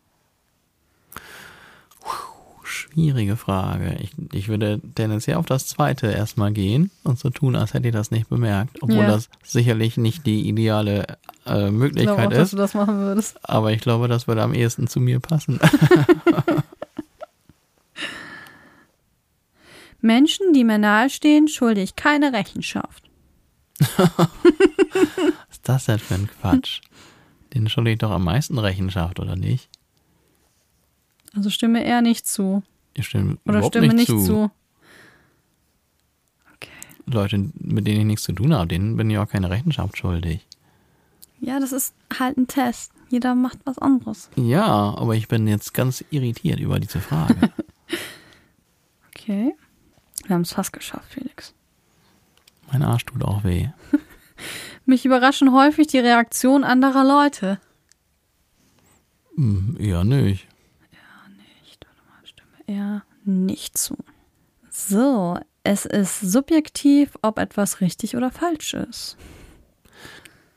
Schwierige 2.65 3.37
Frage. 3.37 3.97
Ich, 4.01 4.11
ich 4.33 4.49
würde 4.49 4.81
tendenziell 4.95 5.37
auf 5.37 5.47
das 5.47 5.67
zweite 5.67 6.09
erstmal 6.09 6.53
gehen 6.53 6.91
und 7.05 7.19
so 7.19 7.31
tun, 7.31 7.57
als 7.57 7.75
hätte 7.75 7.89
ich 7.89 7.95
das 7.95 8.11
nicht 8.11 8.29
bemerkt. 8.29 8.83
Obwohl 8.83 8.99
Ja. 9.05 9.09
das 9.09 9.29
sicherlich 9.45 9.97
nicht 9.97 10.27
die 10.27 10.49
ideale 10.49 11.07
äh, 11.47 11.67
Ich 11.67 11.73
Möglichkeit 11.73 12.17
glaube 12.17 12.27
auch, 12.27 12.31
dass 12.31 12.43
ist. 12.49 12.53
du 12.53 12.57
das 12.57 12.75
machen 12.75 12.99
würdest. 12.99 13.39
Aber 13.49 13.73
ich 13.73 13.81
glaube, 13.81 14.09
das 14.09 14.27
würde 14.29 14.43
am 14.43 14.55
ehesten 14.55 14.87
zu 14.89 15.01
mir 15.01 15.21
passen. 15.21 15.59
Menschen, 20.01 20.53
die 20.53 20.65
mir 20.65 20.79
nahestehen, 20.79 21.49
schulde 21.49 21.83
ich 21.83 21.97
keine 21.97 22.33
Rechenschaft. 22.33 23.10
Was 24.09 24.29
ist 25.51 25.69
das 25.69 25.85
denn 25.87 25.99
für 25.99 26.15
ein 26.15 26.29
Quatsch? 26.29 26.81
Den 27.55 27.69
schulde 27.69 27.93
ich 27.93 27.99
doch 27.99 28.11
am 28.11 28.25
meisten 28.25 28.59
Rechenschaft, 28.59 29.19
oder 29.19 29.37
nicht? 29.37 29.69
Also 31.35 31.51
stimme 31.51 31.85
eher 31.85 32.03
nicht 32.03 32.27
zu. 32.27 32.63
Ich 32.95 33.07
stimme 33.07 33.39
Oder 33.47 33.63
stimme 33.63 33.89
nicht, 33.89 33.97
nicht 33.97 34.07
zu. 34.09 34.25
zu. 34.25 34.51
Okay. 36.55 36.71
Leute, 37.07 37.51
mit 37.55 37.87
denen 37.87 38.01
ich 38.01 38.07
nichts 38.07 38.25
zu 38.25 38.33
tun 38.33 38.53
habe, 38.55 38.67
denen 38.67 38.97
bin 38.97 39.11
ich 39.11 39.19
auch 39.19 39.29
keine 39.29 39.51
Rechenschaft 39.51 39.97
schuldig. 39.97 40.47
Ja, 41.41 41.59
das 41.59 41.73
ist 41.73 41.95
halt 42.19 42.37
ein 42.37 42.47
Test. 42.47 42.93
Jeder 43.09 43.35
macht 43.35 43.59
was 43.65 43.79
anderes. 43.79 44.29
Ja, 44.37 44.67
aber 44.67 45.15
ich 45.17 45.27
bin 45.29 45.49
jetzt 45.49 45.73
ganz 45.73 46.05
irritiert 46.11 46.61
über 46.61 46.79
diese 46.81 47.01
Frage. 47.01 47.51
Okay. 49.13 49.55
Wir 50.27 50.35
haben 50.35 50.43
es 50.43 50.53
fast 50.55 50.73
geschafft, 50.73 51.13
Felix. 51.13 51.55
Mein 52.73 52.83
Arsch 52.83 53.05
tut 53.07 53.23
auch 53.25 53.45
weh. 53.45 53.69
Mich 54.87 55.05
überraschen 55.05 55.53
häufig 55.53 55.87
die 55.89 55.99
Reaktionen 55.99 56.65
anderer 56.65 57.05
Leute. 57.05 57.61
Hm, 59.37 59.77
eher 59.79 60.05
nicht. 60.05 60.47
Nicht, 61.63 61.87
warte 61.87 62.03
mal, 62.09 62.27
stimme 62.27 62.51
eher 62.67 63.03
nicht 63.25 63.77
zu. 63.79 63.97
So, 64.71 65.39
es 65.63 65.85
ist 65.85 66.21
subjektiv, 66.21 67.17
ob 67.23 67.39
etwas 67.39 67.81
richtig 67.81 68.17
oder 68.17 68.31
falsch 68.31 68.75
ist. 68.75 69.17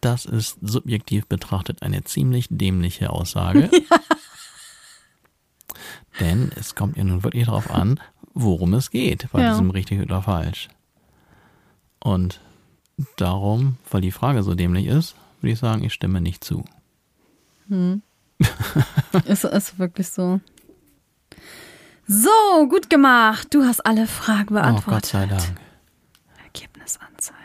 Das 0.02 0.26
ist 0.26 0.58
subjektiv 0.62 1.28
betrachtet 1.28 1.82
eine 1.82 2.04
ziemlich 2.04 2.48
dämliche 2.50 3.10
Aussage. 3.10 3.70
Denn 6.20 6.52
es 6.56 6.76
kommt 6.76 6.98
ja 6.98 7.04
nun 7.04 7.24
wirklich 7.24 7.46
darauf 7.46 7.72
an, 7.72 8.00
worum 8.34 8.74
es 8.74 8.92
geht 8.92 9.28
bei 9.32 9.42
Ja. 9.42 9.50
diesem 9.52 9.70
richtig 9.72 10.02
oder 10.02 10.22
falsch. 10.22 10.68
Und 12.04 12.42
darum, 13.16 13.78
weil 13.90 14.02
die 14.02 14.12
Frage 14.12 14.44
so 14.44 14.56
dämlich 14.56 14.88
ist, 14.88 15.16
würde 15.40 15.54
ich 15.54 15.60
sagen, 15.60 15.86
ich 15.86 15.94
stimme 15.94 16.20
nicht 16.20 16.44
zu. 16.44 16.66
Ist, 19.26 19.46
ist 19.46 19.80
wirklich 19.80 20.10
so. 20.10 20.42
So, 22.06 22.68
gut 22.68 22.90
gemacht. 22.90 23.48
Du 23.54 23.64
hast 23.64 23.86
alle 23.86 24.06
Fragen 24.06 24.54
beantwortet. 24.54 24.86
Oh, 24.88 24.92
Gott 24.92 25.06
sei 25.06 25.26
Dank. 25.28 25.62
Ergebnis 26.44 27.00
anzeigen. 27.00 27.40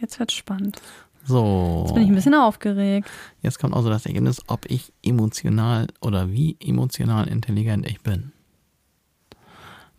Jetzt 0.00 0.20
wird's 0.20 0.34
spannend. 0.34 0.80
So, 1.24 1.82
Jetzt 1.86 1.94
bin 1.94 2.04
ich 2.04 2.08
ein 2.08 2.14
bisschen 2.14 2.34
aufgeregt. 2.34 3.10
jetzt 3.42 3.58
kommt 3.58 3.74
also 3.74 3.90
das 3.90 4.06
Ergebnis, 4.06 4.40
ob 4.46 4.64
ich 4.70 4.92
emotional 5.02 5.88
oder 6.00 6.30
wie 6.30 6.56
emotional 6.60 7.26
intelligent 7.26 7.84
ich 7.84 8.00
bin. 8.00 8.32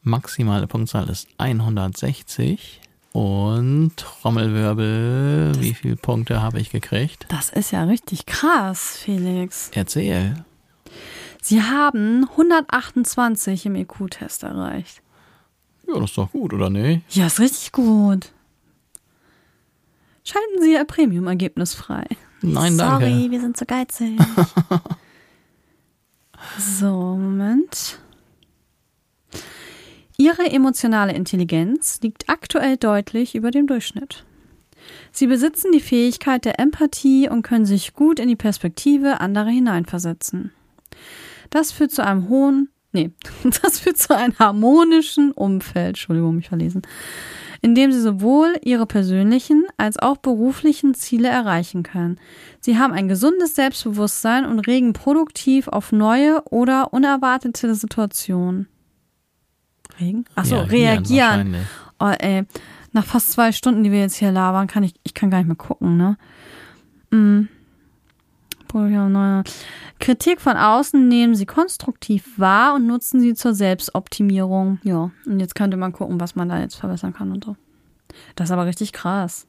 Maximale 0.02 0.68
Punktzahl 0.68 1.10
ist 1.10 1.28
160 1.38 2.80
und 3.12 3.92
Trommelwirbel, 3.98 5.54
wie 5.60 5.74
viele 5.74 5.96
Punkte 5.96 6.42
habe 6.42 6.60
ich 6.60 6.70
gekriegt? 6.70 7.26
Das 7.30 7.50
ist 7.50 7.72
ja 7.72 7.84
richtig 7.84 8.26
krass, 8.26 8.98
Felix. 8.98 9.72
Erzähl. 9.74 10.46
Sie 11.42 11.62
haben 11.62 12.28
128 12.32 13.66
im 13.66 13.76
IQ-Test 13.76 14.44
erreicht. 14.44 15.02
Ja, 15.88 15.96
das 15.96 16.12
ist 16.12 16.18
doch 16.18 16.32
gut, 16.32 16.54
oder 16.54 16.70
nicht? 16.70 17.02
Ja, 17.16 17.28
ist 17.28 17.40
richtig 17.40 17.72
gut. 17.72 18.32
Schalten 20.24 20.62
Sie 20.62 20.74
Ihr 20.74 20.86
Premium-Ergebnis 20.86 21.74
frei. 21.74 22.06
Nein, 22.42 22.78
danke. 22.78 23.10
Sorry, 23.10 23.32
wir 23.32 23.42
sind 23.42 23.58
zu 23.58 23.66
geizig. 23.66 24.20
so, 26.60 27.18
Moment. 27.18 28.00
Ihre 30.20 30.52
emotionale 30.52 31.14
Intelligenz 31.14 32.02
liegt 32.04 32.28
aktuell 32.28 32.76
deutlich 32.76 33.36
über 33.36 33.52
dem 33.52 33.68
Durchschnitt. 33.68 34.26
Sie 35.14 35.28
besitzen 35.28 35.72
die 35.72 35.80
Fähigkeit 35.80 36.44
der 36.44 36.60
Empathie 36.60 37.30
und 37.30 37.42
können 37.42 37.66
sich 37.66 37.94
gut 37.94 38.20
in 38.20 38.28
die 38.28 38.36
Perspektive 38.36 39.22
anderer 39.22 39.48
hineinversetzen. 39.48 40.52
Das 41.52 41.72
führt 41.72 41.92
zu 41.92 42.04
einem 42.04 42.28
hohen, 42.28 42.68
nee, 42.92 43.12
das 43.62 43.80
führt 43.80 43.96
zu 43.96 44.14
einem 44.14 44.38
harmonischen 44.38 45.32
Umfeld, 45.32 45.88
Entschuldigung, 45.88 46.36
mich 46.36 46.50
verlesen, 46.50 46.82
in 47.62 47.74
dem 47.74 47.94
sie 47.94 48.02
sowohl 48.02 48.58
ihre 48.62 48.88
persönlichen 48.88 49.68
als 49.78 50.00
auch 50.00 50.18
beruflichen 50.18 50.96
Ziele 50.96 51.30
erreichen 51.30 51.84
können. 51.84 52.20
Sie 52.60 52.78
haben 52.78 52.92
ein 52.92 53.08
gesundes 53.08 53.56
Selbstbewusstsein 53.56 54.46
und 54.46 54.60
regen 54.68 54.92
produktiv 54.92 55.70
auf 55.70 55.94
neue 55.94 56.44
oder 56.50 56.92
unerwartete 56.92 57.74
Situationen. 57.74 58.68
Regen? 60.00 60.26
Achso, 60.36 60.62
reagieren. 60.62 61.54
wahrscheinlich. 61.54 61.68
Oh, 62.00 62.14
ey, 62.18 62.46
nach 62.94 63.06
fast 63.06 63.32
zwei 63.32 63.52
Stunden, 63.52 63.84
die 63.84 63.92
wir 63.92 64.00
jetzt 64.00 64.16
hier 64.16 64.32
labern, 64.32 64.68
kann 64.68 64.84
ich, 64.84 64.96
ich 65.04 65.14
kann 65.14 65.30
gar 65.30 65.40
nicht 65.40 65.48
mehr 65.48 65.56
gucken, 65.56 65.98
ne? 65.98 66.18
Neu. 69.10 69.44
Kritik 70.00 70.40
von 70.42 70.56
außen 70.56 71.08
nehmen 71.08 71.36
sie 71.36 71.46
konstruktiv 71.46 72.38
wahr 72.38 72.76
und 72.76 72.88
nutzen 72.88 73.20
sie 73.20 73.34
zur 73.34 73.54
Selbstoptimierung. 73.54 74.80
Ja, 74.84 75.12
und 75.26 75.40
jetzt 75.40 75.56
könnte 75.56 75.78
man 75.78 75.92
gucken, 75.92 76.20
was 76.20 76.36
man 76.36 76.50
da 76.50 76.60
jetzt 76.60 76.76
verbessern 76.76 77.14
kann 77.14 77.32
und 77.32 77.44
so. 77.44 77.56
Das 78.36 78.50
ist 78.50 78.52
aber 78.52 78.66
richtig 78.66 78.94
krass. 78.94 79.48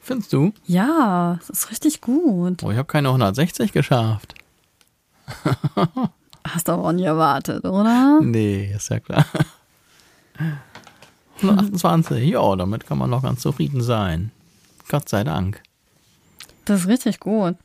Findest 0.00 0.32
du? 0.32 0.52
Ja, 0.66 1.36
das 1.38 1.50
ist 1.50 1.70
richtig 1.70 2.00
gut. 2.00 2.62
Oh, 2.62 2.70
ich 2.70 2.78
habe 2.78 2.86
keine 2.86 3.08
160 3.08 3.72
geschafft. 3.72 4.34
Hast 6.54 6.68
du 6.68 6.72
auch 6.72 6.92
nie 6.92 7.04
erwartet, 7.04 7.64
oder? 7.64 8.20
Nee, 8.20 8.72
ist 8.74 8.90
ja 8.90 9.00
klar. 9.00 9.24
128, 11.42 12.28
ja, 12.28 12.56
damit 12.56 12.86
kann 12.86 12.98
man 12.98 13.10
noch 13.10 13.22
ganz 13.22 13.40
zufrieden 13.40 13.82
sein. 13.82 14.30
Gott 14.88 15.08
sei 15.08 15.24
Dank. 15.24 15.62
Das 16.64 16.82
ist 16.82 16.88
richtig 16.88 17.20
gut. 17.20 17.56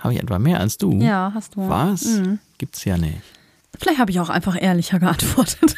Habe 0.00 0.14
ich 0.14 0.20
etwa 0.20 0.38
mehr 0.38 0.60
als 0.60 0.78
du? 0.78 0.92
Ja, 1.00 1.32
hast 1.34 1.56
du. 1.56 1.68
Was? 1.68 2.04
Mhm. 2.04 2.38
Gibt's 2.58 2.84
ja 2.84 2.96
nicht. 2.98 3.20
Vielleicht 3.78 3.98
habe 3.98 4.10
ich 4.10 4.20
auch 4.20 4.28
einfach 4.28 4.60
ehrlicher 4.60 4.98
geantwortet. 4.98 5.74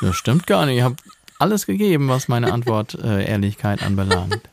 Das 0.00 0.16
stimmt 0.16 0.46
gar 0.46 0.66
nicht. 0.66 0.78
Ich 0.78 0.82
habe 0.82 0.96
alles 1.38 1.66
gegeben, 1.66 2.08
was 2.08 2.28
meine 2.28 2.52
Antwort 2.52 2.94
äh, 2.94 3.24
Ehrlichkeit 3.24 3.82
anbelangt. 3.82 4.40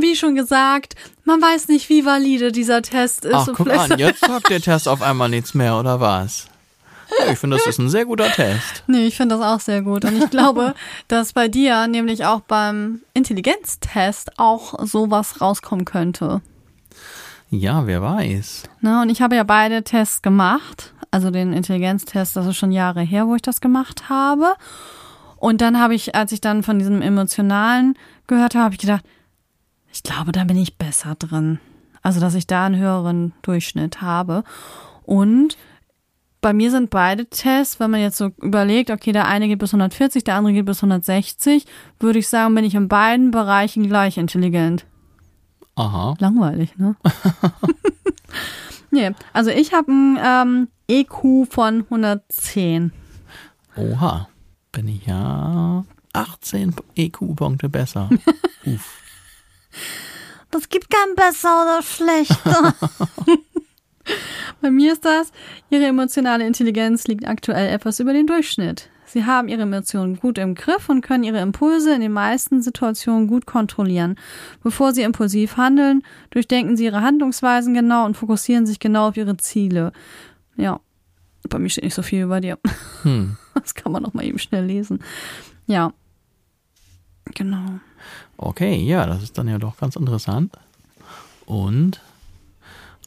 Wie 0.00 0.16
schon 0.16 0.34
gesagt, 0.34 0.94
man 1.24 1.40
weiß 1.40 1.68
nicht, 1.68 1.88
wie 1.88 2.04
valide 2.04 2.50
dieser 2.50 2.82
Test 2.82 3.24
ist. 3.24 3.34
Ach, 3.34 3.48
und 3.48 3.54
guck 3.54 3.70
an, 3.70 3.98
jetzt 3.98 4.20
sagt 4.20 4.48
der 4.48 4.60
Test 4.60 4.88
auf 4.88 5.02
einmal 5.02 5.28
nichts 5.28 5.54
mehr, 5.54 5.78
oder 5.78 6.00
was? 6.00 6.46
Ja, 7.20 7.32
ich 7.32 7.38
finde, 7.38 7.56
das 7.56 7.66
ist 7.66 7.78
ein 7.78 7.90
sehr 7.90 8.06
guter 8.06 8.30
Test. 8.30 8.84
Nee, 8.86 9.06
ich 9.06 9.16
finde 9.16 9.36
das 9.36 9.44
auch 9.44 9.60
sehr 9.60 9.82
gut. 9.82 10.04
Und 10.04 10.16
ich 10.16 10.30
glaube, 10.30 10.74
dass 11.08 11.32
bei 11.32 11.48
dir 11.48 11.86
nämlich 11.86 12.24
auch 12.24 12.40
beim 12.40 13.02
Intelligenztest 13.14 14.38
auch 14.38 14.86
sowas 14.86 15.40
rauskommen 15.40 15.84
könnte. 15.84 16.40
Ja, 17.50 17.86
wer 17.86 18.00
weiß. 18.00 18.62
Na, 18.80 19.02
und 19.02 19.10
ich 19.10 19.20
habe 19.20 19.36
ja 19.36 19.44
beide 19.44 19.82
Tests 19.82 20.22
gemacht. 20.22 20.94
Also 21.10 21.30
den 21.30 21.52
Intelligenztest, 21.52 22.34
das 22.34 22.46
ist 22.46 22.56
schon 22.56 22.72
Jahre 22.72 23.02
her, 23.02 23.26
wo 23.26 23.34
ich 23.34 23.42
das 23.42 23.60
gemacht 23.60 24.08
habe. 24.08 24.54
Und 25.36 25.60
dann 25.60 25.78
habe 25.78 25.94
ich, 25.94 26.14
als 26.14 26.32
ich 26.32 26.40
dann 26.40 26.62
von 26.62 26.78
diesem 26.78 27.02
emotionalen 27.02 27.98
gehört 28.26 28.54
habe, 28.54 28.64
habe 28.64 28.74
ich 28.74 28.80
gedacht, 28.80 29.04
ich 29.92 30.02
glaube, 30.02 30.32
da 30.32 30.44
bin 30.44 30.56
ich 30.56 30.78
besser 30.78 31.14
drin. 31.14 31.58
Also, 32.02 32.20
dass 32.20 32.34
ich 32.34 32.46
da 32.46 32.66
einen 32.66 32.80
höheren 32.80 33.32
Durchschnitt 33.42 34.00
habe. 34.02 34.42
Und 35.04 35.56
bei 36.40 36.52
mir 36.52 36.70
sind 36.70 36.90
beide 36.90 37.26
Tests, 37.26 37.78
wenn 37.78 37.90
man 37.92 38.00
jetzt 38.00 38.16
so 38.16 38.30
überlegt, 38.40 38.90
okay, 38.90 39.12
der 39.12 39.28
eine 39.28 39.46
geht 39.46 39.60
bis 39.60 39.72
140, 39.72 40.24
der 40.24 40.34
andere 40.34 40.54
geht 40.54 40.66
bis 40.66 40.78
160, 40.78 41.66
würde 42.00 42.18
ich 42.18 42.28
sagen, 42.28 42.54
bin 42.54 42.64
ich 42.64 42.74
in 42.74 42.88
beiden 42.88 43.30
Bereichen 43.30 43.86
gleich 43.86 44.18
intelligent. 44.18 44.84
Aha. 45.76 46.16
Langweilig, 46.18 46.76
ne? 46.76 46.96
nee, 48.90 49.12
also 49.32 49.50
ich 49.50 49.72
habe 49.72 49.90
ein 49.90 50.18
ähm, 50.22 50.68
EQ 50.88 51.46
von 51.48 51.82
110. 51.82 52.92
Oha. 53.76 54.28
Bin 54.72 54.88
ich 54.88 55.06
ja 55.06 55.84
18 56.12 56.74
EQ-Punkte 56.96 57.68
besser. 57.68 58.08
Uff. 58.64 59.01
Das 60.50 60.68
gibt 60.68 60.88
kein 60.90 61.14
besser 61.14 61.62
oder 61.62 61.82
schlechter. 61.82 62.74
Bei 64.60 64.70
mir 64.70 64.92
ist 64.92 65.04
das, 65.04 65.32
ihre 65.70 65.86
emotionale 65.86 66.46
Intelligenz 66.46 67.06
liegt 67.06 67.26
aktuell 67.26 67.68
etwas 67.72 68.00
über 68.00 68.12
den 68.12 68.26
Durchschnitt. 68.26 68.90
Sie 69.12 69.26
haben 69.26 69.48
ihre 69.48 69.62
Emotionen 69.62 70.18
gut 70.18 70.38
im 70.38 70.54
Griff 70.54 70.88
und 70.88 71.02
können 71.02 71.24
ihre 71.24 71.40
Impulse 71.40 71.94
in 71.94 72.00
den 72.00 72.12
meisten 72.12 72.62
Situationen 72.62 73.28
gut 73.28 73.44
kontrollieren. 73.44 74.16
Bevor 74.62 74.92
sie 74.92 75.02
impulsiv 75.02 75.58
handeln, 75.58 76.02
durchdenken 76.30 76.76
sie 76.76 76.84
ihre 76.84 77.02
Handlungsweisen 77.02 77.74
genau 77.74 78.06
und 78.06 78.16
fokussieren 78.16 78.64
sich 78.64 78.78
genau 78.78 79.08
auf 79.08 79.16
ihre 79.16 79.36
Ziele. 79.36 79.92
Ja, 80.56 80.80
bei 81.48 81.58
mir 81.58 81.68
steht 81.68 81.84
nicht 81.84 81.94
so 81.94 82.02
viel 82.02 82.22
über 82.22 82.40
dir. 82.40 82.58
Hm. 83.02 83.36
Das 83.54 83.74
kann 83.74 83.92
man 83.92 84.02
noch 84.02 84.14
mal 84.14 84.24
eben 84.24 84.38
schnell 84.38 84.64
lesen. 84.64 85.00
Ja. 85.66 85.92
Genau. 87.34 87.80
Okay, 88.36 88.76
ja, 88.82 89.06
das 89.06 89.22
ist 89.22 89.38
dann 89.38 89.48
ja 89.48 89.58
doch 89.58 89.76
ganz 89.76 89.96
interessant. 89.96 90.52
Und, 91.46 92.00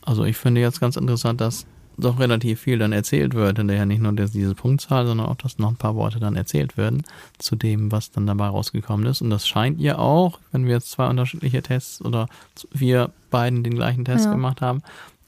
also 0.03 0.23
ich 0.23 0.37
finde 0.37 0.61
jetzt 0.61 0.79
ganz 0.79 0.95
interessant, 0.95 1.41
dass 1.41 1.65
doch 1.97 2.19
relativ 2.19 2.59
viel 2.59 2.77
dann 2.77 2.91
erzählt 2.91 3.33
wird, 3.35 3.57
hinterher 3.57 3.85
nicht 3.85 4.01
nur 4.01 4.11
diese 4.11 4.53
Punktzahl, 4.55 5.05
sondern 5.07 5.27
auch, 5.27 5.35
dass 5.35 5.59
noch 5.59 5.69
ein 5.69 5.77
paar 5.77 5.95
Worte 5.95 6.19
dann 6.19 6.35
erzählt 6.35 6.75
werden 6.77 7.03
zu 7.37 7.55
dem, 7.55 7.91
was 7.91 8.11
dann 8.11 8.27
dabei 8.27 8.47
rausgekommen 8.47 9.05
ist. 9.05 9.21
Und 9.21 9.29
das 9.29 9.47
scheint 9.47 9.79
ja 9.79 9.97
auch, 9.97 10.39
wenn 10.51 10.65
wir 10.65 10.73
jetzt 10.73 10.91
zwei 10.91 11.07
unterschiedliche 11.07 11.61
Tests 11.61 12.01
oder 12.03 12.27
wir 12.71 13.11
beiden 13.31 13.63
den 13.63 13.75
gleichen 13.75 14.03
Test 14.03 14.25
Ja. 14.25 14.31
gemacht 14.31 14.61
haben, 14.61 14.81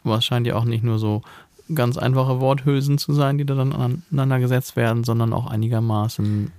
aber 0.04 0.18
es 0.18 0.26
scheint 0.26 0.46
ja 0.46 0.56
auch 0.56 0.66
nicht 0.66 0.84
nur 0.84 1.00
so 1.00 1.22
ganz 1.74 1.98
einfache 1.98 2.40
Worthülsen 2.40 2.98
zu 2.98 3.14
sein, 3.14 3.38
die 3.38 3.46
da 3.46 3.56
dann 3.56 3.74
aneinander 3.74 4.40
gesetzt 4.40 4.76
werden, 4.76 5.04
sondern 5.04 5.34
auch 5.34 5.48
einigermaßen, 5.48 6.52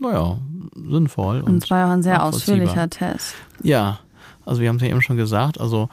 naja, 0.00 0.38
sinnvoll. 0.74 1.40
Und 1.40 1.62
es 1.62 1.70
war 1.70 1.78
ja 1.78 1.86
auch 1.86 1.92
ein 1.92 2.02
sehr 2.02 2.22
ausführlicher 2.22 2.88
Test. 2.90 3.34
Ja, 3.62 4.00
also 4.44 4.60
wir 4.60 4.68
haben 4.68 4.76
es 4.76 4.82
ja 4.82 4.88
eben 4.88 5.02
schon 5.02 5.16
gesagt, 5.16 5.60
also 5.60 5.88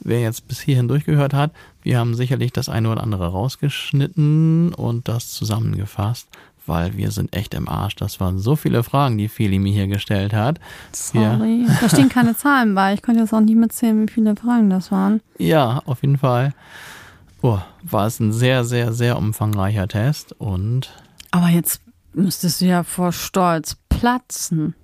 wer 0.00 0.20
jetzt 0.20 0.46
bis 0.48 0.60
hierhin 0.60 0.88
durchgehört 0.88 1.34
hat, 1.34 1.50
wir 1.82 1.98
haben 1.98 2.14
sicherlich 2.14 2.52
das 2.52 2.68
eine 2.68 2.90
oder 2.90 3.02
andere 3.02 3.28
rausgeschnitten 3.28 4.74
und 4.74 5.08
das 5.08 5.30
zusammengefasst, 5.32 6.28
weil 6.66 6.96
wir 6.96 7.10
sind 7.10 7.34
echt 7.34 7.54
im 7.54 7.68
Arsch. 7.68 7.96
Das 7.96 8.20
waren 8.20 8.38
so 8.38 8.54
viele 8.56 8.82
Fragen, 8.82 9.18
die 9.18 9.28
Feli 9.28 9.58
mir 9.58 9.72
hier 9.72 9.86
gestellt 9.86 10.32
hat. 10.32 10.60
Sorry. 10.92 11.66
Da 11.80 11.88
stehen 11.88 12.08
keine 12.10 12.36
Zahlen 12.36 12.74
bei. 12.74 12.94
Ich 12.94 13.02
konnte 13.02 13.20
jetzt 13.20 13.32
auch 13.32 13.40
nicht 13.40 13.56
mitzählen, 13.56 14.06
wie 14.06 14.12
viele 14.12 14.36
Fragen 14.36 14.70
das 14.70 14.92
waren. 14.92 15.20
Ja, 15.38 15.82
auf 15.86 16.02
jeden 16.02 16.18
Fall. 16.18 16.52
Oh, 17.40 17.58
war 17.82 18.06
es 18.06 18.20
ein 18.20 18.32
sehr, 18.32 18.64
sehr, 18.64 18.92
sehr 18.92 19.16
umfangreicher 19.16 19.88
Test 19.88 20.34
und 20.38 20.90
Aber 21.30 21.48
jetzt 21.48 21.80
müsstest 22.18 22.60
du 22.60 22.66
ja 22.66 22.82
vor 22.82 23.12
Stolz 23.12 23.76
platzen. 23.88 24.74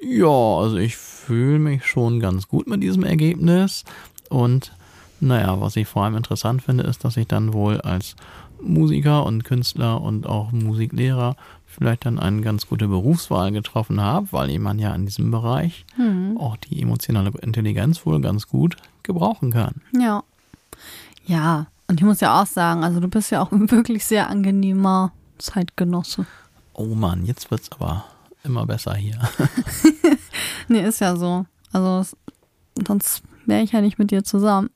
Ja, 0.00 0.26
also 0.26 0.76
ich 0.76 0.96
fühle 0.96 1.58
mich 1.58 1.86
schon 1.86 2.20
ganz 2.20 2.48
gut 2.48 2.68
mit 2.68 2.82
diesem 2.82 3.04
Ergebnis. 3.04 3.84
Und 4.28 4.72
naja, 5.20 5.60
was 5.60 5.76
ich 5.76 5.88
vor 5.88 6.04
allem 6.04 6.16
interessant 6.16 6.62
finde, 6.62 6.84
ist, 6.84 7.04
dass 7.04 7.16
ich 7.16 7.26
dann 7.26 7.52
wohl 7.52 7.80
als 7.80 8.14
Musiker 8.60 9.24
und 9.26 9.44
Künstler 9.44 10.00
und 10.00 10.26
auch 10.26 10.52
Musiklehrer 10.52 11.36
vielleicht 11.66 12.06
dann 12.06 12.18
eine 12.18 12.40
ganz 12.40 12.66
gute 12.66 12.88
Berufswahl 12.88 13.52
getroffen 13.52 14.00
habe, 14.00 14.28
weil 14.30 14.58
man 14.58 14.78
ja 14.78 14.94
in 14.94 15.06
diesem 15.06 15.30
Bereich 15.30 15.84
auch 16.38 16.56
die 16.56 16.80
emotionale 16.82 17.30
Intelligenz 17.40 18.04
wohl 18.04 18.20
ganz 18.20 18.48
gut 18.48 18.76
gebrauchen 19.02 19.52
kann. 19.52 19.76
Ja. 19.92 20.22
Ja. 21.26 21.66
Und 21.86 22.00
ich 22.00 22.06
muss 22.06 22.20
ja 22.20 22.40
auch 22.40 22.46
sagen, 22.46 22.84
also 22.84 23.00
du 23.00 23.08
bist 23.08 23.30
ja 23.30 23.42
auch 23.42 23.52
ein 23.52 23.70
wirklich 23.70 24.04
sehr 24.04 24.28
angenehmer 24.28 25.12
Zeitgenosse. 25.38 26.26
Oh 26.80 26.94
Mann, 26.94 27.24
jetzt 27.26 27.50
wird's 27.50 27.72
aber 27.72 28.04
immer 28.44 28.64
besser 28.66 28.94
hier. 28.94 29.18
Nee, 30.68 30.86
ist 30.86 31.00
ja 31.00 31.16
so. 31.16 31.46
Also 31.72 32.00
es, 32.00 32.16
sonst 32.86 33.22
wäre 33.46 33.62
ich 33.62 33.72
ja 33.72 33.80
nicht 33.80 33.98
mit 33.98 34.10
dir 34.10 34.22
zusammen. 34.22 34.68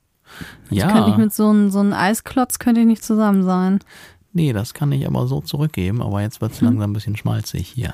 Ich 0.71 0.79
könnte 0.79 1.01
nicht 1.05 1.09
Ja, 1.11 1.17
mit 1.17 1.33
so 1.33 1.47
einem 1.49 1.69
so 1.69 1.79
einem 1.79 1.93
Eisklotz 1.93 2.57
könnte 2.57 2.81
ich 2.81 2.87
nicht 2.87 3.03
zusammen 3.03 3.43
sein. 3.43 3.79
nee, 4.33 4.51
das 4.53 4.73
kann 4.73 4.91
ich 4.91 5.05
aber 5.05 5.27
so 5.27 5.39
zurückgeben, 5.41 6.01
aber 6.01 6.21
jetzt 6.21 6.41
wird's 6.41 6.61
langsam 6.61 6.89
ein 6.89 6.93
bisschen 6.93 7.15
schmalzig 7.15 7.67
hier. 7.69 7.93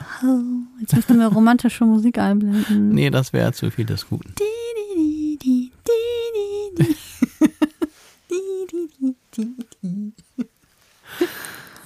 Jetzt 0.79 0.95
müssten 0.95 1.19
wir 1.19 1.27
romantische 1.27 1.83
Musik 1.85 2.17
einblenden. 2.17 2.89
Nee, 2.95 3.09
das 3.09 3.33
wäre 3.33 3.51
zu 3.51 3.69
viel 3.69 3.85
des 3.85 4.07
Guten. 4.07 4.33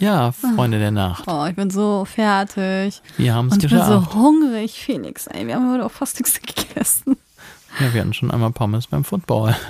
Ja, 0.04 0.32
Freunde 0.32 0.80
der 0.80 0.92
Nacht. 0.92 1.24
Oh, 1.28 1.46
ich 1.50 1.56
bin 1.56 1.70
so 1.70 2.06
fertig. 2.06 3.02
Wir 3.18 3.34
haben 3.34 3.48
es 3.48 3.54
Und 3.54 3.64
ich 3.64 3.70
bin 3.70 3.80
geschafft. 3.80 4.12
so 4.12 4.20
hungrig, 4.20 4.74
Felix. 4.74 5.28
Ey, 5.28 5.48
wir 5.48 5.56
haben 5.56 5.72
heute 5.72 5.86
auch 5.86 5.92
fast 5.92 6.20
nichts 6.20 6.40
gegessen. 6.42 7.18
Ja, 7.80 7.94
wir 7.94 8.02
hatten 8.02 8.14
schon 8.14 8.30
einmal 8.32 8.52
Pommes 8.52 8.88
beim 8.88 9.04
Football. 9.04 9.56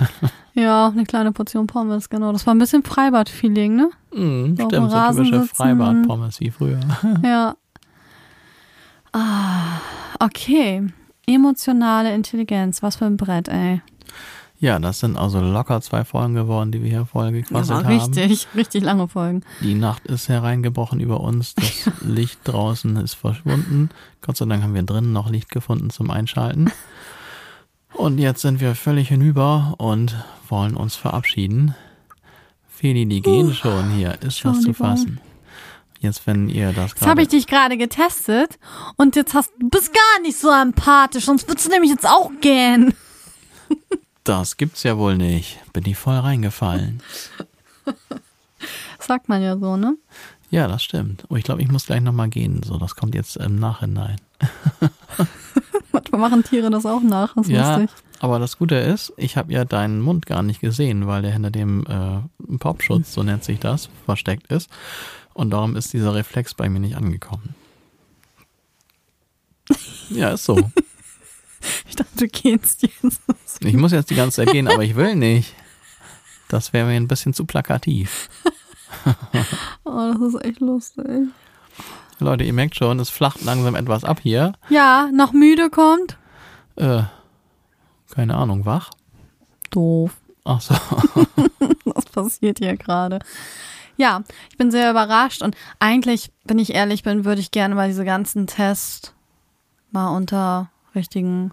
Ja, 0.56 0.86
eine 0.86 1.02
kleine 1.04 1.32
Portion 1.32 1.66
Pommes, 1.66 2.08
genau. 2.08 2.30
Das 2.30 2.46
war 2.46 2.54
ein 2.54 2.60
bisschen 2.60 2.84
Freibad-Feeling, 2.84 3.74
ne? 3.74 3.90
Mm, 4.14 4.54
So 4.56 4.66
stimmt, 4.68 4.88
so 4.92 5.10
typische. 5.24 5.46
Freibad-Pommes 5.52 6.38
wie 6.38 6.52
früher. 6.52 6.78
Ja. 7.24 7.56
Ah, 9.12 9.80
okay. 10.20 10.86
Emotionale 11.26 12.14
Intelligenz. 12.14 12.84
Was 12.84 12.94
für 12.96 13.04
ein 13.06 13.16
Brett, 13.16 13.48
ey. 13.48 13.82
Ja, 14.64 14.78
das 14.78 15.00
sind 15.00 15.18
also 15.18 15.40
locker 15.40 15.82
zwei 15.82 16.06
Folgen 16.06 16.32
geworden, 16.32 16.72
die 16.72 16.82
wir 16.82 16.88
hier 16.88 17.04
vorher 17.04 17.32
gequasselt 17.32 17.80
Aber 17.80 17.86
haben. 17.86 18.00
richtig, 18.14 18.48
richtig 18.56 18.82
lange 18.82 19.08
Folgen. 19.08 19.42
Die 19.60 19.74
Nacht 19.74 20.06
ist 20.06 20.30
hereingebrochen 20.30 21.00
über 21.00 21.20
uns. 21.20 21.54
Das 21.54 21.90
Licht 22.00 22.40
draußen 22.44 22.96
ist 22.96 23.12
verschwunden. 23.12 23.90
Gott 24.22 24.38
sei 24.38 24.46
Dank 24.46 24.62
haben 24.62 24.72
wir 24.72 24.82
drinnen 24.82 25.12
noch 25.12 25.28
Licht 25.28 25.50
gefunden 25.50 25.90
zum 25.90 26.10
Einschalten. 26.10 26.72
Und 27.92 28.16
jetzt 28.16 28.40
sind 28.40 28.62
wir 28.62 28.74
völlig 28.74 29.08
hinüber 29.08 29.74
und 29.76 30.16
wollen 30.48 30.76
uns 30.76 30.96
verabschieden. 30.96 31.74
Feli, 32.66 33.04
die 33.04 33.20
gehen 33.20 33.52
schon 33.52 33.90
hier. 33.90 34.16
Ist 34.22 34.46
was 34.46 34.62
zu 34.62 34.72
fassen. 34.72 35.20
Jetzt, 36.00 36.26
wenn 36.26 36.48
ihr 36.48 36.72
das 36.72 36.92
Jetzt 36.92 37.02
habe 37.02 37.16
gerade. 37.16 37.22
ich 37.22 37.28
dich 37.28 37.46
gerade 37.46 37.76
getestet 37.76 38.58
und 38.96 39.14
jetzt 39.14 39.34
hast 39.34 39.52
du 39.58 39.68
bist 39.68 39.92
gar 39.92 40.22
nicht 40.22 40.38
so 40.38 40.50
empathisch, 40.50 41.26
sonst 41.26 41.48
würdest 41.48 41.66
du 41.66 41.70
nämlich 41.70 41.90
jetzt 41.90 42.08
auch 42.08 42.30
gehen. 42.40 42.94
Das 44.24 44.56
gibt's 44.56 44.82
ja 44.82 44.96
wohl 44.96 45.16
nicht. 45.16 45.58
Bin 45.72 45.84
ich 45.86 45.96
voll 45.98 46.16
reingefallen. 46.16 47.02
Sagt 48.98 49.28
man 49.28 49.42
ja 49.42 49.58
so, 49.58 49.76
ne? 49.76 49.96
Ja, 50.50 50.66
das 50.68 50.82
stimmt. 50.82 51.24
Oh, 51.28 51.36
ich 51.36 51.44
glaube, 51.44 51.60
ich 51.62 51.70
muss 51.70 51.86
gleich 51.86 52.00
nochmal 52.00 52.28
gehen. 52.28 52.62
So, 52.62 52.78
das 52.78 52.96
kommt 52.96 53.14
jetzt 53.14 53.36
im 53.36 53.56
Nachhinein. 53.58 54.16
Manchmal 55.92 56.20
machen 56.20 56.42
Tiere 56.44 56.70
das 56.70 56.86
auch 56.86 57.02
nach, 57.02 57.34
das 57.34 57.46
ist 57.46 57.52
Ja, 57.52 57.76
lustig. 57.76 57.96
aber 58.20 58.38
das 58.38 58.56
Gute 58.58 58.76
ist, 58.76 59.12
ich 59.16 59.36
habe 59.36 59.52
ja 59.52 59.64
deinen 59.64 60.00
Mund 60.00 60.26
gar 60.26 60.42
nicht 60.42 60.60
gesehen, 60.60 61.06
weil 61.06 61.22
der 61.22 61.32
hinter 61.32 61.50
dem 61.50 61.84
äh, 61.86 62.56
Popschutz, 62.58 63.12
so 63.12 63.22
nennt 63.22 63.44
sich 63.44 63.60
das, 63.60 63.88
versteckt 64.06 64.46
ist. 64.50 64.70
Und 65.34 65.50
darum 65.50 65.76
ist 65.76 65.92
dieser 65.92 66.14
Reflex 66.14 66.54
bei 66.54 66.68
mir 66.68 66.80
nicht 66.80 66.96
angekommen. 66.96 67.54
Ja, 70.10 70.30
ist 70.30 70.44
so. 70.44 70.56
Ich 71.88 71.96
dachte, 71.96 72.16
du 72.16 72.28
gehst 72.28 72.82
jetzt. 72.82 73.20
Ich 73.60 73.74
muss 73.74 73.92
jetzt 73.92 74.10
die 74.10 74.14
ganze 74.14 74.44
Zeit 74.44 74.52
gehen, 74.52 74.68
aber 74.68 74.82
ich 74.82 74.96
will 74.96 75.16
nicht. 75.16 75.54
Das 76.48 76.72
wäre 76.72 76.86
mir 76.86 76.96
ein 76.96 77.08
bisschen 77.08 77.34
zu 77.34 77.44
plakativ. 77.44 78.28
Oh, 79.84 80.12
das 80.12 80.34
ist 80.34 80.44
echt 80.44 80.60
lustig. 80.60 81.28
Leute, 82.20 82.44
ihr 82.44 82.52
merkt 82.52 82.76
schon, 82.76 83.00
es 83.00 83.10
flacht 83.10 83.42
langsam 83.42 83.74
etwas 83.74 84.04
ab 84.04 84.20
hier. 84.22 84.52
Ja, 84.70 85.10
noch 85.12 85.32
müde 85.32 85.68
kommt. 85.68 86.16
Äh, 86.76 87.02
keine 88.14 88.36
Ahnung, 88.36 88.64
wach? 88.64 88.90
Doof. 89.70 90.12
Ach 90.44 90.60
so. 90.60 90.74
Was 91.84 92.04
passiert 92.06 92.58
hier 92.60 92.76
gerade? 92.76 93.18
Ja, 93.96 94.22
ich 94.50 94.56
bin 94.56 94.70
sehr 94.70 94.90
überrascht 94.90 95.42
und 95.42 95.56
eigentlich, 95.78 96.30
wenn 96.44 96.58
ich 96.58 96.74
ehrlich 96.74 97.02
bin, 97.02 97.24
würde 97.24 97.40
ich 97.40 97.50
gerne 97.50 97.74
mal 97.74 97.88
diese 97.88 98.04
ganzen 98.04 98.46
Tests 98.46 99.12
mal 99.90 100.08
unter 100.08 100.70
richtigen 100.94 101.52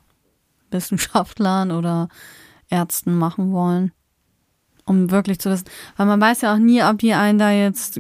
Wissenschaftlern 0.72 1.72
oder 1.72 2.08
Ärzten 2.70 3.18
machen 3.18 3.52
wollen. 3.52 3.92
Um 4.86 5.12
wirklich 5.12 5.40
zu 5.40 5.52
wissen, 5.52 5.66
weil 5.96 6.08
man 6.08 6.20
weiß 6.20 6.42
ja 6.42 6.54
auch 6.54 6.58
nie, 6.58 6.84
ob 6.84 6.98
die 6.98 7.14
einen 7.14 7.38
da 7.38 7.52
jetzt 7.52 8.00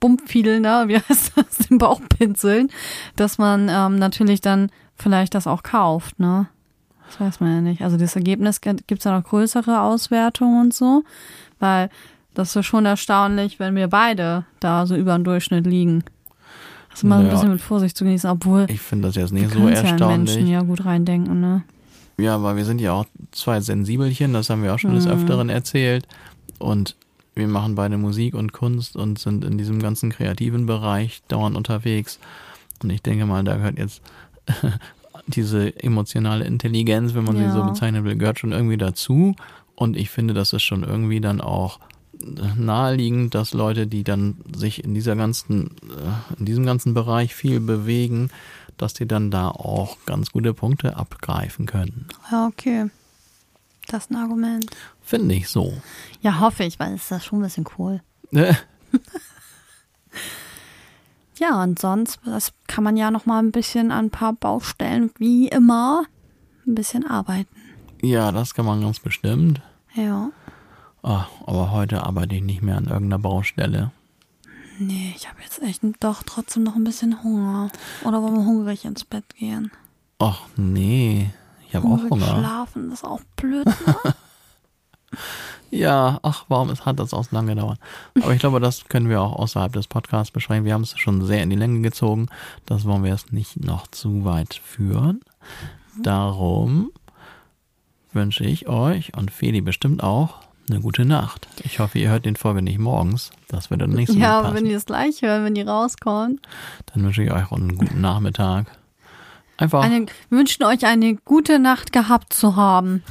Bumpfiedeln, 0.00 0.62
ne, 0.62 0.84
wie 0.86 0.96
heißt 1.08 1.32
das, 1.36 1.68
den 1.68 1.78
Bauch 1.78 2.00
pinseln, 2.18 2.70
dass 3.16 3.38
man 3.38 3.68
ähm, 3.70 3.96
natürlich 3.96 4.40
dann 4.40 4.70
vielleicht 4.96 5.34
das 5.34 5.46
auch 5.46 5.62
kauft, 5.62 6.18
ne? 6.18 6.48
Das 7.06 7.20
weiß 7.20 7.40
man 7.40 7.54
ja 7.54 7.60
nicht. 7.60 7.82
Also 7.82 7.96
das 7.96 8.14
Ergebnis 8.14 8.60
gibt 8.60 8.92
es 8.92 9.04
ja 9.04 9.16
noch 9.16 9.28
größere 9.28 9.80
Auswertungen 9.80 10.60
und 10.60 10.74
so, 10.74 11.02
weil 11.58 11.90
das 12.34 12.54
ist 12.54 12.66
schon 12.66 12.86
erstaunlich, 12.86 13.58
wenn 13.58 13.74
wir 13.74 13.88
beide 13.88 14.44
da 14.60 14.86
so 14.86 14.94
über 14.94 15.18
den 15.18 15.24
Durchschnitt 15.24 15.66
liegen. 15.66 16.04
Das 16.90 16.98
ist 17.00 17.04
mal 17.04 17.20
Ja. 17.22 17.28
ein 17.28 17.34
bisschen 17.34 17.50
mit 17.52 17.60
Vorsicht 17.60 17.96
zu 17.96 18.04
genießen, 18.04 18.28
obwohl 18.30 18.66
Ich 18.68 18.80
finde 18.80 19.08
das 19.08 19.16
jetzt 19.16 19.32
nicht 19.32 19.44
so 19.50 19.60
können 19.60 19.68
ja 19.68 19.82
Menschen 19.82 19.86
erstaunlich. 19.98 20.48
ja 20.48 20.60
gut 20.62 20.84
reindenken, 20.84 21.40
ne? 21.40 21.62
Ja, 22.18 22.42
weil 22.42 22.56
wir 22.56 22.64
sind 22.64 22.80
ja 22.80 22.92
auch 22.92 23.06
zwei 23.30 23.60
Sensibelchen, 23.60 24.32
das 24.32 24.50
haben 24.50 24.62
wir 24.62 24.74
auch 24.74 24.78
schon 24.78 24.94
des 24.94 25.06
Mhm. 25.06 25.12
Öfteren 25.12 25.48
erzählt. 25.48 26.06
Und 26.58 26.96
wir 27.34 27.48
machen 27.48 27.74
beide 27.76 27.96
Musik 27.96 28.34
und 28.34 28.52
Kunst 28.52 28.96
und 28.96 29.18
sind 29.18 29.44
in 29.44 29.56
diesem 29.56 29.80
ganzen 29.80 30.10
kreativen 30.10 30.66
Bereich 30.66 31.22
dauernd 31.28 31.56
unterwegs. 31.56 32.18
Und 32.82 32.90
ich 32.90 33.00
denke 33.02 33.24
mal, 33.24 33.42
da 33.44 33.56
gehört 33.56 33.78
jetzt 33.78 34.02
diese 35.26 35.80
emotionale 35.82 36.44
Intelligenz, 36.44 37.14
wenn 37.14 37.24
man 37.24 37.36
sie 37.36 37.42
Ja. 37.44 37.52
so 37.52 37.62
bezeichnen 37.62 38.04
will, 38.04 38.16
gehört 38.16 38.38
schon 38.40 38.52
irgendwie 38.52 38.76
dazu. 38.76 39.34
Und 39.74 39.96
ich 39.96 40.10
finde, 40.10 40.34
das 40.34 40.52
ist 40.52 40.62
schon 40.62 40.82
irgendwie 40.82 41.20
dann 41.20 41.40
auch 41.40 41.78
naheliegend, 42.56 43.34
dass 43.34 43.52
Leute, 43.52 43.86
die 43.86 44.04
dann 44.04 44.36
sich 44.54 44.84
in 44.84 44.94
dieser 44.94 45.16
ganzen, 45.16 45.68
äh, 45.68 46.38
in 46.38 46.44
diesem 46.44 46.66
ganzen 46.66 46.94
Bereich 46.94 47.34
viel 47.34 47.60
bewegen, 47.60 48.30
dass 48.76 48.94
die 48.94 49.06
dann 49.06 49.30
da 49.30 49.48
auch 49.48 49.96
ganz 50.06 50.30
gute 50.30 50.54
Punkte 50.54 50.96
abgreifen 50.96 51.66
können. 51.66 52.06
Ja, 52.30 52.46
okay. 52.46 52.90
Das 53.88 54.04
ist 54.04 54.10
ein 54.10 54.16
Argument. 54.16 54.66
Finde 55.02 55.34
ich 55.34 55.48
so. 55.48 55.72
Ja, 56.20 56.40
hoffe 56.40 56.64
ich, 56.64 56.78
weil 56.78 56.94
es 56.94 57.02
ist 57.02 57.10
das 57.10 57.24
schon 57.24 57.40
ein 57.40 57.42
bisschen 57.42 57.66
cool. 57.78 58.00
Ne? 58.30 58.56
Ja, 61.40 61.62
und 61.62 61.78
sonst, 61.78 62.20
das 62.26 62.52
kann 62.66 62.84
man 62.84 62.98
ja 62.98 63.10
noch 63.10 63.24
mal 63.24 63.38
ein 63.38 63.50
bisschen 63.50 63.92
an 63.92 64.06
ein 64.06 64.10
paar 64.10 64.34
Baustellen, 64.34 65.10
wie 65.16 65.48
immer, 65.48 66.04
ein 66.66 66.74
bisschen 66.74 67.06
arbeiten. 67.06 67.48
Ja, 68.02 68.30
das 68.30 68.52
kann 68.52 68.66
man 68.66 68.82
ganz 68.82 69.00
bestimmt. 69.00 69.62
Ja. 69.94 70.30
Ah, 71.02 71.26
aber 71.46 71.70
heute 71.70 72.02
arbeite 72.04 72.34
ich 72.34 72.42
nicht 72.42 72.62
mehr 72.62 72.76
an 72.76 72.86
irgendeiner 72.86 73.18
Baustelle. 73.18 73.90
Nee, 74.78 75.12
ich 75.16 75.28
habe 75.28 75.42
jetzt 75.42 75.62
echt 75.62 75.82
doch 76.00 76.22
trotzdem 76.22 76.62
noch 76.62 76.74
ein 76.74 76.84
bisschen 76.84 77.22
Hunger. 77.22 77.70
Oder 78.04 78.22
wollen 78.22 78.34
wir 78.36 78.44
hungrig 78.44 78.84
ins 78.84 79.04
Bett 79.04 79.24
gehen? 79.36 79.70
Ach 80.18 80.40
nee, 80.56 81.30
ich 81.68 81.74
habe 81.74 81.86
auch 81.86 82.10
Hunger. 82.10 82.38
schlafen 82.38 82.90
ist 82.92 83.04
auch 83.04 83.20
blöd. 83.36 83.66
Ne? 84.04 84.14
Ja, 85.72 86.18
ach, 86.22 86.44
warum 86.48 86.72
hat 86.72 86.98
das 86.98 87.12
auch 87.14 87.24
so 87.24 87.34
lange 87.34 87.54
gedauert? 87.54 87.78
Aber 88.22 88.32
ich 88.32 88.40
glaube, 88.40 88.58
das 88.60 88.84
können 88.86 89.08
wir 89.08 89.20
auch 89.20 89.32
außerhalb 89.34 89.72
des 89.72 89.86
Podcasts 89.86 90.32
besprechen. 90.32 90.64
Wir 90.64 90.74
haben 90.74 90.82
es 90.82 90.98
schon 90.98 91.24
sehr 91.24 91.42
in 91.42 91.50
die 91.50 91.56
Länge 91.56 91.80
gezogen. 91.80 92.28
Das 92.66 92.84
wollen 92.84 93.04
wir 93.04 93.10
jetzt 93.10 93.32
nicht 93.32 93.64
noch 93.64 93.86
zu 93.88 94.24
weit 94.24 94.54
führen. 94.54 95.20
Darum 96.02 96.90
wünsche 98.12 98.44
ich 98.44 98.68
euch 98.68 99.16
und 99.16 99.30
Feli 99.30 99.60
bestimmt 99.60 100.02
auch 100.02 100.40
eine 100.70 100.80
gute 100.80 101.04
Nacht. 101.04 101.48
Ich 101.64 101.78
hoffe, 101.78 101.98
ihr 101.98 102.10
hört 102.10 102.24
den 102.24 102.36
Folge 102.36 102.62
nicht 102.62 102.78
morgens. 102.78 103.30
Das 103.48 103.70
würde 103.70 103.86
dann 103.86 103.94
nicht 103.96 104.12
so 104.12 104.18
ja, 104.18 104.38
aber 104.40 104.54
wenn 104.54 104.64
die 104.64 104.72
es 104.72 104.86
gleich 104.86 105.22
hören, 105.22 105.44
wenn 105.44 105.54
die 105.54 105.62
rauskommen. 105.62 106.40
Dann 106.92 107.04
wünsche 107.04 107.22
ich 107.22 107.30
euch 107.32 107.50
einen 107.52 107.76
guten 107.76 108.00
Nachmittag. 108.00 108.66
Einfach 109.56 109.82
Eine, 109.82 110.06
wir 110.28 110.38
wünschen 110.38 110.64
euch 110.64 110.86
eine 110.86 111.16
gute 111.16 111.58
Nacht 111.58 111.92
gehabt 111.92 112.32
zu 112.32 112.56
haben. 112.56 113.02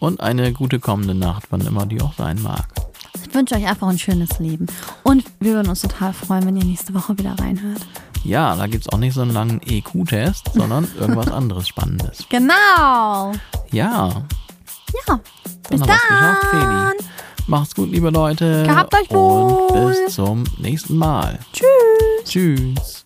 und 0.00 0.20
eine 0.20 0.52
gute 0.52 0.80
kommende 0.80 1.14
Nacht, 1.14 1.44
wann 1.50 1.60
immer 1.60 1.86
die 1.86 2.00
auch 2.00 2.14
sein 2.14 2.42
mag. 2.42 2.66
Ich 3.24 3.32
wünsche 3.34 3.54
euch 3.54 3.66
einfach 3.66 3.86
ein 3.88 3.98
schönes 3.98 4.38
Leben. 4.40 4.66
Und 5.04 5.24
wir 5.38 5.54
würden 5.54 5.68
uns 5.68 5.82
total 5.82 6.12
freuen, 6.12 6.44
wenn 6.46 6.56
ihr 6.56 6.64
nächste 6.64 6.92
Woche 6.94 7.16
wieder 7.18 7.34
reinhört. 7.38 7.86
Ja, 8.24 8.56
da 8.56 8.66
gibt's 8.66 8.88
auch 8.88 8.98
nicht 8.98 9.14
so 9.14 9.22
einen 9.22 9.32
langen 9.32 9.60
EQ-Test, 9.64 10.50
sondern 10.54 10.88
irgendwas 10.98 11.28
anderes 11.28 11.68
Spannendes. 11.68 12.24
Genau. 12.28 13.32
Ja, 13.70 14.22
Ja. 15.08 15.20
dann 15.68 15.70
Bis 15.70 15.80
dann. 15.80 16.36
Feli. 16.50 17.08
Macht's 17.46 17.74
gut, 17.74 17.90
liebe 17.90 18.10
Leute. 18.10 18.62
Gehabt 18.64 18.94
euch 18.94 19.10
Und 19.10 19.16
wohl. 19.18 19.88
bis 20.04 20.14
zum 20.14 20.44
nächsten 20.58 20.96
Mal. 20.96 21.38
Tschüss. 21.52 22.24
Tschüss. 22.24 23.04